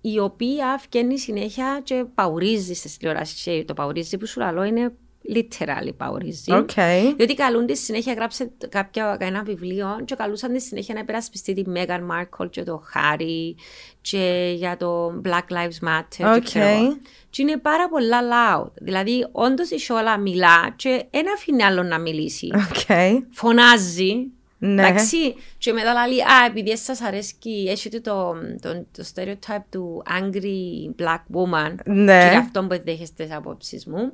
η 0.00 0.18
οποία 0.18 0.80
βγαίνει 0.88 1.18
συνέχεια 1.18 1.80
και 1.84 2.04
παουρίζει 2.14 2.74
στις 2.74 2.96
τηλεοράσεις. 2.96 3.64
Το 3.64 3.74
παουρίζει 3.74 4.18
που 4.18 4.26
σου 4.26 4.40
λέω 4.40 4.64
είναι 4.64 4.92
literally 5.34 5.90
παορίζει. 5.96 6.52
Okay. 6.52 7.14
Διότι 7.16 7.34
καλούν 7.34 7.66
τη 7.66 7.76
συνέχεια, 7.76 8.12
γράψε 8.12 8.50
κάποια, 8.68 9.16
ένα 9.20 9.42
βιβλίο 9.42 10.02
και 10.04 10.14
καλούσαν 10.14 10.52
τη 10.52 10.60
συνέχεια 10.60 10.94
να 10.94 11.00
υπερασπιστεί 11.00 11.52
τη 11.54 11.70
Μέγαν 11.70 12.04
Μάρκολ 12.04 12.48
και 12.48 12.62
το 12.62 12.82
Χάρι 12.84 13.56
και 14.00 14.54
για 14.56 14.76
το 14.76 15.20
Black 15.24 15.52
Lives 15.52 15.88
Matter. 15.88 16.36
Okay. 16.36 16.42
Και, 16.42 16.96
και 17.30 17.42
είναι 17.42 17.56
πάρα 17.56 17.88
πολλά 17.88 18.18
loud. 18.20 18.70
Δηλαδή, 18.80 19.28
όντως 19.32 19.70
η 19.70 19.78
Σόλα 19.78 20.18
μιλά 20.18 20.72
και 20.76 21.04
ένα 21.10 21.32
αφήνει 21.32 21.62
άλλο 21.62 21.82
να 21.82 21.98
μιλήσει. 21.98 22.48
Okay. 22.52 23.18
Φωνάζει. 23.30 24.30
Ναι. 24.60 24.88
Εντάξει, 24.88 25.34
και 25.58 25.72
μετά 25.72 26.06
λέει, 26.08 26.20
α, 26.20 26.44
επειδή 26.46 26.76
σας 26.76 27.00
αρέσει, 27.00 27.34
έχετε 27.68 28.00
το, 28.00 28.34
το, 28.60 28.86
το 28.92 29.04
stereotype 29.14 29.64
του 29.70 30.02
angry 30.20 31.02
black 31.02 31.22
woman, 31.36 31.74
Ναι. 31.84 32.20
και 32.20 32.26
είναι 32.26 32.36
αυτό 32.36 32.60
που 32.66 32.80
δέχεστε 32.84 33.24
τις 33.24 33.34
απόψεις 33.34 33.86
μου, 33.86 34.12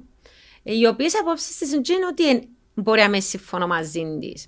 οι 0.64 0.86
οποίες 0.86 1.14
απόψεις 1.20 1.56
της 1.58 1.72
είναι 1.72 2.06
ότι 2.10 2.28
εν- 2.28 2.48
μπορεί 2.74 3.00
να 3.00 3.08
μες 3.08 3.24
συμφωνώ 3.24 3.66
μαζί 3.66 4.18
της. 4.20 4.46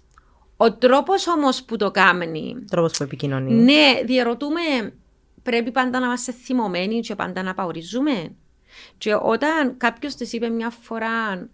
Ο 0.57 0.73
τρόπος 0.73 1.27
όμως 1.27 1.63
που 1.63 1.77
το 1.77 1.91
κάνει, 1.91 2.57
Τρόπος 2.71 2.97
που 2.97 3.03
επικοινωνεί. 3.03 3.53
ναι, 3.55 4.01
διαρωτούμε, 4.05 4.61
πρέπει 5.43 5.71
πάντα 5.71 5.99
να 6.01 6.07
είμαστε 6.07 6.33
θυμωμένοι 6.33 7.01
και 7.01 7.15
πάντα 7.15 7.43
να 7.43 7.55
παορίζουμε. 7.55 8.35
Και 8.99 9.15
όταν 9.23 9.77
κάποιος 9.77 10.15
της 10.15 10.33
είπε 10.33 10.49
μια 10.49 10.71
φορά, 10.71 11.49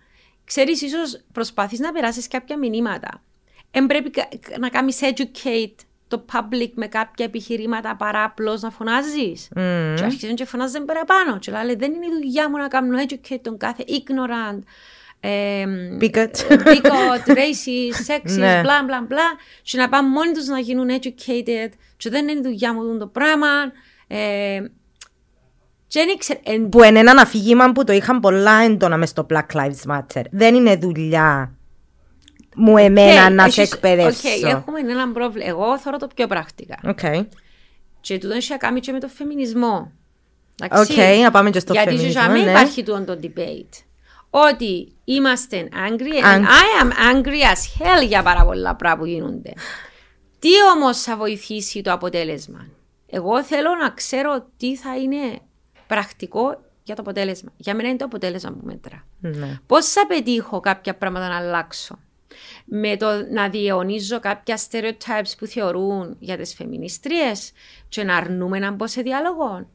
ξέρεις, 0.44 0.83
ίσως 0.83 1.20
προσπαθεί 1.33 1.79
να 1.79 1.92
περάσεις 1.92 2.29
κάποια 2.29 2.59
μηνύματα. 2.59 3.22
Εν 3.70 3.87
πρέπει 3.87 4.11
κα- 4.11 4.29
να 4.61 4.68
κάνεις 4.68 5.01
educate 5.03 5.75
το 6.16 6.25
public 6.33 6.70
με 6.75 6.87
κάποια 6.87 7.25
επιχειρήματα 7.25 7.96
παρά 7.96 8.25
απλώ 8.25 8.59
να 8.61 8.70
φωνάζεις. 8.70 9.48
Μμμ. 9.57 9.94
Και 9.94 10.05
άρχισαν 10.05 10.35
και 10.35 10.44
φωνάζουν 10.44 10.85
παραπάνω. 10.85 11.38
Και 11.38 11.53
λέει, 11.53 11.75
δεν 11.75 11.92
είναι 11.92 12.07
η 12.07 12.11
δουλειά 12.20 12.51
μου 12.51 12.57
να 12.57 12.68
κάνω 12.68 12.98
educate 13.09 13.38
τον 13.42 13.57
κάθε 13.59 13.85
ignorant. 13.88 14.59
εμ, 15.20 15.70
Bigot. 16.01 16.35
bigot, 16.48 17.27
racist, 17.40 18.12
sexist, 18.12 18.37
Ναι. 18.38 18.61
μπλα 18.62 18.83
μπλα 18.85 19.01
μπλα. 19.09 19.27
Και 19.62 19.79
να 19.79 19.88
πάνε 19.88 20.09
μόνοι 20.09 20.33
τους 20.33 20.46
να 20.46 20.59
γίνουν 20.59 20.88
educated. 20.90 21.68
Και 21.96 22.11
δεν 22.11 22.29
είναι 22.29 22.38
η 22.38 22.42
δουλειά 22.42 22.75
μου 22.75 22.98
το 22.98 23.07
πράγμα. 23.07 23.48
Ε, 24.07 24.61
και 25.87 26.01
δεν 26.01 26.09
ήξερε. 26.09 26.40
εν- 26.44 26.68
Που 26.68 26.83
είναι 26.83 26.98
ένα 26.98 27.22
αφήγημα 27.22 27.72
που 27.72 27.85
το 27.85 27.92
είχαν 27.92 28.20
πολλά 28.20 28.53
έντονα 28.62 28.96
μες 28.96 29.09
στο 29.09 29.27
Black 29.31 29.46
Lives 29.57 29.96
Matter. 29.96 30.22
Δεν 30.31 30.55
είναι 30.55 30.77
δουλειά 30.77 31.57
μου 32.55 32.77
εμένα 32.77 33.25
Οκ, 33.27 33.33
να 33.33 33.49
σε 33.51 33.61
έχεις- 33.61 33.73
εκπαιδεύσω. 33.75 34.29
Οκ, 34.29 34.43
έχουμε 34.43 34.81
ένα 34.81 35.12
πρόβλημα. 35.12 35.49
Εγώ 35.49 35.79
θεωρώ 35.79 35.99
το 35.99 36.07
πιο 36.15 36.27
πρακτικά. 36.27 36.79
Οκ. 36.85 36.99
Και 38.01 38.19
τούτο 38.19 38.35
έχει 38.35 38.51
να 38.51 38.57
κάνει 38.57 38.81
και 38.81 38.93
με 38.93 39.01
το 39.01 39.09
φεμινισμό. 39.09 39.93
Οκ, 40.71 40.97
να 41.23 41.31
πάμε 41.31 41.51
και 41.51 41.59
στο 41.59 41.73
Γιατί 41.73 41.88
φεμινισμό, 41.88 42.21
για 42.21 42.31
μένα 42.31 42.45
ναι. 42.45 42.51
υπάρχει 42.51 42.83
τούτο 42.83 43.05
το 43.05 43.19
debate. 43.23 43.83
Ότι 44.31 44.93
είμαστε 45.05 45.69
angry 45.88 46.25
and 46.25 46.41
Ang- 46.41 46.45
I 46.45 46.85
am 46.85 46.91
angry 47.15 47.27
as 47.53 47.83
hell 47.83 48.07
για 48.07 48.23
πάρα 48.23 48.45
πολλά 48.45 48.75
πράγματα 48.77 48.97
που 49.03 49.07
γίνονται. 49.07 49.53
Τι 50.38 50.49
όμως 50.77 51.01
θα 51.03 51.17
βοηθήσει 51.17 51.83
το 51.83 51.93
αποτέλεσμα; 51.93 52.67
Εγώ 53.07 53.43
θέλω 53.45 53.75
να 53.83 53.91
ξέρω 53.91 54.47
τι 54.57 54.77
θα 54.77 54.97
είναι 54.97 55.38
πρακτικό 55.87 56.61
για 56.83 56.95
το 56.95 57.03
αποτέλεσμα. 57.03 57.53
Για 57.57 57.75
μένα 57.75 57.88
είναι 57.88 57.97
το 57.97 58.05
αποτέλεσμα 58.05 58.51
που 58.51 58.61
μέτρα. 58.62 59.05
Ναι. 59.21 59.59
Πώς 59.67 59.87
θα 59.87 60.07
πετύχω 60.07 60.61
κάποια 60.61 60.95
πράγματα 60.97 61.29
να 61.29 61.37
αλλάξω; 61.37 61.99
Με 62.64 62.97
το 62.97 63.07
να 63.31 63.49
διαιωνίζω 63.49 64.21
κάποια 64.21 64.59
stereotypes 64.59 65.33
που 65.38 65.47
θεωρούν 65.47 66.16
για 66.18 66.37
τις 66.37 66.55
φεμινιστρίες 66.55 67.53
και 67.88 68.05
να 68.05 68.16
αρνούμε 68.16 68.59
να 68.59 68.71
μπω 68.71 68.87
σε 68.87 69.03
διάλογο. 69.03 69.68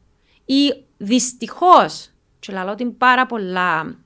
Ή 0.44 0.84
δυστυχώς, 0.96 2.10
και 2.38 2.52
λαλώ 2.52 2.74
την 2.74 2.96
πάρα 2.96 3.26
πολλά 3.26 3.98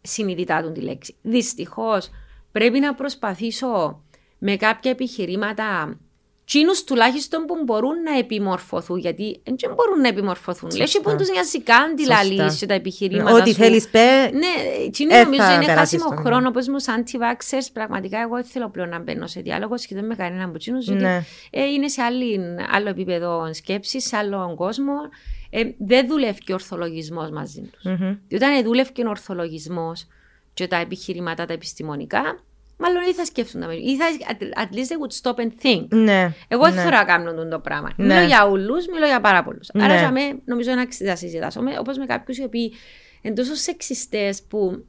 συνειδητά 0.00 0.62
του 0.62 0.72
τη 0.72 0.80
λέξη, 0.80 1.14
δυστυχώς 1.22 2.10
πρέπει 2.52 2.80
να 2.80 2.94
προσπαθήσω 2.94 4.02
με 4.38 4.56
κάποια 4.56 4.90
επιχειρήματα 4.90 5.98
Τσίνους 6.50 6.84
τουλάχιστον 6.84 7.44
που 7.44 7.54
μπορούν 7.64 8.02
να 8.02 8.18
επιμορφωθούν, 8.18 8.98
γιατί 8.98 9.40
δεν 9.44 9.74
μπορούν 9.74 10.00
να 10.00 10.08
επιμορφωθούν. 10.08 10.70
Λες 10.76 10.92
και 10.92 11.00
που 11.00 11.16
τους 11.16 11.28
νοιάζει 11.30 11.60
καν 11.60 11.94
τη 11.94 12.04
Σωστά. 12.04 12.24
λαλείς 12.24 12.58
και 12.58 12.66
τα 12.66 12.74
επιχειρήματα 12.74 13.32
Ό,τι 13.34 13.50
σου. 13.50 13.56
θέλεις 13.56 13.88
πέ... 13.88 14.30
Ναι, 14.32 14.46
εκείνη 14.84 15.14
Ε, 15.14 15.22
νομίζω 15.22 15.42
θα 15.42 15.52
είναι 15.54 15.64
περάσεις 15.64 15.98
χάσιμο 16.00 16.14
τον 16.16 16.24
χρόνο. 16.26 16.48
Όπω 16.48 16.60
μου, 16.70 16.78
σαν 16.80 17.04
anti-vaxxers, 17.04 17.66
πραγματικά 17.72 18.20
εγώ 18.20 18.34
δεν 18.34 18.44
θέλω 18.44 18.68
πλέον 18.70 18.88
να 18.88 18.98
μπαίνω 18.98 19.26
σε 19.26 19.40
διάλογο 19.40 19.78
σχεδόν 19.78 20.06
με 20.06 20.14
κανέναν 20.14 20.44
από 20.48 20.52
εκείνου, 20.54 20.78
γιατί 20.78 21.02
Ναι. 21.02 21.22
ε, 21.50 21.64
είναι 21.64 21.88
σε 21.88 22.02
άλλη, 22.02 22.40
άλλο 22.70 22.88
επίπεδο 22.88 23.50
σκέψης, 23.54 24.06
σε 24.06 24.16
άλλο 24.16 24.54
κόσμο. 24.56 24.94
Ε, 25.50 25.62
δεν 25.78 26.06
δουλεύει 26.06 26.40
και 26.44 26.52
ο 26.52 26.54
ορθολογισμός 26.54 27.30
μαζί 27.30 27.60
τους. 27.72 27.82
Μμμ. 27.84 28.16
Διότι 28.28 28.44
αν 28.44 28.62
δούλευε 28.62 28.90
και 28.92 29.02
ο 29.02 29.08
ορθολογισμός 29.08 30.06
και 30.54 30.66
τα 30.66 30.76
επιχειρήματα 30.76 31.46
τα 31.46 31.52
επιστημονικά, 31.52 32.38
μάλλον 32.80 33.02
ή 33.08 33.12
θα 33.14 33.24
σκέφτονται. 33.24 33.74
Ή 33.74 33.96
θα, 33.96 34.04
at- 34.28 34.62
at 34.62 34.74
least 34.74 34.78
they 34.78 34.98
would 35.02 35.20
stop 35.22 35.38
and 35.44 35.50
think. 35.62 35.86
Ναι. 35.88 36.34
Εγώ 36.48 36.62
δεν 36.64 36.74
ναι. 36.74 36.80
θέλω 36.80 36.96
να 36.96 37.04
κάνω 37.04 37.34
τον 37.34 37.50
το 37.50 37.58
πράγμα. 37.58 37.92
Ναι. 37.96 38.14
Μιλώ 38.14 38.26
για 38.26 38.48
ουλού, 38.48 38.74
μιλώ 38.92 39.06
για 39.06 39.20
πάρα 39.20 39.44
πολλούς. 39.44 39.68
Ναι. 39.74 39.84
Άρα 39.84 39.98
για 39.98 40.10
μέ, 40.10 40.20
νομίζω 40.44 40.72
να 40.74 40.86
ξυ- 40.86 41.06
να 41.08 41.16
συζητάσω. 41.16 41.60
Όπως 41.80 41.98
με 41.98 42.06
κάποιους 42.06 42.38
οι 42.38 42.42
οποίοι 42.42 42.72
είναι 43.22 43.34
τόσο 43.34 43.54
σεξιστές 43.54 44.42
που 44.42 44.84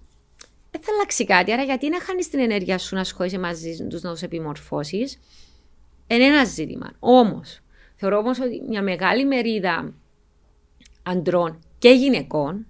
δεν 0.72 0.82
θα 0.82 0.92
αλλάξει 0.94 1.26
κάτι. 1.26 1.52
Άρα 1.52 1.64
γιατί 1.64 1.90
να 1.90 2.02
χάνεις 2.02 2.30
την 2.30 2.40
ενέργεια 2.40 2.78
σου 2.78 2.96
να 2.96 3.02
ασχολείσαι 3.02 3.40
μαζί 3.40 3.88
τους 3.90 4.02
να 4.02 4.12
τους 4.12 4.22
επιμορφώσεις. 4.22 5.20
Είναι 6.08 6.24
ένα 6.24 6.44
ζήτημα. 6.44 6.92
Όμως, 7.00 7.60
θεωρώ 7.96 8.18
όμως 8.18 8.40
ότι 8.40 8.64
μια 8.70 8.82
μεγάλη 8.82 9.26
μερίδα 9.26 9.94
αντρών 11.04 11.60
και 11.78 11.90
γυναικών 11.90 12.66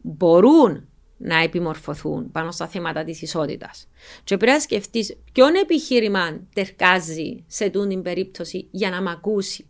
μπορούν 0.00 0.87
να 1.18 1.38
επιμορφωθούν 1.42 2.30
πάνω 2.30 2.50
στα 2.50 2.66
θέματα 2.66 3.04
της 3.04 3.22
ισότητας. 3.22 3.88
Και 4.24 4.36
πρέπει 4.36 4.52
να 4.52 4.60
σκεφτείς 4.60 5.16
ποιον 5.32 5.54
επιχείρημα 5.54 6.40
τερκάζει 6.54 7.44
σε 7.46 7.70
τούν 7.70 7.88
την 7.88 8.02
περίπτωση 8.02 8.68
για 8.70 8.90
να 8.90 9.02
μ' 9.02 9.08
ακούσει. 9.08 9.66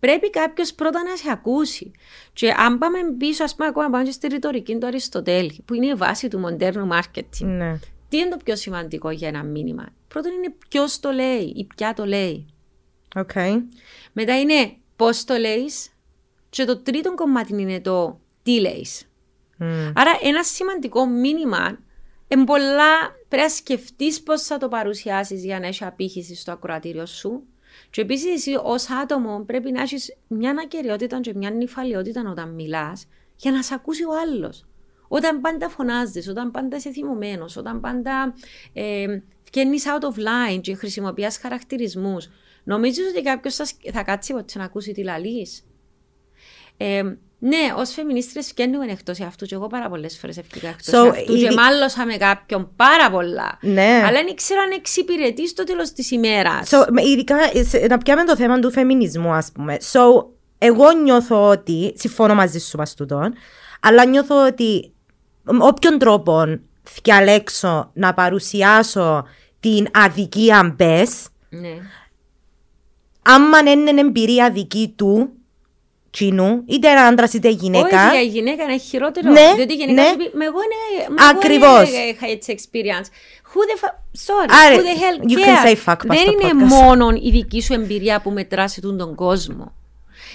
Πρέπει 0.00 0.30
κάποιος 0.30 0.74
πρώτα 0.74 1.02
να 1.02 1.16
σε 1.16 1.30
ακούσει. 1.30 1.90
Και 2.32 2.50
αν 2.50 2.78
πάμε 2.78 2.98
πίσω, 3.18 3.44
ας 3.44 3.54
πούμε, 3.54 3.68
ακόμα 3.68 3.90
πάμε 3.90 4.04
και 4.04 4.10
στη 4.10 4.26
ρητορική 4.26 4.76
του 4.78 4.86
Αριστοτέλη, 4.86 5.62
που 5.64 5.74
είναι 5.74 5.86
η 5.86 5.94
βάση 5.94 6.28
του 6.28 6.38
μοντέρνου 6.38 6.88
marketing. 6.92 7.40
Ναι. 7.40 7.78
Τι 8.08 8.16
είναι 8.16 8.28
το 8.28 8.36
πιο 8.44 8.56
σημαντικό 8.56 9.10
για 9.10 9.28
ένα 9.28 9.42
μήνυμα; 9.42 9.86
Πρώτον 10.08 10.32
είναι 10.32 10.54
ποιος 10.68 11.00
το 11.00 11.10
λέει 11.10 11.52
ή 11.56 11.66
ποια 11.76 11.94
το 11.94 12.04
λέει. 12.06 12.46
Οκ. 13.16 13.30
Μετά 14.12 14.40
είναι 14.40 14.76
πώς 14.96 15.24
το 15.24 15.36
λέεις. 15.36 15.88
Και 16.50 16.64
το 16.64 16.76
τρίτο 16.78 17.14
κομμάτι 17.14 17.60
είναι 17.60 17.80
το 17.80 18.20
τι 18.42 18.60
λέεις. 18.60 19.02
Μμ. 19.58 19.92
Άρα 19.94 20.18
ένα 20.22 20.42
σημαντικό 20.42 21.06
μήνυμα 21.06 21.78
εν 22.28 22.44
πολλά 22.44 22.94
πρέπει 23.28 23.42
να 23.42 23.48
σκεφτείς 23.48 24.22
πώς 24.22 24.42
θα 24.42 24.58
το 24.58 24.68
παρουσιάσεις 24.68 25.44
για 25.44 25.60
να 25.60 25.66
έχεις 25.66 25.82
απήχηση 25.82 26.34
στο 26.34 26.52
ακροατήριο 26.52 27.06
σου. 27.06 27.42
Και 27.90 28.00
επίσης 28.00 28.34
εσύ 28.34 28.58
ως 28.62 28.90
άτομο 28.90 29.44
πρέπει 29.46 29.72
να 29.72 29.82
έχεις 29.82 30.16
μια 30.26 30.54
ακεραιότητα 30.64 31.20
και 31.20 31.34
μια 31.34 31.50
νηφαλιότητα 31.50 32.30
όταν 32.30 32.54
μιλάς 32.54 33.06
για 33.36 33.52
να 33.52 33.62
σε 33.62 33.74
ακούσει 33.74 34.04
ο 34.04 34.10
άλλος. 34.22 34.66
Όταν 35.08 35.40
πάντα 35.40 35.68
φωνάζεις, 35.68 36.28
όταν 36.28 36.50
πάντα 36.50 36.76
είσαι 36.76 36.90
θυμωμένος, 36.90 37.56
όταν 37.56 37.80
πάντα 37.80 38.34
ε, 38.72 39.20
βγαίνεις 39.52 39.84
out 39.86 40.02
of 40.02 40.18
line 40.18 40.60
και 40.60 40.74
χρησιμοποιεί 40.74 41.26
χαρακτηρισμούς, 41.40 42.28
νομίζεις 42.64 43.08
ότι 43.08 43.22
κάποιος 43.22 43.54
θα, 43.54 43.66
θα 43.92 44.02
κάτσει 44.02 44.32
ποτέ 44.32 44.58
να 44.58 44.64
ακούσει 44.64 44.92
τι 44.92 45.02
λαλείς; 45.02 45.64
Ε, 46.76 47.02
ναι, 47.46 47.72
ως 47.76 47.90
φεμινίστρες 47.92 48.46
φτιάχνουμε 48.46 48.86
εκτός 48.92 49.20
αυτούς. 49.20 49.48
Και 49.48 49.54
εγώ 49.54 49.66
πάρα 49.66 49.88
πολλές 49.88 50.18
φορές 50.18 50.36
έφυγα 50.38 50.68
εκτός 50.68 50.94
So, 50.94 51.08
αυτούς. 51.10 51.34
η- 51.42 51.46
Και 51.46 51.52
μάλωσα 51.54 52.06
με 52.06 52.16
κάποιον 52.16 52.70
πάρα 52.76 53.10
πολλά. 53.10 53.58
Ναι. 53.60 54.00
Αλλά 54.04 54.10
δεν 54.12 54.26
ήξερα 54.26 54.60
αν 54.60 54.70
εξυπηρετείς 54.70 55.50
στο 55.50 55.64
τέλος 55.64 55.92
της 55.92 56.10
ημέρας. 56.10 56.68
So, 56.72 56.86
με- 56.90 57.02
ειδικά 57.02 57.36
σε- 57.68 57.86
να 57.88 57.98
πιάμε 57.98 58.24
το 58.24 58.36
θέμα 58.36 58.58
του 58.58 58.70
φεμινισμού, 58.72 59.32
ας 59.32 59.52
πούμε. 59.52 59.76
So, 59.92 60.00
εγώ 60.58 60.92
νιώθω 61.02 61.48
ότι, 61.48 61.92
συμφωνώ 61.96 62.34
μαζί 62.34 62.58
σου 62.58 62.76
μας 62.76 62.94
τούτον, 62.94 63.34
αλλά 63.80 64.04
νιώθω 64.06 64.46
ότι 64.46 64.92
με 65.42 65.64
όποιον 65.64 65.98
τρόπο 65.98 66.44
διαλέξω 67.02 67.90
να 67.94 68.14
παρουσιάσω 68.14 69.24
την 69.60 69.86
αδικία 69.92 70.74
μπες, 70.76 71.26
ναι. 71.48 71.74
άμα 73.22 73.58
είναι 73.58 74.00
εμπειρία 74.00 74.50
δική 74.50 74.94
του, 74.96 75.32
κοινού, 76.14 76.62
είτε 76.66 76.88
ένα 76.90 77.02
άντρα 77.02 77.28
είτε 77.34 77.48
γυναίκα. 77.48 78.06
Όχι, 78.06 78.16
για 78.16 78.20
γυναίκα 78.20 78.62
είναι 78.62 78.78
χειρότερο. 78.78 79.30
Ναι, 79.30 79.52
διότι 79.56 79.72
η 79.72 79.76
γυναίκα 79.76 80.02
ναι. 80.02 80.08
σου 80.08 80.16
πει, 80.16 80.30
«Μα 80.38 80.44
εγώ 80.44 80.58
είναι. 80.66 81.08
μα 81.08 81.28
εγώ 81.28 81.38
Ακριβώς. 81.38 81.88
είναι- 81.88 81.98
Είχα 81.98 82.26
έτσι 82.30 82.54
experience. 82.58 83.08
Who 83.50 83.60
the 83.70 83.84
fuck. 83.84 83.94
Sorry. 84.26 84.50
Άρα, 84.66 84.76
who 84.76 84.80
the 84.80 84.96
hell 85.02 85.30
you 85.30 85.38
can 85.38 85.46
cares; 85.46 85.66
say 85.66 85.92
fuck 85.92 86.06
πας 86.06 86.16
Δεν 86.16 86.18
στο 86.18 86.32
είναι 86.32 86.50
podcast. 86.52 86.66
μόνο 86.68 87.10
η 87.22 87.30
δική 87.30 87.62
σου 87.62 87.72
εμπειρία 87.72 88.20
που 88.20 88.30
μετρά 88.30 88.68
σε 88.68 88.80
τούν 88.80 88.98
τον 88.98 89.14
κόσμο. 89.14 89.72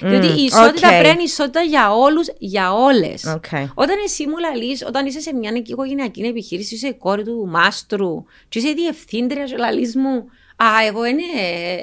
Διότι 0.01 0.27
η 0.27 0.43
ισότητα 0.43 0.87
okay. 0.87 0.91
πρέπει 0.91 1.03
να 1.03 1.09
είναι 1.09 1.21
ισότητα 1.23 1.61
για 1.61 1.93
όλους, 1.93 2.27
για 2.37 2.73
όλες. 2.73 3.23
Okay. 3.35 3.67
Όταν 3.73 3.95
εσύ 4.05 4.27
μου 4.27 4.37
λαλείς, 4.37 4.83
όταν 4.87 5.05
είσαι 5.05 5.19
σε 5.19 5.33
μια 5.33 5.51
οικογενειακή 5.65 6.21
επιχείρηση, 6.21 6.75
είσαι 6.75 6.87
η 6.87 6.93
κόρη 6.93 7.23
του 7.23 7.47
μάστρου, 7.49 8.23
και 8.49 8.59
είσαι 8.59 8.71
διευθύντρια, 8.71 9.43
και 9.43 9.55
λαλείς 9.57 9.95
μου, 9.95 10.25
Α, 10.63 10.85
εγώ 10.87 11.05
είναι, 11.05 11.23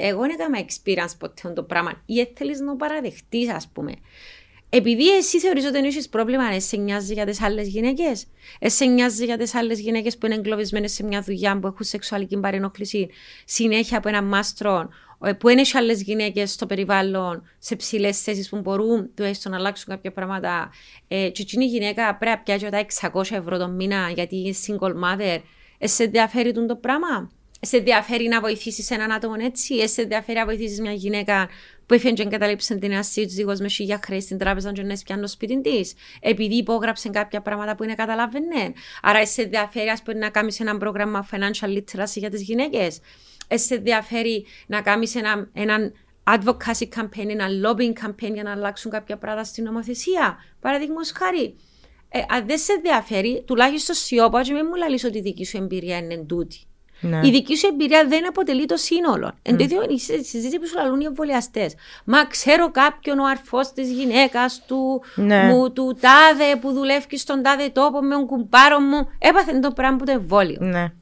εγώ 0.01 0.25
είναι 0.25 0.33
έκανα 0.33 0.65
experience 0.67 1.19
ποτέ 1.19 1.49
το 1.49 1.63
πράγμα. 1.63 2.03
Ή 2.07 2.29
θέλει 2.35 2.59
να 2.59 2.67
το 2.67 2.77
παραδεχτείς, 2.77 3.51
ας 3.51 3.69
πούμε. 3.69 3.93
Επειδή 4.69 5.17
εσύ 5.17 5.41
θεωρείς 5.41 5.65
ότι 5.65 5.73
δεν 5.73 5.85
έχεις 5.85 6.09
πρόβλημα, 6.09 6.45
αν 6.45 6.61
σε 6.61 6.77
νοιάζεις 6.77 7.11
για 7.11 7.27
τις 7.27 7.43
άλλες 7.43 7.69
γυναίκες. 7.69 8.27
Σε 8.61 8.85
νοιάζεις 8.85 9.25
για 9.25 9.37
τις 9.37 9.55
άλλες 9.55 9.81
γυναίκες 9.81 10.19
που 10.19 10.27
είναι 10.27 10.35
εγκλωβισμένες 10.35 10.93
σε 10.93 11.05
μια 11.05 11.21
δουλειά 11.21 11.59
που 11.59 11.67
έχουν 11.67 11.85
σεξουαλική 11.85 12.37
παρενόχληση 12.41 13.11
συνέχεια 13.45 13.99
από 13.99 14.09
έναν 14.09 14.25
μάστρο, 14.25 14.89
ε, 15.25 15.33
που 15.33 15.49
είναι 15.49 15.63
και 15.63 15.79
άλλες 15.79 16.03
γυναίκες 16.03 16.53
στο 16.53 16.67
περιβάλλον, 16.67 17.49
σε 17.59 17.77
ψηλές 17.77 18.23
θέσεις 18.23 18.49
που 18.49 18.61
μπορούν 18.61 19.11
τουλάχιστον 19.15 19.53
να 19.53 19.59
αλλάξουν 19.59 19.87
κάποια 19.89 20.13
πράγματα. 20.13 20.71
Ε, 21.09 21.29
και 21.31 21.43
εκείνη 21.43 21.65
η 21.65 21.69
γυναίκα 21.69 22.17
πρέπει 22.17 22.37
να 22.37 22.43
πιάσει 22.43 22.69
τα 22.69 23.11
600 23.13 23.37
ευρώ 23.37 23.59
το 23.59 23.69
μήνα 23.69 24.11
γιατί 24.15 24.37
είναι 24.37 24.55
single 24.67 24.93
mother. 24.93 25.39
Ε, 25.79 25.87
σε 25.87 26.05
ενδιαφέρει 26.05 26.53
τον 26.53 26.67
το 26.67 26.77
πράγμα; 26.77 27.31
Σε 27.61 27.77
ενδιαφέρει 27.77 28.29
να 28.29 28.41
βοηθήσεις 28.41 28.91
έναν 28.91 29.13
άτομο 29.13 29.35
έτσι, 29.39 29.89
σε 29.89 30.03
ενδιαφέρει 30.03 30.39
να 30.39 30.45
βοηθήσεις 30.45 30.81
μια 30.81 30.93
γυναίκα 30.93 31.49
που 31.87 31.95
έφυγε 31.95 32.13
και 32.13 32.23
εγκαταλείψε 32.23 32.75
την 32.75 32.95
ασύ 32.95 33.27
του 33.27 33.57
με 33.61 33.69
χίλια 33.69 34.01
χρέη 34.05 34.21
στην 34.21 34.39
τράπεζα 34.39 34.73
και 34.73 34.83
να 34.83 34.95
πιάνει 35.05 35.21
το 35.21 35.29
σπίτι 35.29 35.61
της, 35.61 35.95
επειδή 36.21 36.57
υπόγραψε 36.57 37.09
κάποια 37.09 37.41
πράγματα 37.41 37.75
που 37.77 37.85
είναι 37.85 37.95
καταλαβαίνε. 37.95 38.73
Άρα, 39.03 39.27
σε 39.27 39.43
ενδιαφέρει, 39.43 39.89
ας 39.89 40.03
πούμε, 40.03 40.19
να 40.19 40.31
κάνεις 40.31 40.61
ένα 40.61 40.77
πρόγραμμα 40.77 41.29
financial 41.33 41.69
literacy 41.69 42.15
για 42.15 42.31
τις 42.31 42.43
γυναίκες. 42.43 43.01
Σε 43.55 43.75
ενδιαφέρει 43.75 44.47
να 44.67 44.83
κάνεις 44.83 45.15
ένα, 45.15 45.49
έναν 45.53 45.93
advocacy 46.25 46.89
campaign, 46.97 47.29
ένα 47.29 47.47
lobbying 47.65 48.07
campaign 48.07 48.33
για 48.33 48.43
να 48.43 48.53
αλλάξουν 48.53 48.91
κάποια 48.91 49.17
πράγματα 49.17 49.47
στην 49.47 49.65
νομοθεσία. 49.65 50.37
Παραδείγματος 50.61 51.13
χάρη. 51.13 51.57
Ε, 52.09 52.21
αν 52.29 52.47
δεν 52.47 52.59
σε 52.59 52.73
ενδιαφέρει, 52.73 53.43
τουλάχιστον 53.47 53.95
σιώπα 53.95 54.43
και 54.43 54.53
μην 54.53 54.67
μου 54.69 54.75
λαλείς 54.75 55.05
ότι 55.05 55.19
η 55.19 55.21
δική 55.21 55.45
σου 55.45 55.57
εμπειρία 55.57 55.97
είναι 55.97 56.17
τούτη. 56.17 56.59
Ναι. 57.01 57.21
Η 57.23 57.31
δική 57.31 57.57
σου 57.57 57.67
εμπειρία 57.67 58.07
δεν 58.09 58.29
αποτελεί 58.29 58.67
το 58.67 58.77
σύνολο. 58.77 59.29
Mm. 59.29 59.39
Εν 59.43 59.57
τέτοιο, 59.57 59.83
η 59.89 59.99
συζήτηση 59.99 60.59
που 60.59 60.67
σου 60.67 60.77
λαλούν 60.77 61.01
οι 61.01 61.05
εμβολιαστές. 61.05 61.75
Μα 62.05 62.25
ξέρω 62.25 62.71
κάποιον 62.71 63.19
ο 63.19 63.25
αρφός 63.25 63.73
της 63.73 63.91
γυναίκας 63.91 64.63
του, 64.67 65.03
ναι. 65.15 65.43
μου, 65.43 65.73
του 65.73 65.99
τάδε 66.01 66.57
που 66.61 66.73
δουλεύει 66.73 67.19
στον 67.19 67.43
τάδε 67.43 67.69
τόπο 67.69 68.01
με 68.03 68.15
τον 68.15 68.27
κουμπάρο 68.27 68.81
μου. 68.81 69.09
Έπαθε 69.19 69.59
το 69.59 69.71
πράγμα 69.71 69.97
που 69.97 70.05
το 70.05 70.13
εμβόλιο. 70.13 70.59
Ναι. 70.61 70.93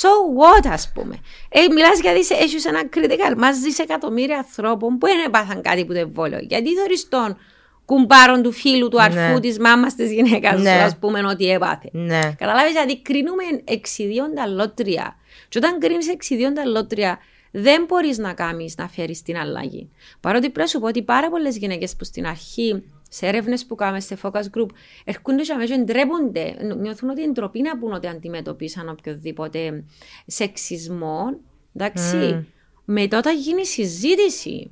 So 0.00 0.08
what, 0.38 0.68
ας 0.72 0.92
πούμε. 0.94 1.16
Ε, 1.48 1.60
Μιλάς 1.72 2.00
γιατί 2.00 2.18
έχεις 2.42 2.64
ένα 2.64 2.82
critical 2.94 3.34
μαζί 3.36 3.70
σε 3.70 3.82
εκατομμύρια 3.82 4.36
ανθρώπων 4.36 4.98
που 4.98 5.06
δεν 5.06 5.24
έπαθαν 5.26 5.62
κάτι 5.62 5.84
που 5.84 5.92
το 5.92 5.98
εμβόλιο. 5.98 6.38
Γιατί 6.40 6.74
θεωρείς 6.74 7.08
τον 7.08 7.36
κουμπάρον 7.84 8.42
του 8.42 8.52
φίλου, 8.52 8.88
του 8.88 9.02
αρφού, 9.02 9.32
ναι. 9.32 9.40
της 9.40 9.58
μάμας, 9.58 9.94
της 9.94 10.12
γυναίκας 10.12 10.60
ναι. 10.60 10.70
σου, 10.70 10.82
ας 10.82 10.96
πούμε, 10.98 11.26
ότι 11.26 11.50
έπαθε. 11.50 11.88
Ναι. 11.92 12.20
Καταλάβεις, 12.38 12.72
δηλαδή 12.72 13.02
κρίνουμε 13.02 13.42
εξιδίοντα 13.64 14.46
λότρια. 14.46 15.16
Και 15.54 15.60
όταν 15.60 15.78
κρίνεις 15.78 16.08
εξιδίοντα 16.08 16.64
λότρια, 16.64 17.18
δεν 17.50 17.84
μπορείς 17.84 18.18
να 18.18 18.32
κάνεις 18.34 18.76
να 18.76 18.88
φέρεις 18.88 19.22
την 19.22 19.36
αλλαγή. 19.36 19.90
Παρότι 20.20 20.42
πρέπει 20.42 20.58
να 20.58 20.66
σου 20.66 20.80
πω 20.80 20.86
ότι 20.86 21.02
πάρα 21.02 21.30
πολλές 21.30 21.56
γυναίκες 21.56 21.96
που 21.96 22.04
στην 22.04 22.26
αρχή 22.26 22.82
σε 23.08 23.26
έρευνες 23.26 23.66
που 23.66 23.74
κάνουμε 23.74 24.00
σε 24.00 24.18
focus 24.22 24.42
group, 24.56 24.68
έρχονται 25.04 25.42
και 25.42 25.52
αμέσως 25.52 25.76
ντρέπονται. 25.78 26.56
Νιώθουν 26.80 27.08
ότι 27.08 27.22
είναι 27.22 27.32
ντροπή 27.32 27.60
να 27.60 27.78
πούν 27.78 27.92
ότι 27.92 28.06
αντιμετωπίσαν 28.06 28.88
οποιοδήποτε 28.88 29.84
σεξισμό. 30.26 31.38
Εντάξει. 31.74 32.30
Mm. 32.34 32.44
Μετά 32.84 33.18
όταν 33.18 33.38
γίνει 33.38 33.66
συζήτηση 33.66 34.70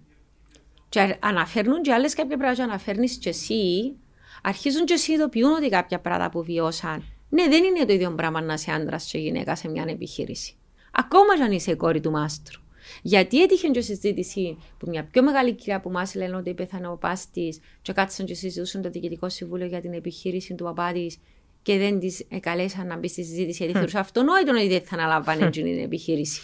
και 0.88 1.16
αναφέρνουν 1.20 1.82
και 1.82 1.92
άλλες 1.92 2.14
κάποια 2.14 2.36
πράγματα 2.36 2.62
και 2.62 2.70
αναφέρνεις 2.70 3.16
και 3.16 3.28
εσύ, 3.28 3.96
αρχίζουν 4.42 4.84
και 4.84 4.96
συνειδητοποιούν 4.96 5.52
ότι 5.52 5.68
κάποια 5.68 6.00
πράγματα 6.00 6.30
που 6.30 6.42
βιώσαν. 6.42 7.04
Ναι, 7.28 7.48
δεν 7.48 7.64
είναι 7.64 7.84
το 7.84 7.92
ίδιο 7.92 8.14
πράγμα 8.14 8.40
να 8.40 8.54
είσαι 8.54 8.70
άντρας 8.72 9.04
και 9.10 9.18
γυναίκα 9.18 9.56
σε 9.56 9.68
μια 9.68 9.84
επιχείρηση. 9.88 10.56
Ακόμα 10.92 11.36
και 11.36 11.42
αν 11.42 11.52
είσαι 11.52 11.70
η 11.70 11.76
κόρη 11.76 12.00
του 12.00 12.10
μάστρου. 12.10 12.60
Γιατί 13.02 13.42
έτυχε 13.42 13.68
και 13.68 13.80
συζήτηση 13.80 14.58
που 14.78 14.86
μια 14.88 15.04
πιο 15.04 15.22
μεγάλη 15.22 15.52
κυρία 15.52 15.80
που 15.80 15.90
μας 15.90 16.14
λένε 16.14 16.36
ότι 16.36 16.54
πέθανε 16.54 16.86
ο 16.86 16.96
παπά 16.96 17.18
τη, 17.32 17.48
και 17.82 17.92
κάτσαν 17.92 18.26
και 18.26 18.34
συζητούσαν 18.34 18.82
το 18.82 18.90
Διοικητικό 18.90 19.28
Συμβούλιο 19.28 19.66
για 19.66 19.80
την 19.80 19.92
επιχείρηση 19.92 20.54
του 20.54 20.64
παπά 20.64 20.92
της 20.92 21.18
και 21.62 21.78
δεν 21.78 21.98
της 21.98 22.26
καλέσαν 22.40 22.86
να 22.86 22.96
μπει 22.96 23.08
στη 23.08 23.24
συζήτηση 23.24 23.56
γιατί 23.56 23.72
θεωρούσα 23.72 23.98
αυτονόητο 23.98 24.52
ότι 24.52 24.68
δεν 24.68 24.82
θα 24.82 24.96
αναλαμβάνει 24.96 25.50
την 25.50 25.78
επιχείρηση. 25.78 26.42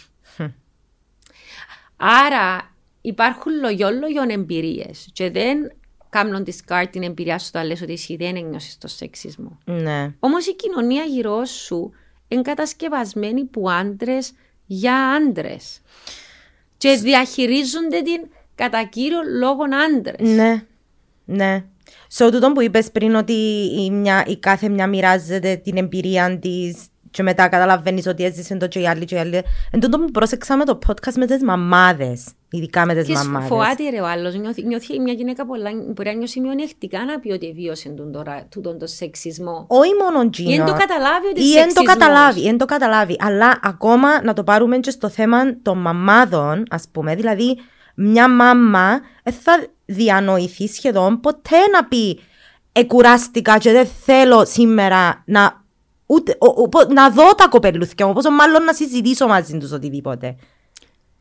Άρα 1.97 2.75
υπάρχουν 3.01 3.51
λογιόλογιον 3.61 4.29
εμπειρίες 4.29 5.09
και 5.13 5.31
δεν 5.31 5.71
κάνουν 6.09 6.43
τη 6.43 6.51
σκάρ 6.51 6.87
την 6.87 7.03
εμπειρία 7.03 7.39
σου 7.39 7.49
όταν 7.53 7.67
λες 7.67 7.81
ότι 7.81 7.93
εσύ 7.93 8.15
δεν 8.15 8.35
ένιωσες 8.35 8.77
το 8.77 8.87
σεξισμό. 8.87 9.59
Ναι. 9.65 10.13
Όμως 10.19 10.47
η 10.47 10.55
κοινωνία 10.55 11.03
γύρω 11.03 11.45
σου 11.45 11.91
είναι 12.29 12.41
κατασκευασμένη 12.41 13.43
που 13.43 13.69
άντρες 13.69 14.31
για 14.65 14.95
άντρες. 14.95 15.81
Και 16.77 16.95
διαχειρίζονται 17.01 18.01
την 18.01 18.27
κατά 18.55 18.83
κύριο 18.83 19.19
λόγο 19.39 19.63
άντρες. 19.87 20.35
Ναι. 20.35 20.63
Ναι. 21.25 21.63
Σε 22.07 22.31
τούτο 22.31 22.51
που 22.51 22.61
είπες 22.61 22.91
πριν 22.91 23.15
ότι 23.15 23.33
η, 23.79 23.91
μια, 23.91 24.25
η 24.27 24.37
κάθε 24.37 24.69
μια 24.69 24.87
μοιράζεται 24.87 25.55
την 25.55 25.77
εμπειρία 25.77 26.39
της 26.39 26.77
και 27.11 27.23
μετά 27.23 27.47
καταλαβαίνεις 27.47 28.07
ότι 28.07 28.23
έζησε 28.23 28.55
το 28.55 28.67
και 28.67 28.79
οι 28.79 28.87
άλλοι 28.87 29.05
και 29.05 29.15
οι 29.15 29.17
άλλοι. 29.17 29.41
Εν 29.71 29.79
τούτο 29.79 29.99
που 29.99 30.11
πρόσεξα 30.11 30.57
με 30.57 30.65
το 30.65 30.79
podcast 30.87 31.13
με 31.15 31.25
τις 31.25 31.43
μαμάδες. 31.43 32.27
Ειδικά 32.51 32.85
με 32.85 32.93
τις 32.93 33.09
μαμάδες. 33.09 33.47
Φοάται 33.47 33.89
ρε 33.89 34.01
ο 34.01 34.07
άλλος. 34.07 34.35
Νιώθει, 34.35 34.63
νιώθει 34.63 34.99
μια 34.99 35.13
γυναίκα 35.13 35.45
πολλά, 35.45 35.69
μπορεί 35.93 36.09
να 36.09 36.15
νιώσει 36.15 36.39
μειονεκτικά 36.39 37.05
να 37.05 37.19
πει 37.19 37.31
ότι 37.31 37.51
βίωσε 37.51 37.89
τον, 37.89 38.11
τώρα, 38.11 38.47
τον 38.61 38.79
το 38.79 38.87
σεξισμό. 38.87 39.65
Όχι 39.67 39.91
μόνο 40.01 40.29
τζίνο. 40.29 40.49
Ή 40.49 40.53
εν 40.53 40.65
το 40.65 40.73
καταλάβει 40.73 41.27
ότι 41.27 41.41
είναι 41.41 41.59
σεξισμό. 41.59 41.83
το 41.83 41.91
καταλάβει, 41.91 42.47
εν 42.47 42.57
το 42.57 42.65
καταλάβει. 42.65 43.15
Αλλά 43.19 43.59
ακόμα 43.63 44.23
να 44.23 44.33
το 44.33 44.43
πάρουμε 44.43 44.77
και 44.77 44.89
στο 44.89 45.09
θέμα 45.09 45.61
των 45.61 45.77
μαμάδων, 45.77 46.63
ας 46.69 46.87
πούμε. 46.91 47.15
Δηλαδή, 47.15 47.57
μια 47.95 48.29
μάμα 48.29 48.99
θα 49.23 49.67
διανοηθεί 49.85 50.67
σχεδόν 50.67 51.19
ποτέ 51.19 51.57
να 51.73 51.85
πει 51.85 52.19
Εκουράστηκα 52.71 53.57
και 53.57 53.71
δεν 53.71 53.87
θέλω 54.05 54.45
σήμερα 54.45 55.23
να 55.25 55.58
Ούτε, 56.11 56.37
ο, 56.39 56.61
ο, 56.61 56.69
να 56.93 57.09
δω 57.09 57.35
τα 57.35 57.47
κοπελούθια 57.47 58.07
μου, 58.07 58.13
πόσο 58.13 58.31
μάλλον 58.31 58.63
να 58.63 58.73
συζητήσω 58.73 59.27
μαζί 59.27 59.57
τους 59.57 59.71
οτιδήποτε. 59.71 60.35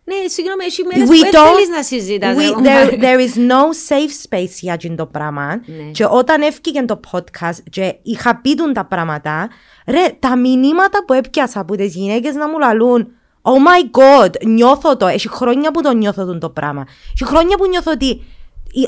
Ναι, 0.04 0.28
συγγνώμη, 0.28 0.64
έχει 0.64 0.82
μέρες 0.82 1.08
που 1.08 1.30
δεν 1.30 1.42
θέλεις 1.42 1.68
να 1.68 1.82
συζητάς. 1.82 2.36
We, 2.36 2.66
there, 2.66 3.00
there 3.02 3.18
is 3.18 3.34
no 3.50 3.62
safe 3.88 4.28
space 4.28 4.54
για 4.60 4.72
αυτό 4.72 4.94
το 4.94 5.06
πράγμα. 5.06 5.46
Ναι. 5.46 5.90
Και 5.92 6.06
όταν 6.10 6.42
έφυγε 6.42 6.82
το 6.82 7.00
podcast 7.10 7.58
και 7.70 7.94
είχα 8.02 8.40
πει 8.40 8.54
τα 8.72 8.84
πράγματα, 8.84 9.48
ρε, 9.86 10.16
τα 10.18 10.36
μηνύματα 10.36 11.04
που 11.04 11.12
έπιασα 11.12 11.60
από 11.60 11.76
τις 11.76 11.94
γυναίκες 11.94 12.34
να 12.34 12.48
μου 12.48 12.58
λαλούν 12.58 13.08
Oh 13.42 13.50
my 13.50 14.00
god, 14.00 14.30
νιώθω 14.46 14.96
το. 14.96 15.06
Έχει 15.06 15.28
χρόνια 15.28 15.70
που 15.70 15.82
το 15.82 15.92
νιώθω 15.92 16.38
το 16.38 16.50
πράγμα. 16.50 16.86
Έχει 17.14 17.24
χρόνια 17.24 17.56
που 17.56 17.68
νιώθω 17.68 17.90
ότι 17.92 18.22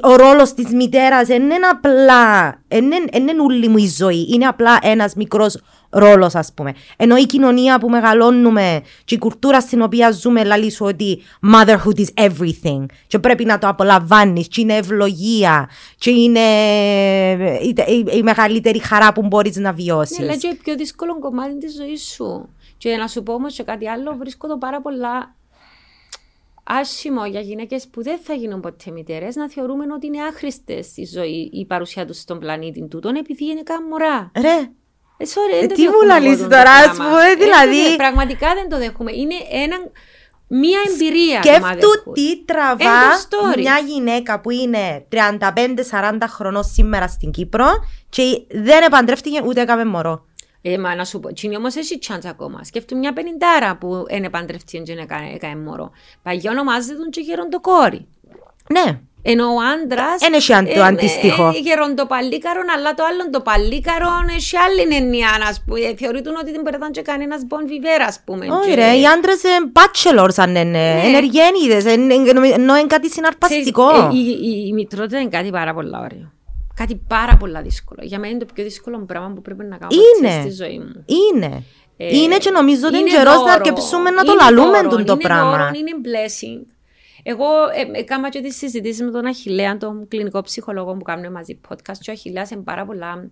ο 0.03 0.17
ρόλος 0.17 0.55
της 0.55 0.73
μητέρας 0.73 1.27
δεν 1.27 1.43
είναι 1.43 1.67
απλά. 1.71 2.55
Δεν 2.69 2.85
είναι 3.13 3.43
όλη 3.43 3.69
μου 3.69 3.77
η 3.77 3.89
ζωή. 3.89 4.29
Είναι 4.33 4.47
απλά 4.47 4.79
ένας 4.83 5.15
μικρός 5.15 5.61
ρόλος, 5.91 6.35
ας 6.35 6.53
πούμε. 6.55 6.75
Ενώ 6.97 7.17
η 7.17 7.27
κοινωνία 7.27 7.79
που 7.79 7.89
μεγαλώνουμε 7.89 8.83
και 9.05 9.15
η 9.15 9.19
κουλτούρα 9.19 9.61
στην 9.61 9.83
οποία 9.83 10.11
ζούμε, 10.11 10.45
λέει 10.45 10.71
σου 10.71 10.87
ότι 10.87 11.23
motherhood 11.55 11.99
is 11.99 12.29
everything. 12.29 12.85
Και 13.07 13.19
πρέπει 13.19 13.45
να 13.45 13.59
το 13.59 13.69
απολαμβάνεις, 13.69 14.49
και 14.49 14.61
είναι 14.61 14.77
ευλογία, 14.77 15.69
και 15.97 16.11
είναι 16.11 16.41
η, 17.61 17.75
η, 17.87 18.17
η 18.17 18.23
μεγαλύτερη 18.23 18.79
χαρά 18.79 19.13
που 19.13 19.23
μπορείς 19.23 19.57
να 19.57 19.73
βιώσεις. 19.73 20.19
Ναι, 20.19 20.25
λέει 20.25 20.37
και 20.37 20.59
πιο 20.63 20.75
δύσκολο 20.75 21.19
κομμάτι 21.19 21.59
της 21.59 21.75
ζωής 21.75 22.03
σου. 22.03 22.49
Και 22.79 22.97
να 22.97 23.07
σου 23.07 23.23
πω 23.23 23.33
όμως 23.33 23.55
και 23.55 23.63
κάτι 23.63 23.89
άλλο, 23.89 24.17
βρίσκω 24.19 24.49
το 24.49 24.59
πάρα 24.59 24.81
πολλά 24.81 25.35
άσχημο 26.63 27.27
για 27.27 27.41
γυναίκες 27.41 27.89
που 27.89 28.03
δεν 28.03 28.19
θα 28.23 28.35
γίνουν 28.35 28.61
ποτέ 28.61 28.91
μητέρες 28.91 29.37
να 29.37 29.51
θεωρούμε 29.51 29.85
ότι 29.95 30.07
είναι 30.07 30.23
άχρηστες 30.23 30.97
η 30.97 31.05
ζωή, 31.05 31.51
η 31.53 31.67
παρουσία 31.67 32.07
τους 32.07 32.19
στον 32.19 32.39
πλανήτη 32.39 32.89
τούτον 32.89 33.15
επειδή 33.15 33.45
είναι 33.45 33.63
καν 33.63 33.87
μωρά. 33.87 34.31
Ρε. 34.41 34.71
Ε, 35.21 35.25
sorry, 35.25 35.63
ε, 35.63 35.67
τι 35.67 35.83
μου 35.83 36.03
λαλείς 36.07 36.39
τώρα, 36.39 36.71
ας 36.71 36.97
πούμε, 36.97 37.25
ε, 37.31 37.35
δηλαδή. 37.35 37.97
πραγματικά 37.97 38.55
δεν 38.55 38.69
το 38.69 38.79
δέχομαι. 38.79 39.13
Είναι 39.13 39.35
ένα, 39.51 39.77
μία 40.47 40.79
εμπειρία. 40.93 41.43
Σκέφτου 41.43 42.13
τι 42.13 42.45
τραβά 42.45 43.01
μια 43.57 43.79
γυναίκα 43.87 44.41
που 44.41 44.51
είναι 44.51 45.07
35-40 45.13 46.19
χρονών 46.29 46.65
σήμερα 46.65 47.09
στην 47.09 47.31
Κύπρο 47.31 47.67
και 48.09 48.23
δεν 48.51 48.83
επαντρεύτηκε 48.83 49.43
ούτε 49.45 49.61
έκαμε 49.61 49.85
μωρό. 49.85 50.25
Ε, 50.63 50.79
μα 50.79 50.95
να 50.95 51.05
σου 51.05 51.21
πω, 51.21 51.33
τσίνη 51.33 51.57
όμως 51.57 51.77
έχει 51.77 51.99
chance 52.09 52.27
ακόμα. 52.27 52.65
Σκέφτομαι 52.65 53.01
μια 53.01 53.13
πενιντάρα 53.13 53.77
που 53.77 54.05
είναι 54.11 54.31
παντρευτή 54.31 54.83
και 54.83 54.93
έκανε 55.35 55.61
μωρό. 55.61 55.91
Παγιά 56.23 56.51
ονομάζεται 56.51 56.95
τον 56.95 57.11
και 57.11 57.21
γεροντοκόρη. 57.21 58.07
Ναι. 58.73 59.01
Ενώ 59.23 59.47
ο 59.47 59.61
άντρας. 59.75 60.19
Δεν 60.19 60.33
έχει 60.33 60.53
το 60.75 60.81
ε, 60.81 60.87
αντίστοιχο. 60.87 61.47
Ε, 61.49 61.59
γεροντοπαλίκαρον, 61.59 62.65
αλλά 62.77 62.95
το 62.95 63.03
άλλο 63.09 63.31
το 63.31 63.41
παλίκαρον 63.41 64.29
έχει 64.37 64.57
άλλη 64.57 64.95
εννοία, 64.97 65.29
ας 65.49 65.63
πούμε. 65.67 65.81
Θεωρείται 65.81 66.31
ότι 66.41 66.51
δεν 66.53 66.61
μπορεί 66.65 66.79
να 66.79 66.91
και 66.91 67.03
κανένας 67.03 67.43
μπον 67.47 67.67
βιβέρα, 67.67 68.05
ας 68.05 68.21
πούμε. 68.25 68.47
Όχι, 68.51 68.75
ρε, 68.75 68.91
οι 69.01 69.07
άντρες 69.07 69.43
είναι 69.43 69.73
bachelors, 69.79 70.37
αν 70.37 70.51
είναι. 70.51 70.63
Ναι. 70.63 71.03
Ενεργένιδες, 71.05 71.85
ενώ 72.55 72.77
είναι 72.77 72.87
κάτι 72.87 73.11
συναρπαστικό. 73.11 73.89
Ε, 73.89 74.17
η 74.69 74.73
μητρότητα 74.73 75.21
είναι 75.21 75.31
κάτι 75.31 75.51
πάρα 75.51 75.75
πολύ 75.75 75.91
ωραίο 76.05 76.33
κάτι 76.81 77.01
πάρα 77.09 77.37
πολύ 77.37 77.61
δύσκολο. 77.63 78.01
Για 78.03 78.19
μένα 78.19 78.31
είναι 78.33 78.45
το 78.45 78.53
πιο 78.55 78.65
δύσκολο 78.65 79.05
πράγμα 79.07 79.33
που 79.35 79.43
πρέπει 79.43 79.65
να 79.65 79.77
κάνω 79.77 79.93
είναι. 80.01 80.41
στη 80.41 80.51
ζωή 80.63 80.79
μου. 80.79 81.05
Είναι. 81.21 81.63
Ε, 81.97 82.17
είναι 82.17 82.37
και 82.37 82.51
νομίζω 82.51 82.87
ότι 82.87 82.99
είναι 82.99 83.09
καιρός 83.09 83.43
να 83.47 83.53
αρκεψούμε 83.53 84.11
να 84.11 84.25
το 84.25 84.35
λαλούμε 84.41 84.83
τον 84.89 85.05
το 85.05 85.17
πράγμα. 85.17 85.51
Δώρο, 85.51 85.71
είναι 85.81 85.95
blessing. 86.07 86.61
Εγώ 87.23 87.47
ε, 87.95 87.99
έκανα 87.99 88.29
και 88.29 88.41
τις 88.41 88.57
συζητήσεις 88.57 89.03
με 89.03 89.11
τον 89.11 89.27
Αχιλέα, 89.27 89.77
τον 89.77 90.09
κλινικό 90.09 90.41
ψυχολόγο 90.41 90.93
που 90.93 91.03
κάνουμε 91.03 91.31
μαζί 91.31 91.61
podcast 91.69 91.97
και 92.01 92.11
ο 92.11 92.13
Αχιλέας 92.13 92.51
είναι 92.51 92.63
πάρα 92.63 92.85
πολλά 92.85 93.31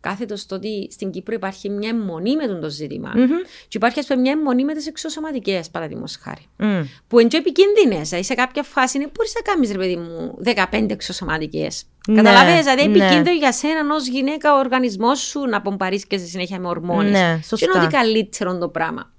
κάθετος 0.00 0.40
στο 0.40 0.54
ότι 0.54 0.88
στην 0.90 1.10
Κύπρο 1.10 1.34
υπάρχει 1.34 1.68
μια 1.68 1.88
αιμονή 1.88 2.36
με 2.36 2.46
το 2.46 2.70
ζήτημα. 2.70 3.12
Mm-hmm. 3.14 3.46
Και 3.68 3.76
υπάρχει 3.76 4.06
πούμε, 4.06 4.20
μια 4.20 4.32
αιμονή 4.32 4.64
με 4.64 4.74
τις 4.74 4.86
εξωσωματικές, 4.86 5.70
παραδείγματος 5.70 6.16
χάρη. 6.16 6.46
Mm. 6.58 6.84
Που 7.08 7.18
είναι 7.18 7.30
επικίνδυνες. 7.32 8.08
Δηλαδή 8.08 8.26
σε 8.26 8.34
κάποια 8.34 8.62
φάση 8.62 8.96
είναι 8.96 9.10
μπορείς 9.16 9.32
να 9.34 9.40
κάνεις, 9.40 9.70
ρε 9.70 9.78
παιδί 9.78 9.96
μου, 9.96 10.38
15 10.44 10.90
εξωσωματικές. 10.90 11.84
Ναι, 12.08 12.14
Καταλαβαίνετε, 12.14 12.60
δηλαδή 12.60 12.88
ναι. 12.88 13.04
επικίνδυνο 13.04 13.36
για 13.36 13.52
σένα 13.52 13.94
ως 13.94 14.06
γυναίκα 14.06 14.54
ο 14.54 14.58
οργανισμός 14.58 15.20
σου 15.20 15.40
να 15.40 15.62
πομπαρίσκεσαι 15.62 16.26
συνέχεια 16.26 16.60
με 16.60 16.68
ορμόνες. 16.68 17.10
Ναι, 17.10 17.40
σωστά. 17.42 17.56
Και 17.56 17.72
είναι 17.74 17.84
ότι 17.84 17.94
καλύτερο 17.94 18.58
το 18.58 18.68
πράγμα. 18.68 19.12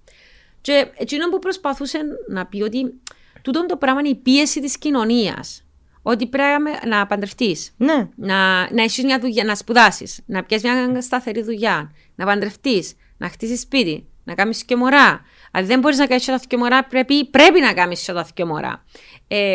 Και 0.62 0.92
εκείνο 0.98 1.30
που 1.30 1.40
προσπαθούσε 1.40 2.00
να 2.28 2.46
πει 2.46 2.62
ότι 2.62 2.94
τούτο 3.42 3.66
το 3.66 3.78
πράγμα 3.78 4.00
είναι 4.00 4.10
η 4.10 4.16
πίεση 4.16 4.62
της 4.62 4.78
κοινωνίας. 4.78 5.66
Ότι 6.02 6.28
πρέπει 6.28 6.88
να 6.88 7.06
παντρευτείς, 7.06 7.74
Ναι. 7.78 8.10
να, 8.16 8.72
να 8.74 8.84
έχεις 8.84 9.04
μια 9.04 9.20
δουλειά, 9.20 9.44
να 9.44 9.56
σπουδάσεις, 9.56 10.20
να 10.26 10.44
πιάσεις 10.44 10.70
μια 10.90 11.02
σταθερή 11.02 11.42
δουλειά, 11.42 11.92
να 12.16 12.26
παντρευτείς, 12.26 12.94
να 13.18 13.30
χτίσεις 13.30 13.62
σπίτι, 13.62 14.08
να 14.24 14.34
κάνεις 14.34 14.64
και 14.64 14.76
μωρά. 14.76 15.22
Αν 15.52 15.66
δεν 15.66 15.80
μπορείς 15.80 15.98
να 15.98 16.08
κάνεις 16.08 16.26
τα 16.26 16.42
και 16.48 16.58
μωρά, 16.58 16.84
πρέπει, 16.86 17.26
πρέπει 17.26 17.60
να 17.60 17.74
κάνεις 17.74 18.06
τα 18.06 18.28
και 18.34 18.46
μωρά. 18.46 18.84
Ε, 19.28 19.54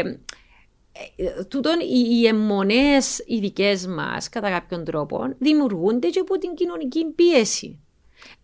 ε, 1.17 1.45
τούτον 1.49 1.81
οι, 1.81 2.19
οι 2.21 2.27
αιμονές 2.27 3.19
οι 3.27 3.39
δικέ 3.39 3.81
μας, 3.89 4.29
κατά 4.29 4.51
κάποιον 4.51 4.85
τρόπο, 4.85 5.35
δημιουργούνται 5.39 6.09
και 6.09 6.21
από 6.21 6.39
την 6.39 6.55
κοινωνική 6.55 7.05
πίεση. 7.05 7.81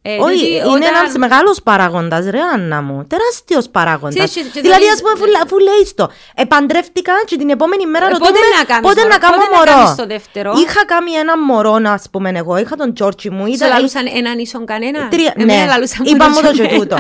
Ε, 0.04 0.16
Όχι, 0.18 0.36
διότι 0.36 0.54
είναι 0.54 0.66
όταν- 0.68 0.94
ένας 1.02 1.14
μεγάλος 1.16 1.62
παράγοντας, 1.62 2.24
ρε 2.30 2.38
Άννα 2.54 2.82
μου. 2.82 3.06
Τεράστιος 3.06 3.68
παράγοντας. 3.68 4.14
Ξέρεις, 4.14 4.32
και- 4.34 4.40
και 4.52 4.60
Δηλαδή, 4.60 4.84
δεν 4.84 4.92
ας 4.92 5.00
πούμε, 5.00 5.12
είναι- 5.18 5.36
αφού, 5.42 5.44
αφού 5.44 5.58
λέει 5.58 5.82
το, 5.94 6.10
επαντρεύτηκα 6.34 7.12
και 7.26 7.36
την 7.36 7.50
επόμενη 7.50 7.86
μέρα 7.86 8.06
Ε, 8.06 8.08
ρωτούμε 8.08 8.28
πότε 8.30 8.40
να 8.58 8.64
κάνεις 8.64 8.88
πότε 8.88 9.00
μωρό, 9.02 9.12
να 9.14 9.18
κάνω 9.18 9.36
πότε 9.36 9.50
να 9.50 9.56
μωρό; 9.58 9.72
κάνεις 9.72 9.94
το 9.94 10.06
δεύτερο; 10.06 10.52
Είχα 10.64 10.84
κάνει 10.92 11.12
ένα 11.12 11.34
μωρό, 11.38 11.74
ας 11.98 12.04
πούμε, 12.10 12.30
εγώ. 12.34 12.56
Είχα 12.56 12.76
τον 12.76 12.94
Τζόρτσι 12.94 13.30
μου. 13.30 13.44
Σου 13.46 13.52
Ήταν, 13.52 13.68
λαλούσαν 13.68 14.06
έναν 14.20 14.38
ίσον 14.38 14.66
κανένα. 14.66 15.08
Τρία, 15.08 15.32
Εμένα 15.36 15.60
ναι, 15.60 15.66
λαλούσαν 15.72 16.04
είπα 16.06 16.24
μου 16.28 16.34
μόνο 16.34 16.46
το 16.48 16.54
και 16.54 16.62
εμένα. 16.62 16.78
τούτο. 16.78 16.96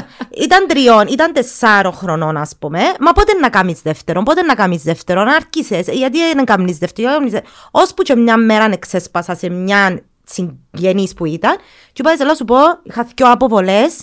Ήταν 0.46 0.66
τριών, 0.66 1.06
ήταν 1.06 1.32
τεσσάρων 1.32 1.92
χρονών, 1.92 2.36
ας 2.36 2.52
πούμε. 2.58 2.80
Μα 3.00 3.12
πότε 3.12 3.32
να 3.40 3.48
κάνεις 3.48 3.78
δεύτερον, 3.82 4.24
πότε 4.24 4.42
να 4.42 4.54
κάνεις 4.54 4.82
δεύτερον, 4.82 5.26
άρχισες. 5.28 5.86
Γιατί 5.90 6.18
δεν 6.34 6.44
κάνεις 6.44 6.78
δεύτερον. 6.78 7.30
Ώσπου 7.70 8.02
και 8.02 8.16
μια 8.16 8.36
μέρα 8.36 8.68
εξέσπασα 8.72 9.34
σε 9.34 9.48
μια 9.48 10.02
συγγενή 10.24 11.08
που 11.16 11.24
ήταν, 11.24 11.56
και 11.92 12.02
είπα, 12.04 12.24
να 12.24 12.34
σου 12.34 12.44
πω, 12.44 12.56
είχα 12.82 13.06
δυο 13.16 13.30
αποβολές, 13.30 13.96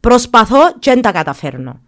προσπαθώ 0.00 0.72
και 0.78 0.90
δεν 0.92 1.02
τα 1.02 1.12
καταφέρνω. 1.12 1.80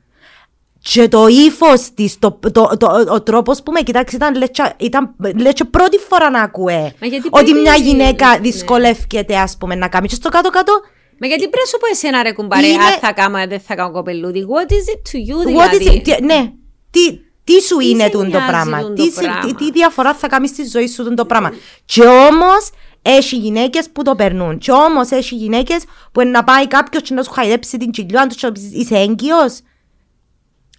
Και 0.81 1.09
το 1.09 1.27
ύφος 1.27 1.95
της, 1.95 2.19
το, 2.19 2.39
το, 2.53 2.77
το, 2.79 3.05
ο 3.09 3.23
τρόπος 3.23 3.63
που 3.63 3.73
με 3.73 3.81
κοιτάξεις 3.81 4.17
ήταν, 4.17 4.35
λες, 4.37 4.49
και- 4.53 4.73
ήταν 4.77 5.15
λες, 5.37 5.53
και 5.53 5.65
πρώτη 5.65 5.99
φορά 6.09 6.31
να 6.31 6.43
ακούε. 6.43 6.93
Μα 7.01 7.07
γιατί 7.07 7.29
Ότι 7.31 7.45
πρέπει- 7.45 7.61
μια 7.61 7.75
γυναίκα 7.75 8.31
ναι. 8.31 8.39
δυσκολεύεται, 8.39 9.37
ας 9.37 9.57
πούμε, 9.57 9.75
να 9.75 9.89
κάνει. 9.89 10.09
Και 10.09 10.15
στο 10.15 10.29
κάτω-κάτω, 10.29 10.73
Μα 11.21 11.27
γιατί 11.27 11.43
πρέπει 11.43 11.59
να 11.59 11.65
σου 11.65 11.79
πω 11.79 11.87
εσένα 11.93 12.23
ρε 12.23 12.33
κουμπάρε, 12.33 12.67
Είναι- 12.67 12.83
αν 12.85 12.99
θα 13.01 13.13
κάνω, 13.13 13.47
δεν 13.49 13.61
θα 13.61 13.75
κάνω 13.75 13.91
κοπελούδι; 13.91 14.47
What 14.49 14.71
is 14.71 14.75
it 14.95 15.01
to 15.11 15.33
you 15.33 15.37
What 15.37 15.75
is 15.75 15.79
δηλαδή; 15.79 15.99
it? 15.99 16.03
Τι- 16.17 16.25
ναι, 16.25 16.53
τι, 16.91 17.19
τι 17.45 17.63
σου 17.63 17.77
Τι 17.77 17.89
είναι 17.91 18.03
σε 18.03 18.09
τούτο 18.09 18.25
το 18.25 18.29
νοιάζει 18.31 18.47
πράγμα; 18.47 18.81
τούτο 18.81 18.93
Τι, 18.93 19.05
το 19.09 19.13
σε- 19.15 19.21
πράγμα; 19.21 19.41
τι, 19.41 19.55
τι 19.55 19.71
διαφορά 19.71 20.15
θα 20.15 20.29
κάνεις 20.29 20.51
στη 20.51 20.65
ζωή 20.69 20.89
σου 20.89 21.03
τούτο 21.03 21.15
το 21.15 21.25
πράγμα; 21.25 21.53
Και 21.85 22.03
όμως 22.03 22.71
έχει 23.03 23.37
γυναίκες 23.37 23.91
που 23.91 24.03
το 24.03 24.15
περνούν. 24.15 24.59
Και 24.59 24.73
όμως 24.73 25.11
έχει 25.11 25.35
γυναίκες 25.35 25.85
που 26.13 26.21
είναι 26.21 26.31
να 26.31 26.45
πάει 26.45 26.67
κάποιος 26.67 27.03
και 27.03 27.15
να 27.15 27.23
σου 27.23 27.31
χαϊδέψει 27.31 27.77
την 27.77 27.91
κοιλιά, 27.91 28.21
αν 28.21 28.29
τους 28.29 28.41
πει 28.41 28.61
είσαι 28.73 28.97
έγκυος. 28.97 29.61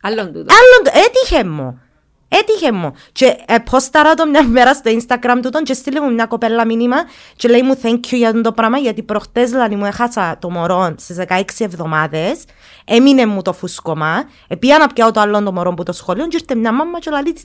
Άλλον 0.01 0.25
τούτο. 0.25 0.53
Άλλον 0.53 0.83
το. 0.83 0.91
Έτυχε 0.93 1.43
μου. 1.43 1.81
Έτυχε 2.27 2.71
μου. 2.71 2.93
Και 3.11 3.37
ε, 3.45 3.57
πόσταρα 3.71 4.13
το 4.13 4.27
μια 4.27 4.43
μέρα 4.43 4.73
στο 4.73 4.91
Instagram 4.91 5.39
τούτον 5.41 5.63
και 5.63 5.73
στείλε 5.73 6.01
μου 6.01 6.13
μια 6.13 6.25
κοπέλα 6.25 6.65
μήνυμα 6.65 6.95
και 7.35 7.47
λέει 7.47 7.61
μου 7.61 7.79
thank 7.81 7.93
you 7.93 8.17
για 8.17 8.41
το 8.41 8.51
πράγμα 8.51 8.77
γιατί 8.77 9.03
προχτές 9.03 9.51
λάνη 9.51 9.75
μου 9.75 9.85
έχασα 9.85 10.37
το 10.39 10.49
μωρό 10.49 10.93
στις 10.97 11.17
16 11.29 11.41
εβδομάδες 11.57 12.43
έμεινε 12.85 13.25
μου 13.25 13.41
το 13.41 13.53
φουσκωμά 13.53 14.23
επία 14.47 14.77
να 14.77 14.87
πιάω 14.87 15.11
το 15.11 15.19
άλλο 15.19 15.43
το 15.43 15.51
μωρό 15.51 15.73
που 15.73 15.83
το 15.83 15.91
σχολείο 15.91 16.27
και 16.27 16.37
ήρθε 16.39 16.55
μια 16.55 16.71
μάμα 16.71 16.99
και 16.99 17.09
λέει 17.09 17.35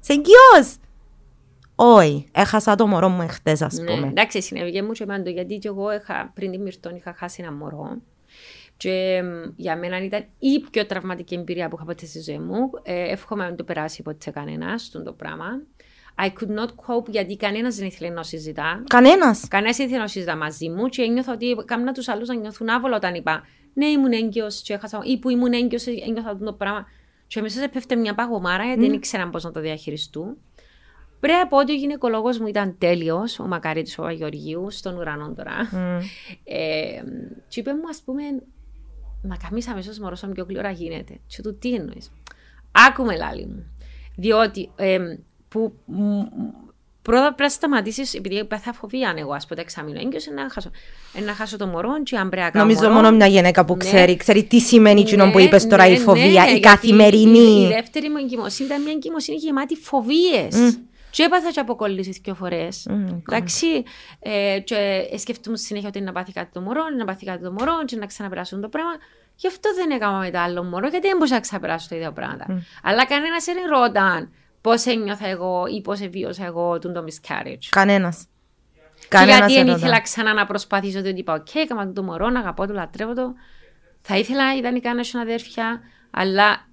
σε 0.00 0.12
εγγυός. 0.12 0.76
Όχι, 1.84 2.28
έχασα 2.32 2.74
το 2.74 2.86
μωρό 2.86 3.08
μου 3.08 3.22
εχθές 3.22 3.62
ας 3.62 3.78
Ναι, 3.78 3.94
πούμε. 3.94 4.06
εντάξει, 4.06 4.42
συνέβη 4.42 4.82
μου 4.82 4.92
και 4.92 5.02
εμένα 5.02 5.22
το 5.22 5.30
γιατί 5.30 5.58
και 5.58 5.68
εγώ 5.68 5.92
είχα, 5.94 6.30
πριν 6.34 6.50
τη 6.50 6.58
Μυρτών 6.58 6.94
είχα 6.96 7.14
χάσει 7.16 7.42
ένα 7.42 7.52
μωρό. 7.52 7.96
Και 8.76 9.22
μ, 9.24 9.52
για 9.56 9.76
μένα 9.76 10.04
ήταν 10.04 10.24
η 10.38 10.60
πιο 10.70 10.86
τραυματική 10.86 11.34
εμπειρία 11.34 11.68
που 11.68 11.76
είχα 11.76 11.84
ποτέ 11.84 12.06
στη 12.06 12.20
ζωή 12.22 12.38
μου. 12.38 12.70
Ε, 12.82 13.10
εύχομαι 13.12 13.42
να 13.42 13.48
μην 13.48 13.56
το 13.56 13.64
περάσει 13.64 14.02
ποτέ 14.02 14.30
κανένας 14.30 14.90
το 15.04 15.12
πράγμα. 15.12 15.46
I 16.22 16.26
could 16.26 16.58
not 16.58 16.66
cope 16.68 17.08
γιατί 17.08 17.36
κανένας 17.36 17.76
δεν 17.76 17.86
ήθελε 17.86 18.10
να 18.10 18.22
συζητά. 18.22 18.82
Κανένας. 18.86 19.48
Κανένας 19.48 19.78
ήθελε 19.78 19.98
να 19.98 20.06
συζητά 20.06 20.36
μαζί 20.36 20.68
μου 20.68 20.86
και 20.88 21.02
ένιωθα 21.02 21.32
ότι 21.32 21.56
κάμνα 21.64 21.92
τους 21.92 22.08
άλλους 22.08 22.28
να 22.28 22.34
νιώθουν 22.34 22.68
άβολα 22.68 22.96
όταν 22.96 23.14
είπα 23.14 23.42
Ναι, 23.74 23.86
ήμουν 23.86 24.12
έγκυος 24.12 24.60
και 24.62 24.72
έχασα. 24.74 25.00
ή 25.04 25.18
που 25.18 25.28
ήμουν 25.28 25.52
έγκυος, 25.52 25.86
ένιωθα 25.86 26.30
αυτό 26.30 26.44
το 26.44 26.52
πράγμα. 26.52 26.86
Και 27.26 27.40
μέσα 27.40 27.68
πέφτει 27.68 27.96
μια 27.96 28.14
παγωμάρα 28.14 28.64
γιατί 28.64 28.80
δεν 28.80 28.92
ήξεραν 28.92 29.30
πώς 29.30 29.44
να 29.44 29.50
το 29.50 29.60
διαχειριστούν. 29.60 30.36
Πρέπει 31.22 31.38
να 31.38 31.46
πω 31.46 31.56
ότι 31.56 31.72
ο 31.72 31.74
γυναικολόγος 31.74 32.38
μου 32.38 32.46
ήταν 32.46 32.74
τέλειος, 32.78 33.38
ο 33.38 33.46
Μακαρίτης 33.46 33.98
ο 33.98 34.02
Παπαγεωργίου, 34.02 34.66
στον 34.70 34.96
ουρανό 34.96 35.34
τώρα. 35.36 35.54
Ε, 36.44 37.02
και 37.48 37.60
είπε 37.60 37.70
μου, 37.74 37.88
ας 37.90 38.02
πούμε, 38.04 38.22
να 39.22 39.36
κάνει 39.36 39.62
αμέσως 39.70 39.98
μωρός 39.98 40.22
όσο 40.22 40.32
πιο 40.32 40.44
γλυόρα 40.48 40.70
γίνεται. 40.70 41.18
Και 41.26 41.42
του 41.42 41.58
τι 41.58 41.74
εννοείς. 41.74 42.12
Άκουμε 42.88 43.16
λάλη 43.16 43.46
μου. 43.46 43.64
Διότι 44.16 44.70
ε, 44.76 44.98
που 45.48 45.72
μ, 45.84 46.02
μ, 46.02 46.22
πρώτα 47.02 47.22
πρέπει 47.22 47.42
να 47.42 47.48
σταματήσεις, 47.48 48.14
επειδή 48.14 48.44
πέθα 48.44 48.72
φοβία 48.72 49.14
εγώ, 49.16 49.32
ας 49.32 49.46
πούμε, 49.46 49.60
εξάμεινο 49.60 50.00
έγκυο, 50.00 50.20
να 50.34 50.50
χάσω, 50.50 50.70
ε, 51.14 51.20
να 51.20 51.32
χάσω 51.32 51.56
το 51.56 51.66
μωρό, 51.66 52.02
και 52.02 52.16
αν 52.16 52.28
πρέπει 52.28 52.44
να 52.44 52.50
κάνω 52.50 52.64
Νομίζω 52.64 52.88
μωρό, 52.88 52.94
μόνο 52.94 53.16
μια 53.16 53.26
γυναίκα 53.26 53.64
που 53.64 53.72
Ναι. 53.72 53.84
ξέρει, 53.84 54.16
ξέρει 54.16 54.44
τι 54.44 54.58
σημαίνει 54.60 55.00
εκείνο 55.00 55.30
που 55.30 55.38
ναι, 55.38 55.44
είπες 55.44 55.66
τώρα 55.66 55.86
η 55.86 55.90
ναι, 55.90 55.96
φοβία, 55.98 56.24
ναι, 56.24 56.28
η 56.28 56.30
γιατί 56.30 56.60
καθημερινή. 56.60 57.38
Η, 57.38 57.62
η 57.62 57.66
δεύτερη 57.66 58.08
μου 58.08 58.16
εγκυμοσύνη 58.16 58.68
ήταν 58.68 58.82
μια 58.82 58.92
εγκυμοσύνη 58.92 59.36
γεμάτη 59.36 59.76
φοβίες. 59.76 60.78
Και 61.12 61.22
έπαθα 61.22 61.50
και 61.50 61.60
αποκολλήσεις 61.60 62.18
δύο 62.22 62.34
φορές. 62.34 62.86
Εντάξει. 62.86 63.66
Ε, 64.20 64.58
και 64.64 65.08
σκεφτούμε 65.18 65.56
συνέχεια 65.56 65.88
ότι 65.88 65.98
είναι 65.98 66.06
να 66.06 66.12
πάθει 66.12 66.32
κάτι 66.32 66.52
το 66.52 66.60
μωρό, 66.60 66.82
είναι 66.86 66.96
να 66.96 67.04
πάθει 67.04 67.24
κάτι 67.24 67.42
το 67.42 67.52
μωρό, 67.52 67.84
και 67.84 67.96
να 67.96 68.06
ξαναπεράσουν 68.06 68.60
το 68.60 68.68
πράγμα. 68.68 68.90
Γι' 69.36 69.46
αυτό 69.46 69.74
δεν 69.74 69.90
έκανα 69.90 70.18
μετά 70.18 70.42
άλλο 70.42 70.62
μωρό, 70.62 70.88
γιατί 70.88 71.06
δεν 71.06 71.16
μπορούσα 71.16 71.34
να 71.34 71.40
ξαναπεράσω 71.40 71.88
τα 71.88 71.96
ίδια 71.96 72.12
πράγματα. 72.12 72.62
Αλλά 72.82 73.06
κανένας 73.06 73.44
δεν 73.44 73.56
ρώταν 73.68 74.32
πώς 74.60 74.86
ένιωθα 74.86 75.26
εγώ 75.26 75.64
ή 75.66 75.80
πώς 75.80 76.00
βίωσα 76.00 76.44
εγώ 76.44 76.78
τον 76.78 76.92
το 76.92 77.04
miscarriage. 77.04 77.66
Κανένας. 77.70 78.26
Και 79.00 79.06
Κανένας 79.08 79.38
γιατί 79.38 79.52
δεν 79.54 79.64
δεν 79.64 79.74
ρωτά. 79.74 79.78
ήθελα 79.78 80.00
ξανά 80.00 80.32
να 80.34 80.46
προσπαθήσω, 80.46 81.02
διότι 81.02 81.18
είπα: 81.18 81.34
Οκ, 81.34 81.54
έκανα 81.54 81.92
το 81.92 82.02
μωρό, 82.02 82.26
αγαπώ 82.26 82.66
το, 82.66 82.72
λατρεύω 82.72 83.14
το. 83.14 83.34
Θα 84.02 84.18
ήθελα 84.18 84.54
ιδανικά 84.54 84.94
να 84.94 85.00
έχω 85.00 85.18
αδέρφια, 85.18 85.80
αλλά 86.10 86.66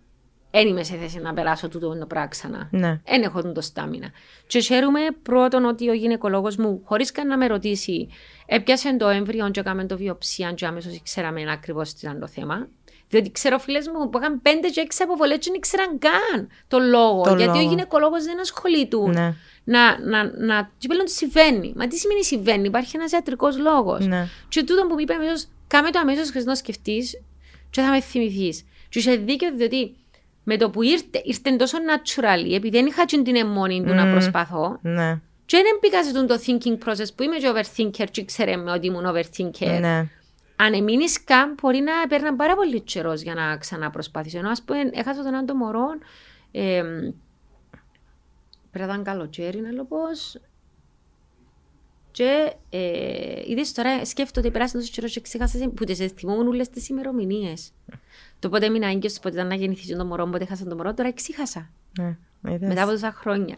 δεν 0.51 0.67
είμαι 0.67 0.83
σε 0.83 0.95
θέση 0.95 1.19
να 1.19 1.33
περάσω 1.33 1.67
τούτο 1.67 1.97
το 1.99 2.05
πράγμα 2.05 2.27
ξανά. 2.27 2.67
Ναι. 2.71 3.01
Δεν 3.05 3.21
έχω 3.21 3.51
το 3.51 3.61
stamina. 3.61 4.11
Και 4.47 4.59
χαίρομαι 4.59 4.99
πρώτον 5.23 5.65
ότι 5.65 5.89
ο 5.89 5.93
γυναικολόγος 5.93 6.55
μου, 6.55 6.81
χωρίς 6.85 7.11
καν 7.11 7.27
να 7.27 7.37
με 7.37 7.47
ρωτήσει, 7.47 8.09
έπιασε 8.45 8.95
το 8.97 9.07
έμβρυο 9.07 9.49
και 9.51 9.59
έκαμε 9.59 9.85
το 9.85 9.97
βιοψία 9.97 10.51
και 10.51 10.65
αμέσως 10.65 11.01
ξέραμε 11.03 11.51
ακριβώς 11.51 11.93
τι 11.93 11.99
ήταν 12.07 12.19
το 12.19 12.27
θέμα. 12.27 12.67
Διότι 13.09 13.31
ξέρω 13.31 13.59
φίλες 13.59 13.87
μου 13.87 14.09
που 14.09 14.17
είχαν 14.19 14.41
πέντε 14.41 14.67
και 14.67 14.81
έξι 14.81 15.03
αποβολές 15.03 15.37
και 15.37 15.43
δεν 15.45 15.53
ήξεραν 15.53 15.99
καν 15.99 16.49
το 16.67 16.79
λόγο. 16.79 17.21
Το 17.21 17.35
γιατί 17.35 17.57
λόγο. 17.57 17.67
ο 17.67 17.69
γυναικολόγος 17.69 18.23
δεν 18.23 18.39
ασχολείται 18.39 18.97
Ναι. 18.97 19.35
να, 19.63 19.99
να, 19.99 20.23
να, 20.37 20.71
και 20.77 20.87
πέλον 20.87 21.05
τι 21.05 21.11
συμβαίνει. 21.11 21.73
Μα 21.75 21.87
τι 21.87 21.97
σημαίνει 21.97 22.23
συμβαίνει, 22.23 22.67
υπάρχει 22.67 22.95
ένας 22.95 23.11
ιατρικός 23.11 23.57
λόγος. 23.57 24.05
Ναι. 24.05 24.27
Και 24.49 24.63
τούτο 24.63 24.81
που 24.81 24.93
μου 24.93 24.99
είπε 24.99 25.13
αμέσως, 25.13 25.47
κάμε 25.67 25.89
το 25.91 25.99
αμέσως 25.99 26.31
χωρί 26.31 26.43
να 26.43 26.55
σκεφτείς, 26.55 27.21
και 27.69 27.81
θα 27.81 27.89
με 27.89 28.01
θυμηθείς. 28.01 28.65
Και 28.89 28.99
είχε 28.99 29.15
δίκιο, 29.15 29.55
διότι 29.55 29.95
με 30.49 30.57
το 30.57 30.69
που 30.69 30.81
ήρθε, 30.83 31.21
ήρθε 31.23 31.55
τόσο 31.55 31.77
natural, 31.77 32.53
επειδή 32.53 32.69
δεν 32.69 32.85
είχα 32.85 33.05
την 33.05 33.35
αιμόνη 33.35 33.83
του 33.83 33.93
να 33.93 34.11
προσπαθώ. 34.11 34.79
Ναι. 34.81 35.19
Και 35.45 35.57
δεν 35.57 35.77
μπήκα 35.81 36.03
σε 36.03 36.25
το 36.25 36.39
thinking 36.45 36.87
process 36.87 37.15
που 37.15 37.23
είμαι 37.23 37.37
και 37.37 37.51
overthinker, 37.53 38.07
και 38.11 38.25
ξέρε 38.25 38.55
με 38.55 38.71
ότι 38.71 38.87
ήμουν 38.87 39.05
overthinker. 39.05 39.79
Ναι. 39.79 40.07
Αν 40.55 40.73
εμείνεις 40.73 41.23
καν, 41.23 41.55
μπορεί 41.61 41.79
να 41.79 42.07
παίρνει 42.07 42.31
πάρα 42.31 42.55
πολύ 42.55 42.81
καιρός 42.81 43.21
για 43.21 43.33
να 43.33 43.57
ξαναπροσπαθήσω. 43.57 44.37
Ενώ, 44.37 44.49
ας 44.49 44.61
πούμε, 44.61 44.79
έχασα 44.93 45.23
τον 45.23 45.35
άντο 45.35 45.55
μωρό. 45.55 45.87
Ε, 46.51 46.81
πρέπει 48.71 48.87
να 48.87 48.93
ήταν 48.93 49.03
καλοκαίρι, 49.03 49.61
να 49.61 49.71
λέω 49.71 49.85
πώς. 49.85 50.39
Και 52.19 52.53
ε, 52.69 52.79
είδες 53.47 53.71
τώρα, 53.71 54.05
σκέφτομαι 54.05 54.47
ότι 54.47 54.51
πέρασε 54.57 54.77
τόσο 54.77 54.89
καιρός 54.93 55.11
και 55.13 55.21
ξέχασα 55.21 55.69
που 55.75 55.83
τις 55.83 56.11
θυμόμουν 56.15 56.47
όλες 56.47 56.69
τις 56.69 56.89
ημερομηνίες. 56.89 57.71
Το 58.39 58.49
πότε 58.49 58.65
έμεινα 58.65 58.87
έγκυος, 58.89 59.13
το 59.13 59.19
πότε 59.23 59.35
ήταν 59.35 59.47
να 59.47 59.55
γεννηθείς 59.55 59.97
το 59.97 60.05
μωρό, 60.05 60.25
πότε 60.25 60.43
έχασα 60.43 60.65
το 60.65 60.75
μωρό, 60.75 60.93
τώρα 60.93 61.13
ξέχασα. 61.13 61.69
Ναι. 61.99 62.17
Είδες. 62.53 62.67
Μετά 62.69 62.81
από 62.83 62.91
τόσα 62.91 63.11
χρόνια. 63.19 63.55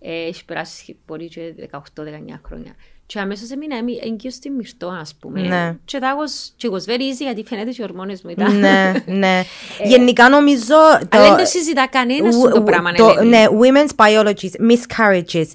Ε, 0.00 0.26
έχει 0.26 0.44
περάσει 0.44 0.96
μπορεί 1.06 1.28
και 1.28 1.54
18-19 1.72 2.40
χρόνια. 2.46 2.72
Και 3.06 3.18
αμέσως 3.18 3.50
έμεινα 3.50 3.76
έμει- 3.76 4.04
έγκυος 4.04 4.34
στη 4.34 4.50
μυρτό, 4.50 4.88
ας 4.88 5.14
πούμε. 5.14 5.40
Ναι. 5.40 5.76
Και 5.84 5.98
that 6.00 6.04
was, 6.04 6.52
και 6.56 6.68
was 6.72 6.90
very 6.90 7.00
easy, 7.00 7.18
γιατί 7.18 7.42
φαίνεται 7.44 7.70
και 7.70 7.82
οι 7.82 7.84
ορμόνες 7.84 8.22
μου 8.22 8.30
ήταν. 8.30 8.58
ναι, 8.58 8.92
ναι. 9.06 9.42
Γενικά 9.84 10.28
νομίζω. 10.28 10.74
Το, 11.08 11.08
Αλλά 11.10 11.28
δεν 11.28 11.36
το 11.36 11.44
συζητά 11.44 11.86
κανένας 11.86 12.36
w- 12.36 12.50
το 12.52 12.60
w- 12.62 12.64
πράγμα, 12.64 12.92
το- 12.92 13.08
Ελένη. 13.08 13.28
ναι, 13.28 13.44
women's 13.60 13.94
biologies, 14.04 14.70
miscarriages. 14.70 15.46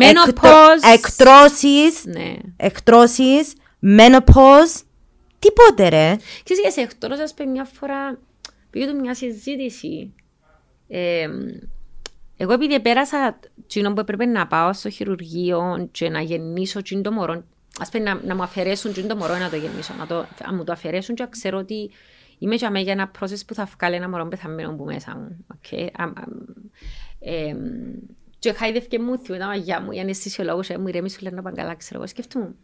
Menopause. 0.00 0.92
Εκτρώσεις. 0.94 2.04
Ναι. 2.04 2.34
Εκτρώσεις. 2.56 3.54
Menopause. 3.82 4.82
Τίποτε 5.38 5.88
ρε. 5.88 6.16
Ξέρεις, 6.44 6.62
για 6.62 6.70
σε 6.70 6.80
εκτός, 6.80 7.18
ας 7.18 7.34
πούμε, 7.34 7.50
μια 7.50 7.64
φορά 7.64 8.18
πήγε 8.70 8.86
το 8.86 8.94
μια 8.94 9.14
συζήτηση. 9.14 10.14
Ε, 10.88 11.28
εγώ 12.36 12.52
επειδή 12.52 12.80
πέρασα 12.80 13.38
τσίνο 13.66 13.92
που 13.92 14.00
έπρεπε 14.00 14.24
να 14.24 14.46
πάω 14.46 14.72
στο 14.72 14.90
χειρουργείο 14.90 15.88
και 15.90 16.08
να 16.08 16.20
γεννήσω 16.20 16.82
τσίνο 16.82 17.00
το 17.00 17.12
μωρό, 17.12 17.44
ας 17.80 17.88
πούμε 17.88 18.04
να, 18.04 18.20
να 18.24 18.34
μου 18.34 18.42
αφαιρέσουν 18.42 18.92
τσίνο 18.92 19.06
το 19.06 19.16
μωρό 19.16 19.36
να 19.36 19.50
το 19.50 19.56
γεννήσω, 19.56 19.94
να, 19.98 20.06
το, 20.06 20.26
να 20.44 20.54
μου 20.54 20.64
το 20.64 20.72
αφαιρέσουν 20.72 21.14
και 21.14 21.22
να 21.22 21.28
ξέρω 21.28 21.58
ότι 21.58 21.90
είμαι 22.38 22.54
για 22.54 22.70
μένα 22.70 22.84
για 22.84 22.92
ένα 22.92 23.10
process 23.18 23.46
που 23.46 23.54
θα 23.54 23.68
βγάλει 23.76 23.94
ένα 23.94 24.08
μωρό 24.08 24.28
πεθαμένο 24.28 24.76
που 24.76 24.84
μέσα 24.84 25.16
μου. 25.16 25.46
Okay. 25.54 25.86
Um, 25.98 26.04
um, 26.04 26.12
ε, 27.18 27.54
και 28.44 28.52
χάιδευκε 28.52 28.98
μου, 28.98 29.18
θυμώ 29.18 29.38
τα 29.38 29.46
μαγιά 29.46 29.80
μου, 29.80 29.90
η 29.92 30.00
αναισθησιολόγος 30.00 30.68
μου 30.68 30.88
ηρέμησε, 30.88 31.18
λένε 31.20 31.36
να 31.36 31.42
πάνε 31.42 31.56
καλά, 31.56 31.74
ξέρω 31.74 31.98
εγώ, 31.98 32.06
σκεφτούν. 32.06 32.56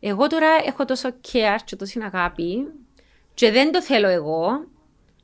Εγώ 0.00 0.26
τώρα 0.26 0.48
έχω 0.66 0.84
τόσο 0.84 1.08
care 1.08 1.58
και 1.64 1.76
τόση 1.76 2.00
αγάπη 2.02 2.66
και 3.34 3.50
δεν 3.50 3.72
το 3.72 3.82
θέλω 3.82 4.08
εγώ 4.08 4.66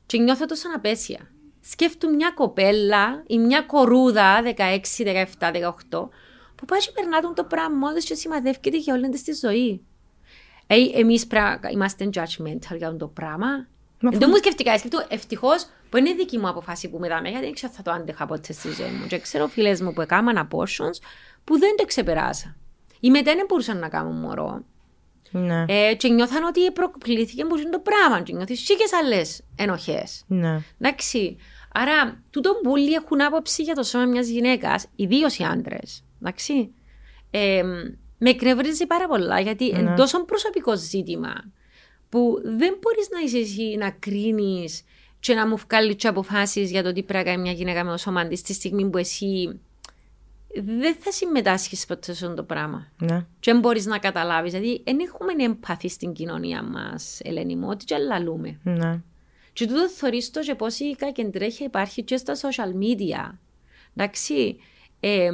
και 0.05 0.17
νιώθω 0.17 0.45
τόσο 0.45 0.67
απέσια. 0.75 1.31
Σκέφτομαι 1.61 2.15
μια 2.15 2.31
κοπέλα 2.35 3.23
ή 3.27 3.37
μια 3.37 3.61
κορούδα 3.61 4.41
16, 4.43 4.79
17, 4.97 5.25
18 5.39 6.09
που 6.55 6.65
πάει 6.65 6.79
και 6.79 6.91
περνά 6.93 7.33
το 7.33 7.43
πράγμα 7.43 7.77
μόνο 7.77 7.99
και 7.99 8.15
σημαδεύκεται 8.15 8.77
για 8.77 8.93
όλη 8.93 9.09
της 9.09 9.39
ζωή. 9.39 9.85
Ε, 10.67 10.75
εμείς 10.93 11.27
είμαστε 11.71 12.09
judgmental 12.13 12.77
για 12.77 12.95
το 12.95 13.07
πράγμα. 13.07 13.67
Δεν 13.99 14.29
μου 14.29 14.35
σκεφτήκα, 14.37 14.77
σκεφτώ 14.77 15.05
ευτυχώς 15.09 15.65
που 15.95 16.01
είναι 16.01 16.13
δική 16.13 16.37
μου 16.37 16.47
αποφάση 16.47 16.89
που 16.89 16.97
μετάμε, 16.97 17.29
γιατί 17.29 17.45
δεν 17.45 17.53
ξέρω 17.53 17.73
θα 17.73 17.81
το 17.81 17.91
άντεχα 17.91 18.25
ποτέ 18.25 18.53
στη 18.53 18.71
ζωή 18.71 18.89
μου. 18.89 19.07
Και 19.07 19.19
ξέρω 19.19 19.47
φίλες 19.47 19.81
μου 19.81 19.93
που 19.93 20.01
έκαναν 20.01 20.47
abortions 20.47 20.97
που 21.43 21.59
δεν 21.59 21.75
το 21.77 21.85
ξεπεράσα. 21.85 22.55
Ή 22.99 23.09
μετά 23.09 23.35
δεν 23.35 23.45
μπορούσαν 23.47 23.79
να 23.79 23.89
κάνουν 23.89 24.19
μωρό. 24.19 24.63
Ναι. 25.31 25.65
Ε, 25.67 25.95
και 25.95 26.07
νιώθαν 26.07 26.43
ότι 26.43 26.71
προκλήθηκε 26.71 27.45
που 27.45 27.55
το 27.71 27.79
πράγμα. 27.79 28.21
Και 28.21 28.33
νιώθεις 28.33 28.59
σίγες 28.65 28.93
άλλες 28.93 29.41
ενοχές. 29.55 30.23
Ναι. 30.27 30.61
Εντάξει. 30.79 31.37
Άρα, 31.73 32.23
τούτο 32.29 32.59
μπουλί 32.63 32.93
έχουν 32.93 33.21
άποψη 33.21 33.63
για 33.63 33.75
το 33.75 33.83
σώμα 33.83 34.05
μιας 34.05 34.27
γυναίκας, 34.27 34.85
ιδίως 34.95 35.37
οι 35.37 35.43
άντρες. 35.43 36.03
Εντάξει. 36.21 36.73
Ε, 37.31 37.63
με 38.17 38.29
εκνευρίζει 38.29 38.85
πάρα 38.85 39.07
πολλά 39.07 39.39
γιατί 39.39 39.71
ναι. 39.71 39.79
είναι 39.79 39.95
τόσο 39.95 40.25
προσωπικό 40.25 40.77
ζήτημα 40.77 41.33
που 42.09 42.41
δεν 42.43 42.77
μπορείς 42.81 43.09
να 43.11 43.19
είσαι 43.19 43.37
εσύ 43.37 43.75
να 43.77 43.89
κρίνεις 43.91 44.83
και 45.25 45.33
να 45.33 45.47
μου 45.47 45.57
βγάλει 45.57 45.95
τι 45.95 46.07
αποφάσεις 46.07 46.71
για 46.71 46.83
το 46.83 46.93
τι 46.93 47.03
πρέπει 47.03 47.25
να 47.25 47.31
κάνει 47.31 47.41
μια 47.41 47.51
γυναίκα 47.51 47.83
με 47.83 47.91
το 47.91 47.97
σώμα 47.97 48.27
της 48.27 48.39
στη 48.39 48.53
στιγμή 48.53 48.89
που 48.89 48.97
εσύ 48.97 49.59
δεν 50.53 50.95
θα 50.99 51.11
συμμετάσχεις 51.11 51.85
ποτέ 51.85 52.13
σε 52.13 52.25
αυτό 52.25 52.35
το 52.35 52.43
πράγμα. 52.43 52.87
Ναι. 52.97 53.25
Και 53.39 53.51
δεν 53.51 53.59
μπορείς 53.59 53.85
να 53.85 53.97
καταλάβεις. 53.97 54.51
Δηλαδή, 54.51 54.81
δεν 54.85 54.99
έχουμε 54.99 55.43
εμπάθει 55.43 55.89
στην 55.89 56.13
κοινωνία 56.13 56.63
μας, 56.63 57.19
Ελένη 57.23 57.55
μου, 57.55 57.67
ότι 57.69 57.85
και 57.85 57.97
λαλούμε. 57.97 58.59
Ναι. 58.63 59.01
Και 59.53 59.67
τούτο 59.67 59.89
θεωρείς 59.89 60.31
το 60.31 60.39
και 60.39 60.55
πώς 60.55 60.79
η 60.79 60.95
κακεντρέχεια 60.97 61.65
υπάρχει 61.65 62.03
και 62.03 62.17
στα 62.17 62.33
social 62.35 62.83
media. 62.83 63.31
Εντάξει. 63.95 64.57
Ε, 64.99 65.29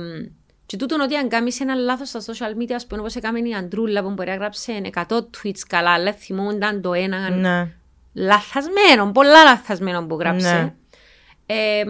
και 0.65 0.77
τούτο 0.77 0.95
ότι 1.03 1.15
αν 1.15 1.29
κάνεις 1.29 1.59
ένα 1.59 1.75
λάθος 1.75 2.09
στα 2.09 2.19
social 2.19 2.61
media, 2.61 2.73
ας 2.73 2.87
πούμε 2.87 3.01
όπως 3.01 3.15
έκαμε 3.15 3.39
η 3.39 3.53
Αντρούλα 3.53 4.03
που 4.03 4.09
μπορεί 4.11 4.29
να 4.29 4.35
γράψει 4.35 4.81
100 4.93 5.03
tweets 5.17 5.61
καλά, 5.67 5.91
αλλά 5.91 6.13
θυμούνταν 6.13 6.81
το 6.81 6.93
ένα 6.93 7.29
ναι. 7.29 7.80
Λαθασμένο, 8.13 9.11
πολλά 9.11 9.43
λαθασμένο 9.43 10.05
που 10.05 10.17
γράψε. 10.19 10.53
Ναι. 10.53 10.73
Ε, 11.45 11.83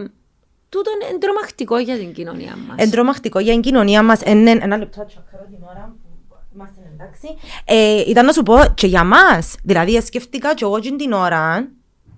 τούτο 0.68 0.90
είναι 1.10 1.18
τρομακτικό 1.18 1.78
για 1.78 1.96
την 1.96 2.12
κοινωνία 2.12 2.56
μας. 2.68 2.76
Είναι 2.78 2.90
τρομακτικό 2.90 3.38
για 3.38 3.52
την 3.52 3.60
κοινωνία 3.60 4.02
μας. 4.02 4.20
Είναι 4.20 4.50
ένα 4.50 4.76
λεπτό 4.76 5.04
τσακρό 5.04 5.46
την 5.50 5.58
ώρα 5.70 5.94
που 6.28 6.36
είμαστε 6.54 6.80
εντάξει. 6.94 7.28
Ε, 7.64 8.10
ήταν 8.10 8.24
να 8.24 8.32
σου 8.32 8.42
πω 8.42 8.54
και 8.74 8.86
για 8.86 9.04
μας. 9.04 9.54
Δηλαδή 9.62 10.00
σκεφτήκα 10.00 10.54
και 10.54 10.64
εγώ 10.64 10.78
την 10.80 11.12
ώρα 11.12 11.68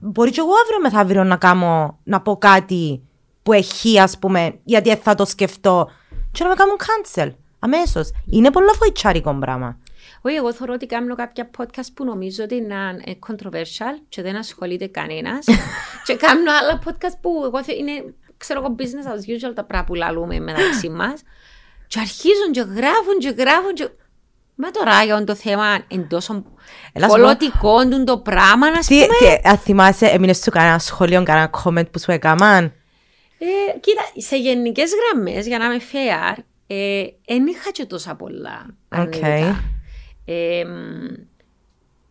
μπορεί 0.00 0.30
και 0.30 0.40
εγώ 0.40 0.52
αύριο 0.62 0.80
μεθαύριο 0.82 1.24
να 1.24 1.36
κάνω, 1.36 1.98
να 2.04 2.20
πω 2.20 2.36
κάτι 2.36 3.02
που 3.42 3.52
έχει, 3.52 4.00
ας 4.00 4.18
πούμε, 4.18 4.58
γιατί 4.64 4.96
θα 4.96 5.14
το 5.14 5.24
σκεφτώ 5.24 5.90
και 6.32 6.42
να 6.42 6.48
με 6.48 6.54
κάνουν 6.54 6.76
cancel. 6.78 7.34
Αμέσως. 7.58 8.10
Είναι 8.26 8.50
πολύ 8.50 8.68
φοητσάρικο 8.78 9.34
πράγμα. 9.34 9.78
Όχι, 10.20 10.36
εγώ 10.36 10.52
θεωρώ 10.52 10.72
ότι 10.72 10.86
κάνω 10.86 11.14
κάποια 11.14 11.50
podcast 11.58 11.92
που 11.94 12.04
νομίζω 12.04 12.44
ότι 12.44 12.54
είναι 12.54 13.16
controversial 13.28 13.98
και 14.08 14.22
δεν 14.22 14.36
ασχολείται 14.36 14.86
κανένας. 14.86 15.46
και 16.06 16.14
κάνω 16.14 16.52
άλλα 16.60 16.82
podcast 16.84 17.18
που 17.20 17.42
εγώ 17.44 17.58
είναι, 17.78 18.14
ξέρω 18.36 18.60
εγώ, 18.60 18.74
business 18.78 19.08
as 19.08 19.48
usual 19.48 19.52
τα 19.54 19.64
πράγματα 19.64 19.84
που 19.84 19.94
λαλούμε 19.94 20.38
μεταξύ 20.40 20.88
μας. 20.98 21.22
Και 21.86 21.98
αρχίζουν 22.00 22.52
και 22.52 22.60
γράφουν 22.60 23.18
και 23.18 23.28
γράφουν 23.28 23.72
και 23.74 23.88
Μα 24.56 24.70
τώρα 24.70 25.04
για 25.04 25.24
το 25.24 25.34
θέμα 25.34 25.78
είναι 25.88 26.02
τόσο 26.02 26.44
πολιτικό 27.06 27.88
το 28.04 28.18
πράγμα, 28.18 28.70
να 28.70 28.78
πούμε. 28.86 29.06
Τι, 29.06 29.48
αν 29.48 29.58
θυμάσαι, 29.58 30.06
έμεινες 30.06 30.38
σου 30.38 30.50
κανένα 30.50 30.78
σχόλιο, 30.78 31.22
κανένα 31.22 31.50
comment 31.64 31.90
που 31.90 31.98
σου 31.98 32.10
έκαναν. 32.10 32.64
Ε, 33.38 33.78
κοίτα, 33.80 34.02
σε 34.16 34.36
γενικές 34.36 34.90
γραμμές, 34.94 35.46
για 35.46 35.58
να 35.58 35.64
είμαι 35.64 35.80
fair, 35.92 36.34
δεν 37.26 37.46
ε, 37.46 37.50
είχα 37.50 37.70
και 37.72 37.84
τόσα 37.84 38.14
πολλά 38.14 38.66
αρνητικά. 38.88 39.62
Okay. 40.26 40.32
Ε, 40.32 40.64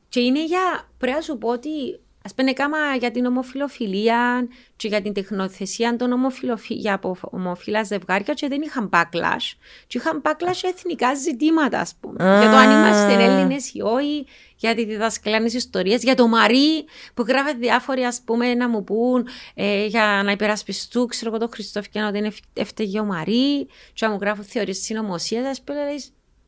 και 0.09 0.20
είναι 0.20 0.45
για, 0.45 0.89
πρέπει 0.97 1.16
να 1.16 1.22
σου 1.22 1.38
πω 1.38 1.49
ότι 1.49 1.99
Α 2.32 2.34
πούμε, 2.34 2.51
κάμα 2.51 2.78
για 2.99 3.11
την 3.11 3.26
ομοφιλοφιλία 3.26 4.47
και 4.76 4.88
για 4.88 5.01
την 5.01 5.14
τεχνοθεσία 5.14 5.95
των 5.95 6.11
ομοφιλοφι... 6.11 6.74
για 6.74 6.99
ομοφυλά 7.22 7.84
ζευγάρια 7.84 8.34
και 8.34 8.47
δεν 8.47 8.61
είχαν 8.61 8.89
backlash. 8.93 9.57
Και 9.88 9.97
είχαν 9.97 10.22
backlash 10.26 10.70
εθνικά 10.74 11.14
ζητήματα, 11.14 11.80
ας 11.80 11.95
πούμε. 11.99 12.39
για 12.39 12.49
το 12.49 12.55
αν 12.55 12.72
είμαστε 12.72 13.24
Έλληνες 13.24 13.74
ή 13.74 13.82
όχι, 13.82 14.26
για 14.55 14.76
τη 14.76 14.86
διδασκαλάνε 14.86 15.49
ιστορίε, 15.53 15.95
για 15.95 16.16
το 16.16 16.28
Μαρί 16.28 16.86
που 17.14 17.24
γράφει 17.28 17.55
διάφοροι, 17.55 18.03
ας 18.03 18.22
πούμε, 18.26 18.53
να 18.53 18.70
μου 18.70 18.84
πούν 18.84 19.28
ε, 19.53 19.86
για 19.86 20.22
να 20.26 20.32
υπερασπιστούν, 20.32 21.07
ξέρω 21.07 21.30
εγώ, 21.30 21.39
το 21.39 21.49
Χριστόφ 21.53 21.89
και 21.89 21.99
να 21.99 22.11
δεν 22.11 22.34
έφταιγε 22.53 22.99
ο 22.99 23.05
Μαρί, 23.05 23.66
και 23.93 24.05
να 24.05 24.11
μου 24.11 24.18
γράφουν 24.22 24.43
θεωρίες 24.43 24.78
συνωμοσίας, 24.78 25.47
ας 25.47 25.61
πούμε, 25.61 25.80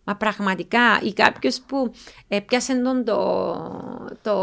Μα 0.08 0.16
πραγματικά 0.16 1.00
ή 1.04 1.14
κάποιος 1.14 1.62
που 1.68 1.92
έπιασε 2.28 2.76
τον 2.76 3.06
το, 3.06 3.56
το, 4.22 4.36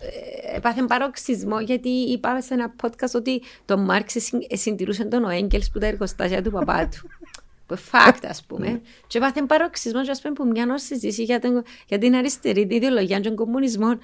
ε, 0.00 0.56
έπαθε 0.56 0.82
παροξισμό 0.82 1.60
γιατί 1.60 1.88
είπα 1.88 2.40
σε 2.40 2.54
ένα 2.54 2.74
podcast 2.82 3.14
ότι 3.14 3.42
το 3.64 3.78
Μάρξ 3.78 4.14
συντηρούσε 4.52 5.04
τον 5.04 5.24
ο 5.24 5.28
Έγκελς 5.28 5.70
που 5.70 5.78
τα 5.78 5.86
εργοστάσια 5.86 6.42
του 6.42 6.50
παπά 6.50 6.88
του. 6.88 7.08
Που 7.66 7.76
φάκ, 7.76 8.24
ας 8.24 8.44
πούμε. 8.44 8.80
και 9.06 9.18
έπαθε 9.18 9.42
παροξισμό, 9.42 10.02
και 10.02 10.10
ας 10.10 10.20
πούμε, 10.20 10.34
που 10.34 10.46
μια 10.46 10.66
νόση 10.66 10.86
συζήτηση 10.86 11.22
για, 11.22 11.40
για 11.86 11.98
την 11.98 12.14
αριστερή 12.14 12.66
ιδεολογία 12.70 13.20
των 13.20 13.34
κομμουνισμών 13.34 13.98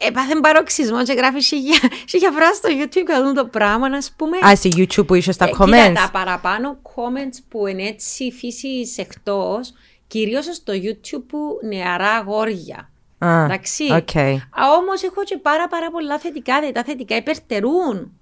Έπαθε 0.00 0.34
παροξισμό 0.42 1.04
και 1.04 1.12
γράφει 1.12 1.40
σίγια 1.40 2.30
φράση 2.32 2.54
στο 2.54 2.68
YouTube 2.68 3.04
και 3.06 3.22
δουν 3.22 3.34
το 3.34 3.44
πράγμα, 3.46 3.88
να 3.88 3.98
πούμε. 4.16 4.36
Α, 4.46 4.56
σε 4.56 4.68
YouTube 4.76 5.06
που 5.06 5.14
είσαι 5.14 5.32
στα 5.32 5.44
ε, 5.44 5.50
comments. 5.58 5.64
Κοίτα, 5.64 5.92
τα 5.92 6.08
παραπάνω 6.12 6.78
comments 6.82 7.38
που 7.48 7.66
είναι 7.66 7.82
έτσι 7.82 8.32
φύση 8.32 8.92
εκτό, 8.96 9.60
κυρίως 10.06 10.44
στο 10.44 10.72
YouTube 10.72 11.24
που 11.28 11.58
νεαρά 11.62 12.10
αγόρια. 12.10 12.90
Ah, 13.18 13.44
Εντάξει. 13.44 13.84
Okay. 13.90 14.36
Όμως 14.78 15.02
έχω 15.02 15.24
και 15.24 15.38
πάρα, 15.38 15.68
πάρα 15.68 15.90
πολλά 15.90 16.18
θετικά, 16.18 16.54
δηλαδή 16.54 16.74
τα 16.74 16.84
θετικά 16.84 17.16
υπερτερούν 17.16 18.17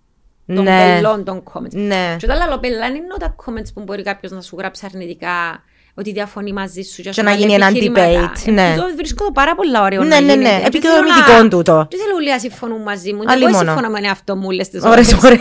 των 0.46 0.64
ναι. 0.64 0.94
πελών 0.94 1.24
των 1.24 1.42
comments. 1.52 1.72
Ναι. 1.72 2.16
Και 2.18 2.26
όταν 2.30 2.48
λέω 2.48 2.58
πελά, 2.58 2.86
είναι 2.86 2.98
τα 3.18 3.34
comments 3.44 3.70
που 3.74 3.82
μπορεί 3.82 4.02
κάποιος 4.02 4.32
να 4.32 4.40
σου 4.40 4.56
γράψει 4.58 4.86
αρνητικά 4.86 5.62
ότι 5.98 6.12
διαφωνεί 6.12 6.52
μαζί 6.52 6.82
σου. 6.82 7.02
Και, 7.02 7.22
να 7.22 7.32
γίνει 7.32 7.52
ένα 7.52 7.70
debate. 7.70 8.52
Ναι. 8.52 8.74
Το 8.76 8.82
βρίσκω 8.96 9.32
πάρα 9.32 9.54
πολύ 9.54 9.78
ωραίο. 9.80 10.02
Ναι, 10.02 10.20
ναι, 10.20 10.34
ναι. 10.34 10.62
Επικοινωνητικό 10.64 11.48
τούτο. 11.48 11.86
Τι 11.90 11.96
θέλω 11.96 12.14
όλοι 12.14 12.30
να 12.30 12.38
συμφωνούν 12.38 12.82
μαζί 12.82 13.12
μου. 13.12 13.22
Εγώ 13.28 13.54
συμφωνώ 13.54 13.88
με 13.88 14.08
αυτό 14.08 14.36
μου 14.36 14.50
λες 14.50 14.68
τις 14.68 14.82
ώρες. 14.84 15.12
Ωρες, 15.24 15.40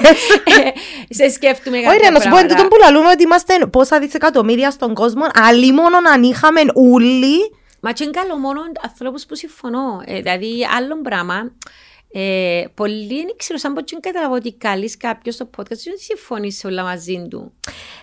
Σε 1.10 1.30
σκέφτομαι 1.30 1.78
κάτι. 1.78 1.95
Ωραία, 1.95 2.12
να 2.12 2.20
σου 2.20 2.30
πω 2.30 2.38
εν 2.38 2.47
τούτον 2.47 2.68
που 2.68 2.76
λαλούμε 2.82 3.10
ότι 3.10 3.24
είμαστε 3.24 3.53
πόσα 3.72 3.99
δισεκατομμύρια 3.99 4.72
στον 4.72 4.93
κόσμο, 4.93 5.24
αλλή 5.34 5.72
μόνο 5.72 5.97
αν 6.14 6.24
είχαμε 6.24 6.62
ούλοι. 6.76 7.38
Μα 7.80 7.91
και 7.91 8.03
είναι 8.03 8.12
καλό 8.12 8.38
μόνο 8.38 8.60
ανθρώπους 8.82 9.26
που 9.26 9.36
συμφωνώ. 9.36 10.01
Ε, 10.06 10.22
δηλαδή, 10.22 10.68
άλλο 10.78 11.01
πράγμα, 11.01 11.51
ε, 12.18 12.66
πολλοί 12.74 13.07
δεν 13.07 13.36
ξέρω, 13.38 13.59
σαν 13.59 13.74
πως 13.74 13.84
καταλαβαίνω 13.99 14.36
ότι 14.36 14.53
καλείς 14.53 14.97
κάποιο 14.97 15.32
στο 15.32 15.49
podcast 15.57 15.68
δεν 15.68 15.97
συμφωνείς 15.97 16.63
όλα 16.63 16.84
μαζί 16.84 17.28
του. 17.30 17.53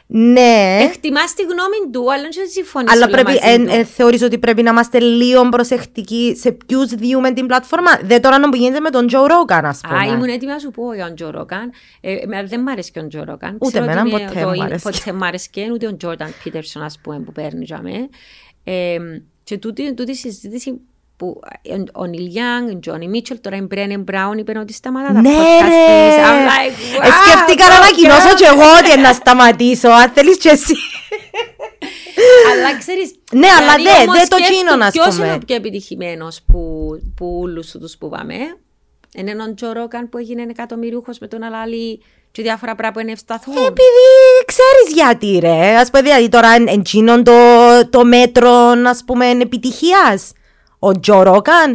Ναι. 0.07 0.79
Εκτιμάς 0.83 1.35
τη 1.35 1.43
γνώμη 1.43 1.91
του, 1.93 2.13
αλλά 2.13 2.23
δεν 2.23 2.49
συμφωνείς 2.49 2.93
Αλλά 2.93 3.09
πρέπει, 3.09 3.39
ε, 3.43 3.79
ε, 3.79 3.85
θεωρείς 3.85 4.23
ότι 4.23 4.39
πρέπει 4.39 4.63
να 4.63 4.71
είμαστε 4.71 5.01
λίγο 5.01 5.49
προσεκτικοί 5.49 6.37
σε 6.39 6.53
ποιους 6.53 6.87
διούμε 6.87 7.33
την 7.33 7.47
πλατφόρμα; 7.47 7.91
Δεν 8.03 8.23
τώρα 8.23 8.39
να 8.39 8.49
που 8.49 8.57
γίνεται 8.57 8.81
με 8.81 8.91
τον 8.91 9.07
Τζο 9.07 9.27
Ρόγκαν, 9.27 9.65
ας 9.65 9.81
πούμε. 9.89 9.99
Α, 9.99 10.05
ήμουν 10.05 10.29
έτοιμη 10.29 10.53
να 10.53 10.59
σου 10.59 10.71
πω 10.71 10.95
για 10.95 11.07
τον 11.07 11.15
Τζο 11.15 11.31
Ρόγκαν. 11.31 11.73
Ε, 12.01 12.17
δεν 12.47 12.61
μ' 12.61 12.69
αρέσει 12.69 12.91
και 12.91 12.99
ο 12.99 13.07
Τζο 13.07 13.25
Ρόγκαν. 13.25 13.57
Ούτε 13.61 13.79
εμένα 13.79 14.05
ποτέ 14.05 14.47
μ' 14.57 14.63
αρέσει. 14.63 14.83
Ποτέ 14.83 15.13
μ' 15.13 15.23
αρέσει 15.23 15.51
ούτε 15.73 15.87
ο 15.87 15.97
Τζόρνταν 15.97 16.35
Πίτερσον, 16.45 16.83
ας 16.83 16.99
πούμε, 17.03 17.21
που 17.21 17.33
παίρνει 17.33 17.65
για 17.65 17.83
μέ. 17.83 18.09
Ε, 18.65 18.99
και 19.45 19.59
τούτη, 19.59 19.95
τούτη 19.95 20.17
συζήτηση 20.17 20.81
που 21.23 21.41
ο 21.93 22.05
Νίλ 22.05 22.27
Γιάνγκ, 22.27 22.69
ο 22.69 22.79
Τζόνι 22.79 23.09
Μίτσελ, 23.09 23.41
τώρα 23.41 23.57
η 23.57 23.61
Μπρένεν 23.61 24.01
Μπράουν 24.01 24.39
είπαν 24.39 24.57
ότι 24.57 24.73
σταματά 24.73 25.13
τα 25.13 25.21
ναι, 25.21 25.31
podcast 25.31 26.19
I'm 26.29 26.41
like, 26.51 27.05
wow, 27.05 27.13
Σκέφτηκα 27.21 27.69
να 27.69 27.75
ανακοινώσω 27.75 28.35
και 28.35 28.45
εγώ 28.45 28.69
ότι 28.79 29.01
να 29.01 29.13
σταματήσω, 29.13 29.89
αν 29.89 30.11
θέλεις 30.15 30.37
και 30.37 30.49
εσύ. 30.49 30.75
αλλά 32.53 32.79
ξέρεις, 32.79 33.15
ναι, 33.33 33.47
αλλά 33.59 33.75
δεν 33.75 34.13
δε 34.13 34.27
το 34.29 34.37
τσίνο 34.43 34.77
να 34.77 34.91
πούμε. 34.91 34.91
Ποιος 34.91 35.17
είναι 35.17 35.33
ο 35.33 35.39
πιο 35.47 35.55
επιτυχημένος 35.55 36.41
που, 36.47 36.61
που 37.17 37.39
όλους 37.43 37.71
τους 37.71 37.97
που 37.97 38.09
πάμε; 38.09 38.35
Είναι 39.15 39.31
ο 39.31 39.55
Τζο 39.55 39.73
Ρόκαν 39.73 40.09
που 40.09 40.19
έγινε 40.19 40.43
εκατομμυρίουχος 40.51 41.19
με 41.19 41.27
τον 41.27 41.43
Αλάλη 41.43 42.03
και 42.33 42.43
διάφορα 42.43 42.75
πράγματα 42.75 42.93
που 42.93 43.01
είναι 43.01 43.13
ευσταθούν. 43.13 43.57
Επειδή 43.57 44.07
ξέρεις 44.45 44.95
γιατί 44.95 45.39
ρε. 45.39 45.77
Ας 45.77 45.91
πούμε 45.91 46.03
δηλαδή 46.03 46.29
τώρα 46.29 46.49
εντζίνον 46.67 47.25
το, 47.25 47.33
το 47.91 48.05
μέτρο 48.05 48.53
ας 48.87 49.03
πούμε 49.07 49.31
επιτυχίας 49.31 50.33
ο 50.85 51.01
Τζο 51.01 51.23
Ρόκαν 51.23 51.71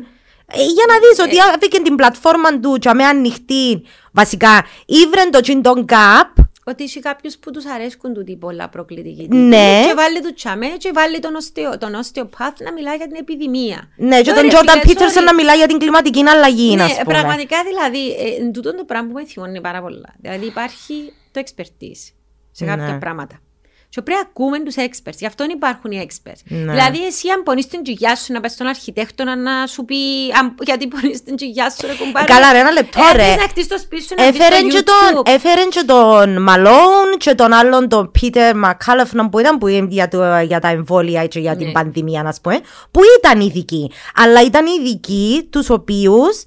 Ε, 0.51 0.63
για 0.63 0.85
να 0.87 0.95
δεις 0.99 1.19
ότι 1.19 1.39
άφηκε 1.55 1.79
την 1.79 1.95
πλατφόρμα 1.95 2.59
του 2.59 2.77
και 2.79 2.93
με 2.93 3.03
ανοιχτή. 3.03 3.83
Βασικά, 4.11 4.65
ήβρεν 4.85 5.31
το 5.31 5.39
τσιν 5.39 5.61
τον 5.61 5.85
gap 5.89 6.43
ότι 6.63 6.83
είσαι 6.83 6.99
κάποιος 6.99 7.37
που 7.37 7.51
τους 7.51 7.65
αρέσκουν 7.65 8.13
τούτοι 8.13 8.35
πολλά 8.35 8.69
προκλητικοί. 8.69 9.27
Ναι. 9.29 9.83
Και 9.87 9.93
βάλει 9.95 10.21
του 10.21 10.33
τσαμέ, 10.33 10.67
και 10.67 10.91
βάλει 10.93 11.19
τον, 11.19 11.35
οστεο, 11.35 11.77
τον 11.77 11.91
osteopath 11.93 12.57
να 12.63 12.71
μιλάει 12.73 12.95
για 12.95 13.07
την 13.07 13.15
επιδημία. 13.15 13.89
Ναι, 13.97 14.21
και 14.21 14.31
τον 14.31 14.43
Jordan 14.51 14.87
Peterson 14.87 15.23
να 15.25 15.33
μιλάει 15.33 15.57
για 15.57 15.67
την 15.67 15.77
κλιματική 15.77 16.27
αλλαγή, 16.27 16.75
ναι, 16.75 16.83
ας 16.83 16.91
πούμε. 16.91 17.03
Πραγματικά 17.03 17.57
δηλαδή, 17.63 18.09
ε, 18.09 18.49
τούτο 18.51 18.75
το 18.75 18.83
πράγμα 18.83 19.07
που 19.07 19.13
με 19.13 19.25
θυμώνει 19.25 19.61
πάρα 19.61 19.81
πολλά. 19.81 20.15
Δηλαδή 20.21 20.45
υπάρχει 20.45 21.13
το 21.31 21.41
expertise 21.45 22.13
σε 22.51 22.65
κάποια 22.65 22.93
ναι. 22.93 22.99
πράγματα. 22.99 23.39
Και 23.89 24.01
πρέπει 24.01 24.19
να 24.23 24.29
ακούμε 24.29 24.59
τους 24.59 24.75
experts. 24.77 25.17
Γι' 25.17 25.25
αυτό 25.25 25.43
υπάρχουν 25.43 25.91
οι 25.91 26.07
experts. 26.07 26.41
Ναι. 26.47 26.71
Δηλαδή, 26.71 27.05
εσύ, 27.05 27.29
αν 27.29 27.43
πονείς 27.43 27.67
την 27.67 27.83
τζιγιά 27.83 28.15
σου 28.15 28.33
να 28.33 28.39
πας 28.39 28.51
στον 28.51 28.67
αρχιτέκτονα 28.67 29.35
να 29.35 29.67
σου 29.67 29.85
πει 29.85 29.95
αν, 30.39 30.55
γιατί 30.61 30.87
πονείς 30.87 31.23
την 31.23 31.35
τζιγιά 31.35 31.69
σου, 31.69 31.87
ρε 31.87 31.93
κουμπάρι. 31.93 32.25
Καλά, 32.25 32.51
ρε, 32.51 32.59
ένα 32.59 32.71
λεπτό, 32.71 33.01
ρε. 33.15 33.35
να 33.35 33.41
χτίσει 33.41 33.67
το 33.67 33.77
σπίτι 33.77 34.03
σου 34.03 34.15
να 34.17 34.25
έφερε 34.25 34.61
και, 34.61 34.83
τον, 34.83 35.33
έφερε 35.33 35.61
και 35.69 35.83
τον 35.85 36.41
Μαλόν 36.41 37.17
και 37.17 37.35
τον 37.35 37.53
άλλον, 37.53 37.89
τον 37.89 38.11
Πίτερ 38.11 38.55
Μακάλεφνα 38.55 39.29
που 39.29 39.39
ήταν 39.39 39.57
που 39.57 39.67
για, 39.67 40.07
το, 40.07 40.39
για 40.39 40.59
τα 40.59 40.67
εμβόλια 40.67 41.27
και 41.27 41.39
για 41.39 41.51
ναι. 41.51 41.57
την 41.57 41.71
πανδημία, 41.71 42.23
να 42.23 42.33
πούμε, 42.41 42.59
που 42.91 43.01
ήταν 43.19 43.39
ειδικοί. 43.39 43.91
Αλλά 44.15 44.43
ήταν 44.43 44.65
ειδικοί 44.65 45.47
τους 45.51 45.69
οποίους 45.69 46.43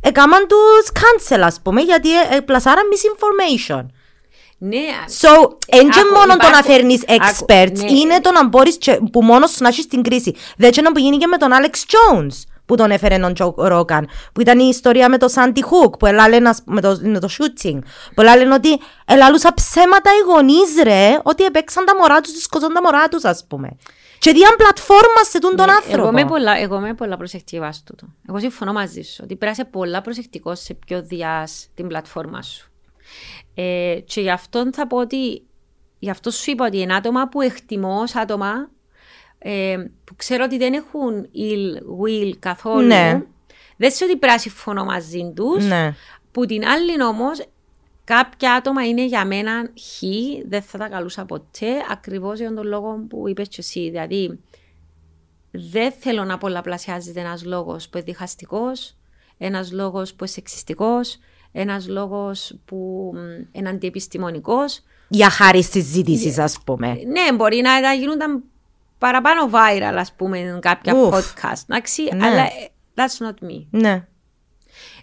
έκαναν 0.00 0.46
τους 0.46 0.90
cancel, 0.92 1.40
ας 1.40 1.60
πούμε, 1.62 1.80
γιατί 1.80 2.20
ε, 2.20 2.36
ε, 2.36 2.40
πλασάραν 2.40 2.84
misinformation. 2.92 3.86
Ναι. 4.58 4.86
So, 5.20 5.50
δεν 5.70 6.06
μόνο 6.14 6.36
το 6.36 6.48
να 6.48 6.62
φέρνεις 6.62 7.02
experts, 7.06 7.72
ναι. 7.72 7.90
είναι 7.90 8.20
το 8.20 8.32
να 8.32 8.48
μπορείς 8.48 8.78
που 9.12 9.22
μόνος 9.22 9.50
σου 9.50 9.62
να 9.62 9.68
έχεις 9.68 9.86
την 9.86 10.02
κρίση. 10.02 10.34
Δεν 10.56 10.70
είναι 10.78 10.90
που 10.92 10.98
γίνει 10.98 11.16
και 11.16 11.26
με 11.26 11.36
τον 11.36 11.50
Alex 11.52 11.74
Jones 11.74 12.34
που 12.66 12.74
τον 12.74 12.90
έφερε 12.90 13.18
τον 13.18 13.34
Τζο 13.34 13.54
Ρόκαν, 13.56 14.08
που 14.32 14.40
ήταν 14.40 14.58
η 14.58 14.68
ιστορία 14.70 15.08
με 15.08 15.18
το 15.18 15.28
Σάντι 15.28 15.62
Χουκ, 15.62 15.96
που 15.96 16.06
έλαλε 16.06 16.40
με 16.64 16.80
το, 16.80 16.98
με 17.00 17.18
το 17.18 17.28
shooting, 17.38 17.78
που 18.14 18.20
έλαλε 18.20 18.54
ότι 18.54 18.78
ελαλούσα 19.04 19.54
ψέματα 19.54 20.10
οι 20.10 20.30
γονείς 20.30 20.82
ρε, 20.82 21.18
ότι 21.22 21.44
επέξαν 21.44 21.84
τα 21.84 21.96
μωρά 21.96 22.20
τους, 22.20 22.42
σκοτώσαν 22.42 22.74
τα 22.74 22.82
μωρά 22.82 23.08
τους 23.08 23.24
ας 23.24 23.44
πούμε. 23.48 23.76
Και 24.18 24.32
διάν 24.32 24.54
πλατφόρμα 24.56 25.24
σε 25.30 25.38
τον, 25.38 25.50
ναι, 25.50 25.56
τον 25.56 25.70
άνθρωπο. 25.70 25.98
Εγώ 25.98 26.08
είμαι 26.08 26.24
πολλά, 26.24 26.58
εγώ 26.58 26.76
είμαι 26.76 26.94
πολλά 26.94 27.16
προσεκτική 27.16 27.58
βάση 27.58 27.84
τούτο. 27.84 28.06
Εγώ 28.28 28.38
συμφωνώ 28.38 28.72
μαζί 28.72 29.02
σου, 29.02 29.20
ότι 29.22 29.36
πρέπει 29.36 29.44
να 29.44 29.50
είσαι 29.50 29.64
πολλά 29.64 30.00
προσεκτικός 30.00 30.60
σε 30.60 30.74
ποιο 30.74 31.02
διάς 31.02 31.68
την 31.74 31.86
πλατφόρμα 31.86 32.42
σου. 32.42 32.70
Ε, 33.60 34.00
και 34.04 34.20
γι' 34.20 34.30
αυτό 34.30 34.72
θα 34.72 34.86
πω 34.86 34.96
ότι, 34.96 35.42
γι' 35.98 36.10
αυτό 36.10 36.30
σου 36.30 36.50
είπα 36.50 36.66
ότι 36.66 36.78
είναι 36.78 36.94
άτομα 36.94 37.28
που 37.28 37.40
εκτιμώ 37.40 38.00
ως 38.00 38.14
άτομα 38.14 38.70
ε, 39.38 39.76
που 40.04 40.16
ξέρω 40.16 40.44
ότι 40.44 40.58
δεν 40.58 40.72
έχουν 40.72 41.28
ill 41.34 42.02
will 42.02 42.32
καθόλου. 42.38 42.86
Ναι. 42.86 43.22
Δεν 43.76 43.90
σε 43.90 44.04
ότι 44.04 44.16
πρέπει 44.16 44.32
να 44.32 44.38
συμφωνώ 44.38 44.84
μαζί 44.84 45.32
τους. 45.36 45.66
Ναι. 45.66 45.94
Που 46.32 46.46
την 46.46 46.64
άλλη 46.64 47.02
όμως, 47.02 47.46
κάποια 48.04 48.54
άτομα 48.54 48.86
είναι 48.86 49.04
για 49.04 49.24
μένα 49.24 49.62
χ, 49.62 50.02
δεν 50.48 50.62
θα 50.62 50.78
τα 50.78 50.88
καλούσα 50.88 51.24
ποτέ, 51.24 51.70
ακριβώς 51.90 52.38
για 52.38 52.54
τον 52.54 52.66
λόγο 52.66 53.04
που 53.08 53.28
είπες 53.28 53.48
και 53.48 53.56
εσύ. 53.58 53.90
Δηλαδή, 53.90 54.38
δεν 55.50 55.92
θέλω 55.92 56.24
να 56.24 56.38
πολλαπλασιάζεται 56.38 57.20
ένας 57.20 57.44
λόγος 57.44 57.88
που 57.88 57.96
είναι 57.96 58.06
διχαστικός, 58.06 58.96
ένας 59.38 59.72
λόγος 59.72 60.10
που 60.10 60.16
είναι 60.18 60.28
σεξιστικός, 60.28 61.18
ένας 61.52 61.88
λόγος 61.88 62.58
που 62.64 63.12
είναι 63.52 63.68
αντιεπιστημονικός. 63.68 64.82
Για 65.08 65.30
χάρη 65.30 65.64
τη 65.64 65.80
ζήτηση, 65.80 66.40
ας 66.40 66.58
πούμε. 66.64 66.88
Ναι, 66.88 67.36
μπορεί 67.36 67.60
να, 67.60 67.80
να 67.80 67.92
γίνονταν 67.92 68.42
παραπάνω 68.98 69.50
viral, 69.52 69.94
ας 69.96 70.12
πούμε, 70.16 70.58
κάποια 70.60 70.94
Ουφ. 70.94 71.14
podcast. 71.14 71.62
Εντάξει, 71.68 72.02
ναι. 72.14 72.26
αλλά 72.26 72.42
ε, 72.42 72.68
that's 72.94 73.26
not 73.26 73.50
me. 73.50 73.64
Ναι. 73.70 74.06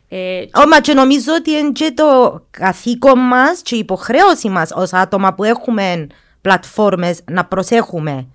Ε,Όμα 0.08 0.82
και 0.82 0.94
νομίζω 0.94 1.34
ότι 1.34 1.52
είναι 1.52 1.72
και 1.72 1.92
το 1.96 2.42
καθήκον 2.52 3.20
μας 3.20 3.62
και 3.62 3.76
η 3.76 3.80
υποχρέωση 3.80 4.50
μας 4.50 4.72
ως 4.72 4.94
άτομα 4.94 5.34
που 5.34 5.44
έχουμε 5.44 6.08
πλατφόρμες 6.42 7.22
να 7.32 7.46
προσέχουμε. 7.46 8.28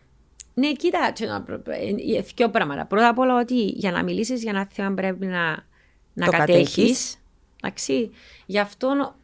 Ναι, 0.55 0.73
κοίτα, 0.73 1.13
ε, 2.17 2.21
δύο 2.35 2.51
πράγματα. 2.51 2.87
Πρώτα 2.87 3.09
απ' 3.09 3.19
όλα 3.19 3.41
ότι 3.41 3.55
για 3.65 3.91
να 3.91 4.03
μιλήσεις 4.03 4.43
για 4.43 4.51
ένα 4.51 4.69
θέμα 4.73 4.95
πρέπει 4.95 5.27
να, 5.27 5.67
να 6.13 6.27
κατέχεις. 6.27 7.20
Εντάξει. 7.63 8.11
Γι' 8.47 8.59
αυτό 8.59 9.15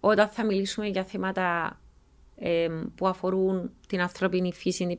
όταν 0.00 0.28
θα 0.28 0.44
μιλήσουμε 0.44 0.86
για 0.86 1.04
θέματα 1.04 1.78
ε, 2.36 2.68
που 2.94 3.08
αφορούν 3.08 3.70
την 3.86 4.00
ανθρώπινη 4.00 4.52
φύση, 4.52 4.96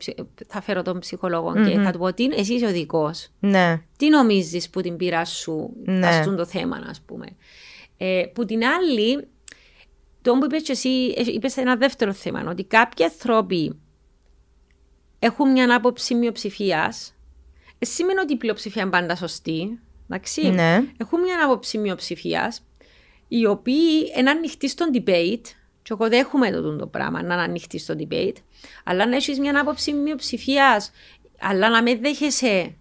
θα 0.48 0.62
φέρω 0.62 0.82
τον 0.82 1.00
ψυχολόγο 1.00 1.52
mm-hmm. 1.52 1.70
και 1.70 1.80
θα 1.80 1.92
του 1.92 2.00
πω 2.00 2.14
τι, 2.14 2.30
εσύ 2.32 2.54
είσαι 2.54 2.66
ο 2.66 2.72
δικός. 2.72 3.28
Ναι. 3.40 3.82
Τι 3.98 4.10
νομίζεις 4.10 4.70
που 4.70 4.82
την 4.82 4.98
πείρα 4.98 5.26
σου 5.26 5.74
ναι. 5.84 6.26
το 6.26 6.46
θέμα, 6.46 6.84
ας 6.90 7.02
πούμε. 7.02 7.26
Ε, 7.98 8.24
που 8.34 8.46
την 8.46 8.64
άλλη, 8.64 9.28
το 10.22 10.34
που 10.34 10.46
είπες 10.46 10.62
και 10.62 10.72
εσύ, 10.72 10.90
είπες 11.34 11.58
ένα 11.58 11.76
δεύτερο 11.76 12.14
θέμα, 12.14 12.44
ότι 12.50 12.64
κάποιοι 12.64 13.06
άνθρωποι 13.06 13.80
έχουν 15.20 15.52
μια 15.52 15.76
άποψη 15.76 16.16
μειοψηφίας. 16.16 17.16
Ε, 17.80 17.86
σημαίνει 17.86 18.20
ότι 18.20 18.34
η 18.34 18.38
πλειοψηφία 18.38 18.82
είναι 18.82 18.92
πάντα 18.92 19.16
σωστή. 19.16 19.80
Εντάξει. 20.10 20.50
Ναι. 20.50 20.84
Έχουν 20.98 21.20
μια 21.20 21.46
άποψη 21.46 21.78
μειοψηφίας 21.78 22.64
οι 23.34 23.46
οποίοι 23.46 24.12
είναι 24.18 24.30
ανοιχτοί 24.30 24.70
στον 24.70 24.90
debate, 24.94 25.46
και 25.82 25.94
εγώ 25.94 26.08
δέχομαι 26.10 26.52
το, 26.52 26.76
το 26.76 26.88
πράγμα 26.88 27.24
να 27.24 27.34
είναι 27.34 27.44
ανοιχτή 27.44 27.80
στο 27.80 27.96
debate, 27.98 28.36
αλλά 28.84 29.08
να 29.08 29.16
έχεις 29.16 29.40
μια 29.40 29.60
άποψη 29.60 29.94
μειοψηφίας, 29.94 30.92
αλλά 31.40 31.70
να 31.70 31.84
με 31.84 31.96
δέχεσαι 31.96 32.74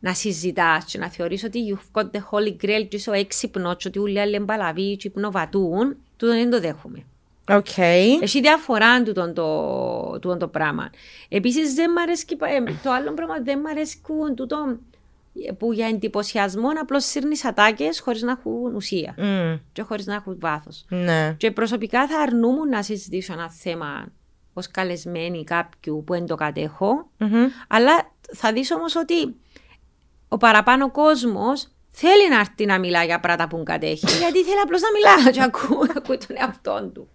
να 0.00 0.14
συζητάς 0.14 0.84
και 0.84 0.98
να 0.98 1.10
θεωρείς 1.10 1.44
ότι 1.44 1.60
you've 1.68 2.00
got 2.00 2.04
the 2.04 2.20
holy 2.30 2.56
grail, 2.64 2.86
και 2.88 2.96
είσαι 2.96 3.10
ο 3.10 3.12
έξυπνος, 3.12 3.76
και 3.76 3.88
ότι 3.88 3.98
όλοι 3.98 4.14
οι 4.14 4.20
άλλοι 4.20 4.34
εμπαλαβεί, 4.34 4.96
και 4.96 5.08
υπνοβατούν, 5.08 5.96
τούτο 6.16 6.32
δεν 6.32 6.50
το 6.50 6.60
δέχομαι. 6.60 7.04
Okay. 7.48 8.04
Έχει 8.20 8.40
διαφορά 8.40 9.02
του 9.02 9.12
το, 9.12 9.32
το, 10.20 10.36
το 10.36 10.48
πράγμα. 10.48 10.90
Επίσης, 11.28 11.74
δεν 11.74 11.90
μ' 11.90 11.98
αρέσει 11.98 12.26
ε, 12.30 12.72
το 12.82 12.90
άλλο 12.90 13.12
πράγμα, 13.12 13.40
δεν 13.42 13.58
μ' 13.58 13.66
αρέσει 13.66 14.00
τούτο 14.34 14.78
που 15.58 15.72
για 15.72 15.86
εντυπωσιασμό 15.86 16.68
απλώς 16.80 17.04
σύρνεις 17.04 17.44
ατάκες 17.44 18.00
χωρίς 18.00 18.22
να 18.22 18.32
έχουν 18.32 18.74
ουσία 18.74 19.14
mm. 19.18 19.60
και 19.72 19.82
χωρίς 19.82 20.06
να 20.06 20.14
έχουν 20.14 20.36
βάθος. 20.38 20.84
Ναι. 20.88 21.34
Και 21.38 21.50
προσωπικά 21.50 22.06
θα 22.06 22.20
αρνούμουν 22.20 22.68
να 22.68 22.82
συζητήσω 22.82 23.32
ένα 23.32 23.50
θέμα 23.50 24.06
ως 24.52 24.70
καλεσμένη 24.70 25.44
κάποιου 25.44 26.02
που 26.06 26.12
δεν 26.12 26.26
το 26.26 26.34
κατέχω, 26.34 27.10
mm-hmm. 27.18 27.46
αλλά 27.68 28.12
θα 28.36 28.52
δεις 28.52 28.70
όμως 28.70 28.96
ότι 28.96 29.34
ο 30.28 30.36
παραπάνω 30.36 30.90
κόσμος 30.90 31.68
θέλει 31.90 32.28
να 32.28 32.38
έρθει 32.38 32.66
να 32.66 32.78
μιλά 32.78 33.04
για 33.04 33.20
πράγματα 33.20 33.48
που 33.48 33.62
κατέχει, 33.62 34.16
γιατί 34.22 34.44
θέλει 34.44 34.60
απλώς 34.62 34.80
να 34.80 34.88
μιλά 34.90 35.30
και 35.30 35.42
ακούει, 35.42 35.88
ακούει 35.98 36.18
τον 36.26 36.36
εαυτό 36.38 36.90
του. 36.94 37.08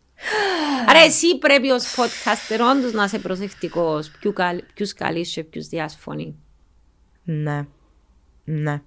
Άρα 0.88 1.00
εσύ 1.00 1.38
πρέπει 1.38 1.70
ως 1.70 1.96
podcaster 1.96 2.60
όντως 2.72 2.92
να 2.92 3.04
είσαι 3.04 3.20
προσεκτικός 3.20 4.12
ποιους 4.74 4.94
καλείς 4.94 5.34
και 5.34 5.44
ποιους 5.44 5.68
διάσφωνοι. 5.68 6.36
Ναι. 7.24 7.66
Ναι. 8.52 8.82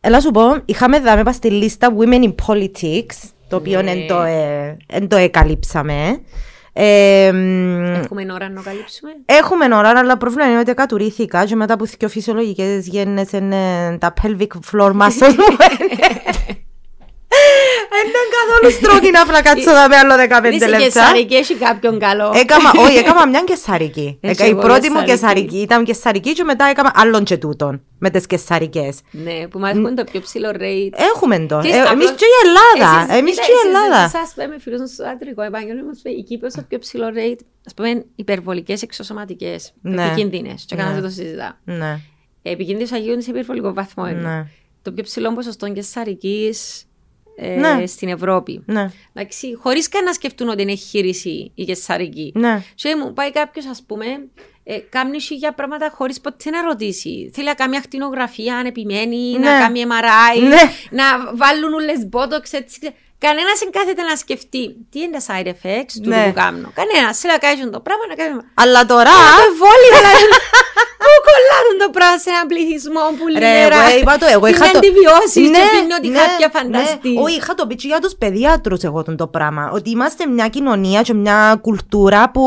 Έλα 0.00 0.20
σου 0.20 0.30
πω, 0.30 0.42
είχαμε 0.64 1.00
δάμε 1.00 1.32
στη 1.32 1.50
λίστα 1.50 1.94
Women 1.98 2.24
in 2.24 2.34
Politics, 2.46 3.30
το 3.48 3.56
οποίο 3.56 3.82
δεν 3.82 3.98
ναι. 3.98 4.06
το, 4.06 4.20
ε, 4.22 4.76
το 5.08 5.16
εκαλύψαμε. 5.16 6.20
Ε, 6.72 7.26
έχουμε 7.26 8.26
ώρα 8.32 8.50
να 8.50 8.62
καλύψουμε. 8.62 9.10
Έχουμε 9.24 9.64
ώρα, 9.64 9.88
αλλά 9.88 10.16
πρόβλημα 10.16 10.50
είναι 10.50 10.58
ότι 10.58 10.74
κατουρήθηκα 10.74 11.44
και 11.44 11.56
μετά 11.56 11.74
από 11.74 11.84
δύο 11.84 12.08
φυσιολογικές 12.08 12.86
γέννες 12.86 13.32
είναι 13.32 13.96
τα 13.98 14.14
pelvic 14.22 14.46
floor 14.72 14.90
muscles 14.90 15.34
μου. 15.36 15.56
Δεν 17.90 18.04
ήταν 18.12 18.26
καθόλου 18.36 18.72
στρόκι 18.72 19.10
να 19.32 19.42
κάτσω 19.42 19.70
εδώ 19.70 19.88
με 19.88 19.96
άλλο 19.96 20.14
15 20.14 20.18
λεπτά. 20.18 20.76
Είσαι 20.76 20.76
κεσαρική, 20.76 21.34
έχει 21.34 21.54
κάποιον 21.54 21.98
καλό. 21.98 22.32
Έκαμα, 22.34 22.70
όχι, 22.76 22.96
έκανα 22.96 23.28
μια 23.28 23.42
κεσαρική. 23.46 24.18
Η 24.50 24.54
πρώτη 24.54 24.90
μου 24.90 25.04
κεσαρική 25.04 25.56
ήταν 25.56 25.84
κεσαρική 25.84 26.32
και 26.32 26.44
μετά 26.44 26.64
έκανα 26.64 26.92
άλλον 26.94 27.24
και 27.24 27.36
τούτον 27.36 27.82
με 27.98 28.10
τις 28.10 28.26
κεσαρικές. 28.26 29.00
Ναι, 29.10 29.48
που 29.48 29.58
μας 29.58 29.76
έχουν 29.76 29.94
το 29.94 30.04
πιο 30.04 30.20
ψηλό 30.20 30.50
rate. 30.50 30.92
Έχουμε 31.14 31.38
το. 31.38 31.56
Ε, 31.58 31.92
εμείς 31.92 32.10
και 32.10 32.24
η 32.24 32.36
Ελλάδα. 32.44 33.14
Εμείς 33.14 33.34
και 33.34 33.52
η 33.52 33.66
Ελλάδα. 33.66 34.08
Σας 34.08 34.32
πούμε 34.34 34.58
φίλους 34.58 34.80
μου 34.80 34.86
στο 34.86 35.04
άντρικο 35.04 35.42
επάγγελμα, 35.42 35.90
η 36.18 36.22
Κύπρος 36.22 36.52
το 36.52 36.62
πιο 36.68 36.78
ψηλό 36.78 37.06
rate, 37.14 37.40
ας 37.66 37.74
πούμε 37.74 38.04
υπερβολικές 38.16 38.82
εξωσωματικές, 38.82 39.72
ναι. 39.80 40.06
επικίνδυνες. 40.06 40.64
Και 40.66 40.76
κανένας 40.76 41.00
δεν 41.00 41.08
το 41.10 41.14
συζητά. 41.14 41.60
Ναι. 41.64 42.00
Επικίνδυνες 42.42 42.92
αγίων 42.92 43.22
σε 43.22 43.30
υπερβολικό 43.30 43.72
βαθμό. 43.72 44.04
Ναι. 44.04 44.46
Το 44.82 44.92
πιο 44.92 45.02
ψηλό 45.02 45.32
ποσοστό 45.32 45.72
κεσαρικής 45.72 46.85
ε, 47.36 47.56
ναι. 47.56 47.86
στην 47.86 48.08
Ευρώπη. 48.08 48.62
Ναι. 48.66 48.90
Χωρίς 49.60 49.88
καν 49.88 50.04
να 50.04 50.12
σκεφτούν 50.12 50.48
ότι 50.48 50.62
είναι 50.62 50.70
εγχείρηση 50.70 51.52
η 51.54 51.62
Γεσσαρική. 51.62 52.32
Ναι. 52.34 52.62
Και 52.74 52.96
μου 52.96 53.12
πάει 53.12 53.32
κάποιος, 53.32 53.66
ας 53.66 53.82
πούμε, 53.86 54.06
ε, 54.64 54.78
κάνει 54.78 55.16
για 55.18 55.52
πράγματα 55.52 55.92
χωρίς 55.94 56.20
ποτέ 56.20 56.50
να 56.50 56.62
ρωτήσει. 56.62 57.30
Θέλει 57.34 57.46
να 57.46 57.54
κάνει 57.54 57.76
ακτινογραφία, 57.76 58.56
αν 58.56 58.66
επιμένει, 58.66 59.32
ναι. 59.32 59.38
να 59.38 59.58
κάνει 59.58 59.82
MRI, 59.86 60.40
ναι. 60.40 60.56
να 60.90 61.04
βάλουν 61.34 61.72
όλε 61.72 62.04
μπότοξ, 62.04 62.52
έτσι. 62.52 62.94
Κανένας 63.18 63.58
δεν 63.58 63.70
κάθεται 63.76 64.02
να 64.02 64.16
σκεφτεί 64.16 64.62
τι 64.90 64.98
είναι 65.00 65.18
τα 65.18 65.22
side 65.28 65.48
effects 65.54 65.94
του 66.02 66.08
ναι. 66.08 66.24
που 66.26 66.32
κάνω. 66.42 66.66
Κανένας. 66.80 67.18
Θέλει 67.18 67.32
να 67.32 67.38
κάνει 67.38 67.70
το 67.76 67.80
πράγμα 67.86 68.04
να 68.10 68.14
κάνει. 68.20 68.34
Αλλά 68.62 68.86
τώρα. 68.92 69.12
Το 69.42 69.48
βόλι, 69.60 69.88
δηλαδή. 69.98 70.24
Πού 71.04 71.12
κολλάρουν 71.28 71.76
το 71.84 71.88
πράγμα 71.96 72.18
σε 72.24 72.28
έναν 72.34 72.46
πληθυσμό 72.50 73.04
που 73.18 73.24
λέει 73.32 73.42
Ρε, 73.42 73.52
νερά. 73.58 73.80
εγώ 73.88 73.98
είπα 74.00 74.14
το, 74.22 74.26
εγώ 74.36 74.46
Είναι 74.46 74.56
είχα 74.56 74.70
το... 74.70 74.78
αντιβιώσεις 74.78 75.46
και 75.54 75.62
πίνει 75.72 75.94
ό,τι 75.98 76.08
κάποια 76.20 76.48
ναι. 76.52 76.54
φανταστεί. 76.56 77.12
Όχι, 77.24 77.36
είχα 77.36 77.54
το 77.54 77.66
πει 77.66 77.74
και 77.74 77.86
για 77.92 78.00
τους 78.04 78.14
παιδίατρους 78.20 78.82
εγώ 78.88 79.02
τον 79.02 79.16
το 79.16 79.26
πράγμα. 79.26 79.70
Ότι 79.76 79.90
είμαστε 79.90 80.26
μια 80.26 80.48
κοινωνία 80.48 81.00
και 81.02 81.14
μια 81.14 81.58
κουλτούρα 81.64 82.30
που, 82.30 82.44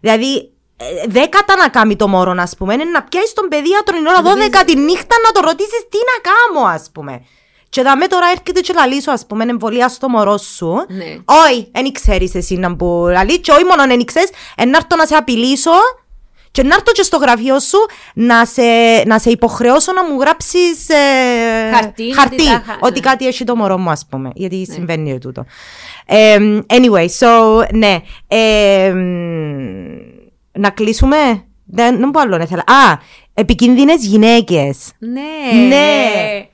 δηλαδή, 0.00 0.32
ε, 0.76 0.84
δέκατα 1.08 1.56
να 1.56 1.68
κάνει 1.68 1.96
το 1.96 2.08
μωρό, 2.08 2.34
ας 2.38 2.54
πούμε, 2.58 2.74
είναι 2.74 2.84
να 2.84 3.02
πιάσεις 3.02 3.32
τον 3.32 3.48
παιδίατρο 3.48 3.96
την 3.96 4.06
ώρα 4.06 4.20
12 4.22 4.62
τη 4.66 4.74
νύχτα 4.76 5.16
να 5.24 5.30
το 5.32 5.40
ρωτήσεις 5.48 5.82
τι 5.92 5.98
να 6.10 6.16
κάνω, 6.30 6.74
ας 6.74 6.90
πούμε. 6.92 7.24
Και 7.70 7.82
δαμέ 7.82 8.06
τώρα 8.06 8.26
έρχεται 8.26 8.60
και 8.60 8.72
λαλείς 8.76 9.02
σου, 9.02 9.10
ας 9.10 9.26
πούμε, 9.26 9.44
εμβολία 9.44 9.88
στο 9.88 10.08
μωρό 10.08 10.36
σου. 10.38 10.72
Ναι. 10.88 11.16
Όχι, 11.24 11.68
δεν 11.72 11.92
ξέρει 11.92 12.30
εσύ 12.34 12.54
να 12.56 12.76
που 12.76 13.06
λαλείς, 13.12 13.38
και 13.38 13.50
όχι 13.52 13.64
μόνο 13.64 13.86
δεν 13.86 14.04
ξέρει, 14.04 14.26
να 14.56 14.76
έρθω 14.76 14.96
να 14.96 15.06
σε 15.06 15.14
απειλήσω 15.14 15.70
και 16.50 16.62
να 16.62 16.74
έρθω 16.74 16.92
και 16.92 17.02
στο 17.02 17.16
γραφείο 17.16 17.58
σου 17.60 17.78
να 18.14 18.44
σε, 18.44 18.62
να 19.06 19.18
σε 19.18 19.30
υποχρεώσω 19.30 19.92
να 19.92 20.04
μου 20.04 20.20
γράψεις 20.20 20.88
ε, 20.88 21.74
Χαρτί, 21.74 22.14
χαρτί 22.14 22.34
ότι 22.34 22.44
τα 22.46 22.62
χα- 22.66 22.78
ότι 22.80 23.00
ναι. 23.00 23.00
κάτι 23.00 23.26
έχει 23.26 23.44
το 23.44 23.56
μωρό 23.56 23.78
μου, 23.78 23.90
ας 23.90 24.06
πούμε. 24.10 24.30
Γιατί 24.34 24.66
συμβαίνει 24.72 25.18
τούτο. 25.18 25.44
Ε, 26.06 26.36
anyway, 26.66 27.06
so, 27.18 27.62
ναι. 27.72 27.98
Ε, 28.28 28.92
να 30.52 30.70
κλείσουμε; 30.70 31.16
Δεν, 31.64 31.98
δεν 31.98 32.10
πω 32.10 32.20
άλλο, 32.20 32.36
ήθελα. 32.42 32.60
Α, 32.66 32.98
επικίνδυνες 33.40 34.06
γυναίκες. 34.06 34.92
Ναι. 34.98 35.58
Ναι. 35.68 35.86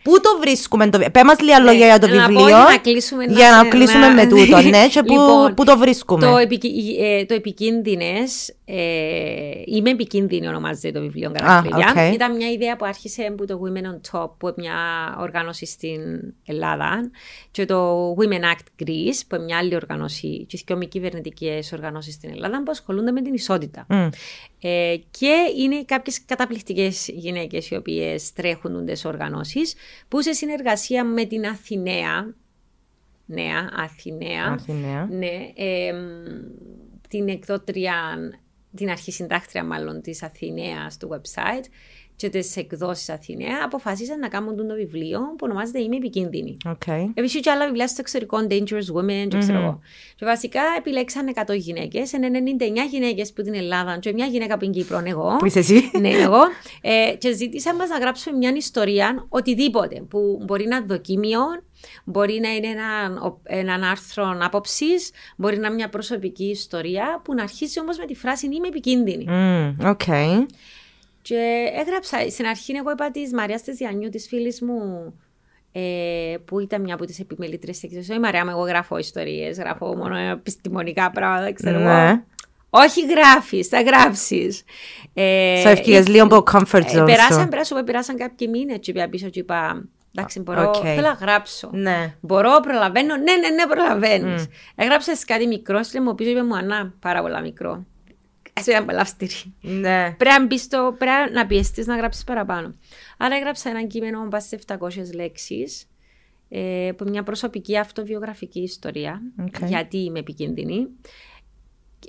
Πού 0.03 0.21
το 0.21 0.29
βρίσκουμε 0.41 0.85
το 0.85 0.91
βιβλίο. 0.91 1.11
Πε 1.11 1.25
μας 1.25 1.41
λίγα 1.41 1.59
Ναι, 1.59 1.65
λόγια 1.65 1.87
για 1.87 1.99
το 1.99 2.07
να 2.07 2.23
πω 2.23 2.27
βιβλίο. 2.29 2.47
για 2.49 2.67
να 2.71 2.77
κλείσουμε 2.79 3.25
για 3.25 3.51
να 3.51 3.57
να 3.57 3.63
σε- 3.63 3.69
κλείσουμε 3.69 4.07
να- 4.09 4.15
με 4.15 4.27
τούτο. 4.27 4.61
Ναι, 4.75 4.89
και 4.89 5.03
πού, 5.03 5.13
Λοιπόν, 5.13 5.55
πού 5.55 5.65
το 5.65 5.79
βρίσκουμε. 5.79 6.27
Το, 6.27 6.37
επικι... 6.37 6.97
ε, 7.01 7.25
το 7.25 7.35
επικίνδυνες, 7.35 8.55
ε, 8.65 8.75
είμαι 9.67 9.91
επικίνδυνη 9.91 10.49
ονομάζεται 10.49 10.91
το 10.91 11.01
βιβλίο 11.01 11.33
γραφεία. 11.39 11.77
οκ. 12.09 12.15
Ήταν 12.15 12.37
μια 12.37 12.51
ιδέα 12.51 12.77
που 12.77 12.85
άρχισε 12.85 13.23
από 13.23 13.47
το 13.47 13.61
Women 13.65 13.83
on 13.85 14.21
Top, 14.21 14.31
που 14.39 14.47
είναι 14.47 14.55
μια 14.57 14.77
οργάνωση 15.21 15.67
στην 15.67 16.01
Ελλάδα, 16.47 17.11
και 17.51 17.65
το 17.65 18.11
Women 18.19 18.41
Act 18.55 18.83
Greece, 18.85 19.21
που 19.29 19.35
είναι 19.35 19.45
μια 19.45 19.59
άλλη 19.59 19.75
οργάνωση, 19.75 20.45
και 20.49 20.59
δύο 20.67 20.77
μη 20.77 20.87
κυβερνητικές 20.87 21.73
οργανώσεις 21.73 22.15
στην 22.15 22.31
Ελλάδα, 22.31 22.57
που 22.63 22.71
ασχολούνται 22.71 23.11
με 23.11 23.23
την 23.23 23.35
ισότητα. 23.35 23.87
Μμ. 23.89 24.09
Ε, 24.67 24.95
και 25.19 25.35
είναι 25.59 25.83
κάποιες 25.87 26.21
καταπληκτικές 26.75 27.09
γυναίκες 27.09 27.71
οι 27.71 27.77
οποίες 27.77 28.33
τρέχουν 28.33 28.85
τις 28.87 29.05
οργανώσεις 29.05 29.75
που 30.09 30.23
σε 30.23 30.33
συνεργασία 30.33 31.05
με 31.05 31.25
την 31.25 31.47
Αθηναία, 31.47 32.35
νέα, 33.27 33.71
Αθηναία, 33.73 34.45
Αθηναία. 34.45 35.09
ναι, 35.11 35.53
ε, 35.55 35.93
μ, 35.93 36.07
την 37.09 37.29
εκδότρια, 37.29 37.95
την 38.77 38.91
αρχισυντάκτρια 38.91 39.65
μάλλον 39.65 40.01
της 40.01 40.23
Αθηναίας 40.23 40.97
του 40.97 41.09
website 41.13 41.65
και 42.17 42.29
τις 42.29 42.57
εκδόσεις 42.57 43.09
Αθηναίας 43.09 43.65
αποφασίσαν 43.65 44.19
να 44.19 44.29
κάνουν 44.29 44.57
το 44.57 44.75
βιβλίο 44.75 45.19
που 45.21 45.39
ονομάζεται 45.41 45.81
«Είμαι 45.81 45.97
επικίνδυνη». 45.97 46.57
Okay. 46.65 47.11
Επίσης 47.15 47.41
και 47.41 47.51
άλλα 47.51 47.67
βιβλία 47.67 47.89
στο 47.89 47.97
εξωτερικό, 48.01 48.39
Dangerous 48.51 49.01
Women, 49.01 49.29
και 49.29 49.39
ξέρω 49.39 49.59
εγώ. 49.59 49.81
Και 50.17 50.25
βασικά 50.25 50.61
επιλέξαν 50.79 51.33
100 51.47 51.57
γυναίκες, 51.57 52.13
είναι 52.13 52.29
99 52.31 52.89
γυναίκες 52.91 53.33
που 53.33 53.43
την 53.43 53.55
Ελλάδα 53.55 53.99
και 53.99 54.13
μια 54.13 54.27
γυναίκα 54.27 54.55
από 54.55 54.63
την 54.63 54.73
Κύπρο, 54.73 55.03
εγώ. 55.05 55.37
Που 55.39 55.47
είσαι 55.47 55.59
εσύ. 55.59 55.91
ναι, 56.01 56.09
εγώ. 56.09 56.41
Ε, 56.81 57.15
και 57.19 57.33
ζήτησαν 57.33 57.77
μας 57.77 57.89
να 57.89 57.99
γράψουμε 57.99 58.37
μια 58.37 58.53
ιστορία, 58.57 59.27
οτιδήποτε, 59.29 60.03
που 60.09 60.43
μπορεί 60.45 60.67
να 60.67 60.77
είναι 60.77 60.87
δοκίμιο, 60.89 61.41
μπορεί 62.05 62.41
να 62.41 62.55
είναι 62.55 62.67
ένα, 62.67 63.21
έναν 63.43 63.83
άρθρο 63.83 64.39
άποψης, 64.41 65.11
μπορεί 65.37 65.57
να 65.59 65.67
είναι 65.67 65.75
μια 65.75 65.89
προσωπική 65.89 66.45
ιστορία, 66.45 67.21
που 67.25 67.35
να 67.35 67.43
αρχίσει 67.43 67.81
όμως 67.81 67.99
με 67.99 68.05
τη 68.05 68.15
φράση 68.15 68.47
«Είμαι 68.47 68.69
επικίνδυνη». 68.69 69.25
Μμ, 69.29 69.77
okay. 69.81 70.47
Και 71.25 71.71
έγραψα, 71.81 72.31
στην 72.31 72.47
αρχή 72.47 72.73
εγώ 72.73 72.91
είπα 72.91 73.11
της 73.11 73.33
Μαρίας 73.33 73.63
της 73.63 73.77
Διανιού, 73.77 74.09
της 74.09 74.27
φίλης 74.29 74.63
μου, 74.63 75.15
ε, 75.73 76.35
που 76.45 76.61
ήταν 76.61 76.81
μια 76.81 76.95
από 76.95 77.05
τις 77.05 77.19
επιμελήτρες 77.21 77.79
της 77.79 77.83
εκδόσης. 77.83 78.11
Όχι 78.11 78.19
Μαρία, 78.19 78.45
μου, 78.45 78.51
εγώ 78.51 78.61
γράφω 78.63 78.99
ιστορίες, 78.99 79.59
γράφω 79.59 79.97
μόνο 79.97 80.17
επιστημονικά 80.17 81.11
πράγματα, 81.11 81.53
ξέρω 81.53 81.79
εγώ. 81.79 81.89
Ναι. 81.89 82.23
Όχι 82.71 83.07
γράφεις, 83.07 83.69
θα 83.69 83.83
γράψεις. 83.83 84.63
Ε, 85.15 85.63
So 85.63 85.69
ευκαιρίες 85.69 86.09
λίγο 86.09 86.25
από 86.25 86.43
comfort 86.53 86.85
ε, 86.85 87.01
zone 87.01 87.07
περάσαν, 87.07 87.41
σου. 87.41 87.49
περάσαν, 87.49 87.85
περάσαν 87.85 88.17
κάποιοι 88.17 88.49
μήνες 88.51 88.79
και 88.81 88.93
πήγα 88.93 89.09
πίσω 89.09 89.29
και 89.29 89.39
είπα, 89.39 89.85
εντάξει, 90.15 90.41
μπορώ, 90.41 90.69
Οκ. 90.69 90.75
θέλω 90.83 91.01
να 91.01 91.19
γράψω. 91.21 91.71
Ναι. 91.73 92.15
Μπορώ, 92.21 92.61
προλαβαίνω. 92.63 93.17
Ναι, 93.17 93.33
ναι, 93.33 93.49
ναι, 93.49 93.67
προλαβαίνεις. 93.67 94.47
Έγραψες 94.75 95.25
κάτι 95.25 95.47
μικρό, 95.47 95.83
στείλε 95.83 96.03
μου 96.03 96.15
πίσω, 96.15 96.31
είπε 96.31 96.43
μου 96.43 96.57
Άννα, 96.57 96.95
πάρα 97.01 97.21
πολλά 97.21 97.41
μικρό. 97.41 97.85
Αυτό 98.57 98.71
ήταν 98.71 98.85
πολλά 98.87 99.01
αυστηρή. 99.01 99.55
Ναι. 99.61 100.15
Πρέπει 100.19 100.39
να, 100.39 100.47
μπεις 100.47 100.63
στο, 100.63 100.95
πρέπει 100.99 101.33
να 101.33 101.47
πιεστείς 101.47 101.87
να 101.87 101.97
γράψεις 101.97 102.25
παραπάνω. 102.25 102.75
Άρα 103.17 103.37
έγραψα 103.37 103.71
ένα 103.71 103.85
κείμενο 103.85 104.23
που 104.23 104.29
πάει 104.29 104.41
σε 104.41 104.59
700 104.67 104.79
λέξεις 105.15 105.87
ε, 106.49 106.91
που 106.97 107.05
μια 107.09 107.23
προσωπική 107.23 107.79
αυτοβιογραφική 107.79 108.61
ιστορία 108.61 109.23
Οκ. 109.41 109.69
γιατί 109.69 109.99
είμαι 109.99 110.19
επικίνδυνη. 110.19 110.87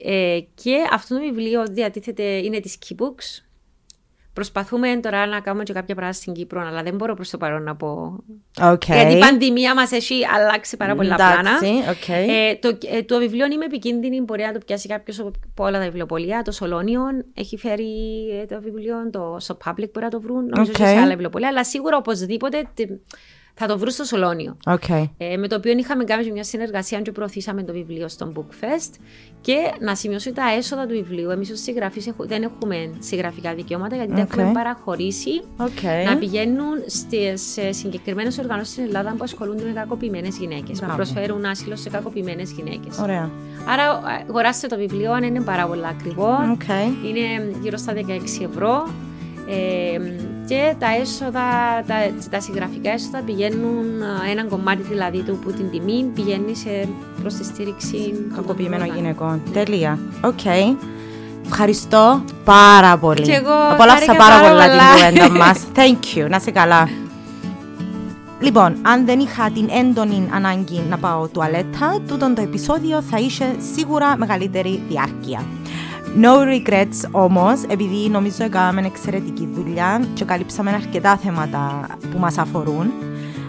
Ε, 0.03 0.39
και 0.53 0.75
αυτό 0.91 1.15
το 1.15 1.21
βιβλίο 1.21 1.63
διατίθεται, 1.65 2.23
είναι 2.23 2.59
της 2.59 2.77
Key 2.86 3.05
Books. 3.05 3.44
Προσπαθούμε 4.36 4.99
τώρα 5.01 5.25
να 5.27 5.39
κάνουμε 5.39 5.63
και 5.63 5.73
κάποια 5.73 5.95
πράγματα 5.95 6.17
στην 6.21 6.33
Κύπρο, 6.33 6.61
αλλά 6.67 6.83
δεν 6.83 6.95
μπορώ 6.95 7.13
προς 7.13 7.29
το 7.29 7.38
παρόν 7.38 7.63
να 7.63 7.75
πω. 7.75 8.23
Okay. 8.61 8.77
Γιατί 8.88 9.13
η 9.13 9.19
πανδημία 9.19 9.73
μας 9.75 9.91
έχει 9.91 10.15
αλλάξει 10.36 10.77
πάρα 10.77 10.95
πολλά 10.95 11.15
πλάνα. 11.15 11.39
Εντάξει, 11.39 11.67
οκ. 11.89 12.07
Ε, 12.07 12.55
το, 12.59 12.77
ε, 12.91 13.01
το 13.03 13.17
βιβλίο 13.17 13.45
είμαι 13.45 13.65
επικίνδυνη, 13.65 14.21
μπορεί 14.21 14.43
να 14.43 14.51
το 14.51 14.59
πιάσει 14.65 14.88
κάποιος 14.88 15.19
από 15.19 15.63
όλα 15.63 15.77
τα 15.79 15.83
βιβλιοπωλεία. 15.86 16.41
Το 16.41 16.51
Σολώνειον 16.51 17.26
έχει 17.33 17.57
φέρει 17.57 17.89
ε, 18.41 18.45
το 18.45 18.61
βιβλίο, 18.61 19.09
το, 19.11 19.36
στο 19.39 19.57
Public 19.65 19.89
μπορεί 19.93 20.05
να 20.05 20.09
το 20.09 20.21
βρουν, 20.21 20.45
νομίζω 20.45 20.71
Οκ. 20.71 20.77
και 20.77 20.86
σε 20.86 20.95
άλλα 20.95 21.09
βιβλιοπωλεία. 21.09 21.47
Αλλά 21.47 21.63
σίγουρα 21.63 21.97
οπωσδήποτε 21.97 22.63
τε- 22.73 22.89
θα 23.58 23.68
το 23.68 23.78
βρουν 23.78 23.91
στο 23.91 24.03
Σολώνειο. 24.03 24.57
Okay. 24.66 25.10
Ε, 25.18 25.38
με 25.38 25.47
το 25.47 25.56
οποίο 25.56 25.72
είχαμε 25.78 26.03
κάνει 26.03 26.24
και 26.24 26.32
μια 26.32 26.43
συνεργασία 26.43 27.01
και 27.01 27.12
προωθήσαμε 27.12 27.64
το 27.64 27.74
βιβλίο 27.74 28.08
στο 28.08 28.32
Bookfest. 28.36 28.93
Και 29.41 29.56
να 29.80 29.95
σημειώσω 29.95 30.34
τα 30.34 30.43
έσοδα 30.58 30.86
του 30.86 30.93
βιβλίου. 30.93 31.30
Εμείς 31.30 31.51
ως 31.51 31.62
συγγραφείς 31.62 32.10
δεν 32.18 32.43
έχουμε 32.43 32.89
συγγραφικά 32.99 33.53
δικαιώματα 33.53 33.95
γιατί 33.95 34.12
τα 34.14 34.22
Οκ. 34.22 34.32
έχουμε 34.32 34.51
παραχωρήσει 34.53 35.41
Okay. 35.58 36.06
να 36.06 36.18
πηγαίνουν 36.18 36.76
στις 36.86 37.58
συγκεκριμένες 37.70 38.38
οργανώσεις 38.38 38.72
στην 38.72 38.84
Ελλάδα 38.84 39.10
που 39.12 39.24
ασχολούνται 39.24 39.64
με 39.64 39.72
κακοποιημένες 39.72 40.38
γυναίκες, 40.38 40.70
που 40.72 40.76
Μπράβο. 40.86 40.95
προσφέρουν 40.95 41.45
άσυλο 41.45 41.76
σε 41.76 41.89
κακοποιημένες 41.89 42.51
γυναίκες. 42.51 42.97
Ωραία. 42.99 43.30
Άρα, 43.68 43.84
ε, 43.84 44.26
αγοράστε 44.30 44.68
το 44.68 44.76
βιβλίο, 44.78 45.12
εν 45.11 45.23
είναι 45.24 45.41
πάρα 45.41 45.68
πολύ 45.68 45.88
ακριβό. 45.88 46.30
Okay. 46.58 47.06
Είναι 47.08 47.56
γύρω 47.62 47.78
στα 47.78 47.93
16 47.93 48.43
ευρώ. 48.51 48.88
Ε, 49.49 49.99
και 50.47 50.73
τα 50.79 50.87
έσοδα, 51.01 51.41
τα, 51.87 51.95
τα 52.29 52.39
συγγραφικά 52.39 52.91
έσοδα 52.91 53.21
πηγαίνουν, 53.25 53.85
ε, 54.27 54.31
ένα 54.31 54.45
κομμάτι 54.45 54.81
δηλαδή 54.81 55.21
του 55.21 55.39
που 55.43 55.51
την 55.51 55.69
τιμή 55.71 56.11
πηγαίνει 56.15 56.55
σε, 56.55 56.87
προς 57.21 57.33
τη 57.33 57.43
στήριξη 57.43 58.27
Κακοποιημένων 58.35 58.95
γυναικών. 58.95 59.41
Τέλεια. 59.53 59.99
Οκ. 60.23 60.45
Ευχαριστώ 61.45 62.23
πάρα 62.43 62.97
πολύ. 62.97 63.21
Κι 63.21 63.31
εγώ 63.31 63.53
Απόλαυσα 63.71 64.05
χάρηκα 64.05 64.15
πάρα 64.15 64.39
πάρα 64.39 64.49
πολλά 64.49 64.67
πολλά. 64.67 65.09
την 65.11 65.19
κουβέντα 65.19 65.37
μας. 65.45 65.59
Thank 65.75 66.17
you. 66.17 66.29
Να 66.29 66.35
είσαι 66.35 66.51
καλά. 66.51 66.89
Λοιπόν, 68.39 68.75
αν 68.81 69.05
δεν 69.05 69.19
είχα 69.19 69.51
την 69.51 69.69
έντονη 69.79 70.29
ανάγκη 70.33 70.83
να 70.89 70.97
πάω 70.97 71.27
τουαλέτα, 71.27 71.99
τούτο 72.07 72.33
το 72.35 72.41
επεισόδιο 72.41 73.01
θα 73.01 73.17
είχε 73.17 73.45
σίγουρα 73.75 74.17
μεγαλύτερη 74.17 74.81
διάρκεια. 74.89 75.45
No 76.22 76.45
regrets 76.45 77.10
όμως, 77.12 77.64
επειδή 77.68 78.10
νομίζω 78.10 78.43
έκαναμε 78.43 78.86
εξαιρετική 78.86 79.49
δουλειά 79.53 80.01
και 80.14 80.26
καλύψαμε 80.26 80.72
αρκετά 80.72 81.18
θέματα 81.18 81.88
που 82.12 82.18
μας 82.18 82.38
αφορούν. 82.38 82.91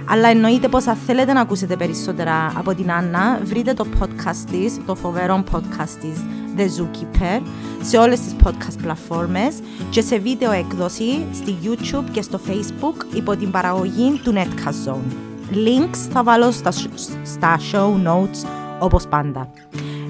Αλλά 0.08 0.28
εννοείται 0.28 0.68
πως 0.68 0.86
αν 0.86 0.96
θέλετε 1.06 1.32
να 1.32 1.40
ακούσετε 1.40 1.76
περισσότερα 1.76 2.52
από 2.56 2.74
την 2.74 2.92
Άννα, 2.92 3.40
βρείτε 3.44 3.72
το 3.74 3.86
podcast 4.00 4.50
της, 4.50 4.80
το 4.86 4.94
φοβερό 4.94 5.44
podcast 5.52 5.88
της 6.00 6.24
The 6.56 6.60
Zookeeper, 6.60 7.40
σε 7.82 7.96
όλες 7.96 8.20
τις 8.20 8.36
podcast 8.44 8.78
πλατφόρμες 8.82 9.58
και 9.90 10.00
σε 10.00 10.18
βίντεο 10.18 10.52
έκδοση 10.52 11.24
στη 11.32 11.56
YouTube 11.62 12.04
και 12.10 12.22
στο 12.22 12.40
Facebook 12.48 13.14
υπό 13.14 13.36
την 13.36 13.50
παραγωγή 13.50 14.20
του 14.24 14.32
Netcast 14.32 14.90
Zone. 14.90 15.12
Links 15.52 15.96
θα 16.12 16.22
βάλω 16.22 16.50
στα, 16.50 16.70
στα 17.22 17.58
show 17.72 18.06
notes 18.06 18.48
όπως 18.78 19.06
πάντα. 19.06 19.48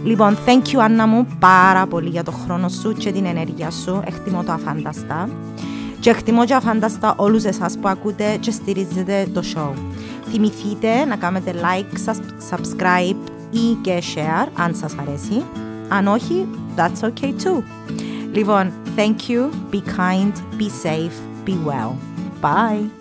Λοιπόν, 0.07 0.37
thank 0.47 0.63
you 0.75 0.79
Άννα 0.81 1.07
μου 1.07 1.27
πάρα 1.39 1.87
πολύ 1.87 2.09
για 2.09 2.23
το 2.23 2.31
χρόνο 2.33 2.69
σου 2.69 2.93
και 2.93 3.13
την 3.13 3.25
ενέργεια 3.27 3.71
σου. 3.71 4.03
Εκτιμώ 4.05 4.43
το 4.43 4.53
αφάνταστα. 4.53 5.29
Και 6.01 6.11
εκτιμώ 6.11 6.45
και 6.45 6.55
αφάνταστα 6.55 7.15
όλους 7.17 7.45
εσάς 7.45 7.79
που 7.79 7.89
ακούτε 7.89 8.37
και 8.41 8.51
στηρίζετε 8.51 9.29
το 9.33 9.43
show. 9.55 9.71
Θυμηθείτε 10.31 11.05
να 11.05 11.17
κάνετε 11.17 11.53
like, 11.55 12.11
sus- 12.11 12.55
subscribe 12.57 13.17
ή 13.51 13.75
και 13.81 14.03
share 14.15 14.49
αν 14.55 14.75
σας 14.75 14.95
αρέσει. 15.01 15.43
Αν 15.89 16.07
όχι, 16.07 16.49
that's 16.77 17.05
okay 17.09 17.31
too. 17.31 17.63
Λοιπόν, 18.33 18.73
thank 18.97 19.31
you, 19.31 19.75
be 19.75 19.79
kind, 19.79 20.33
be 20.61 20.69
safe, 20.87 21.49
be 21.49 21.53
well. 21.69 21.93
Bye. 22.43 22.96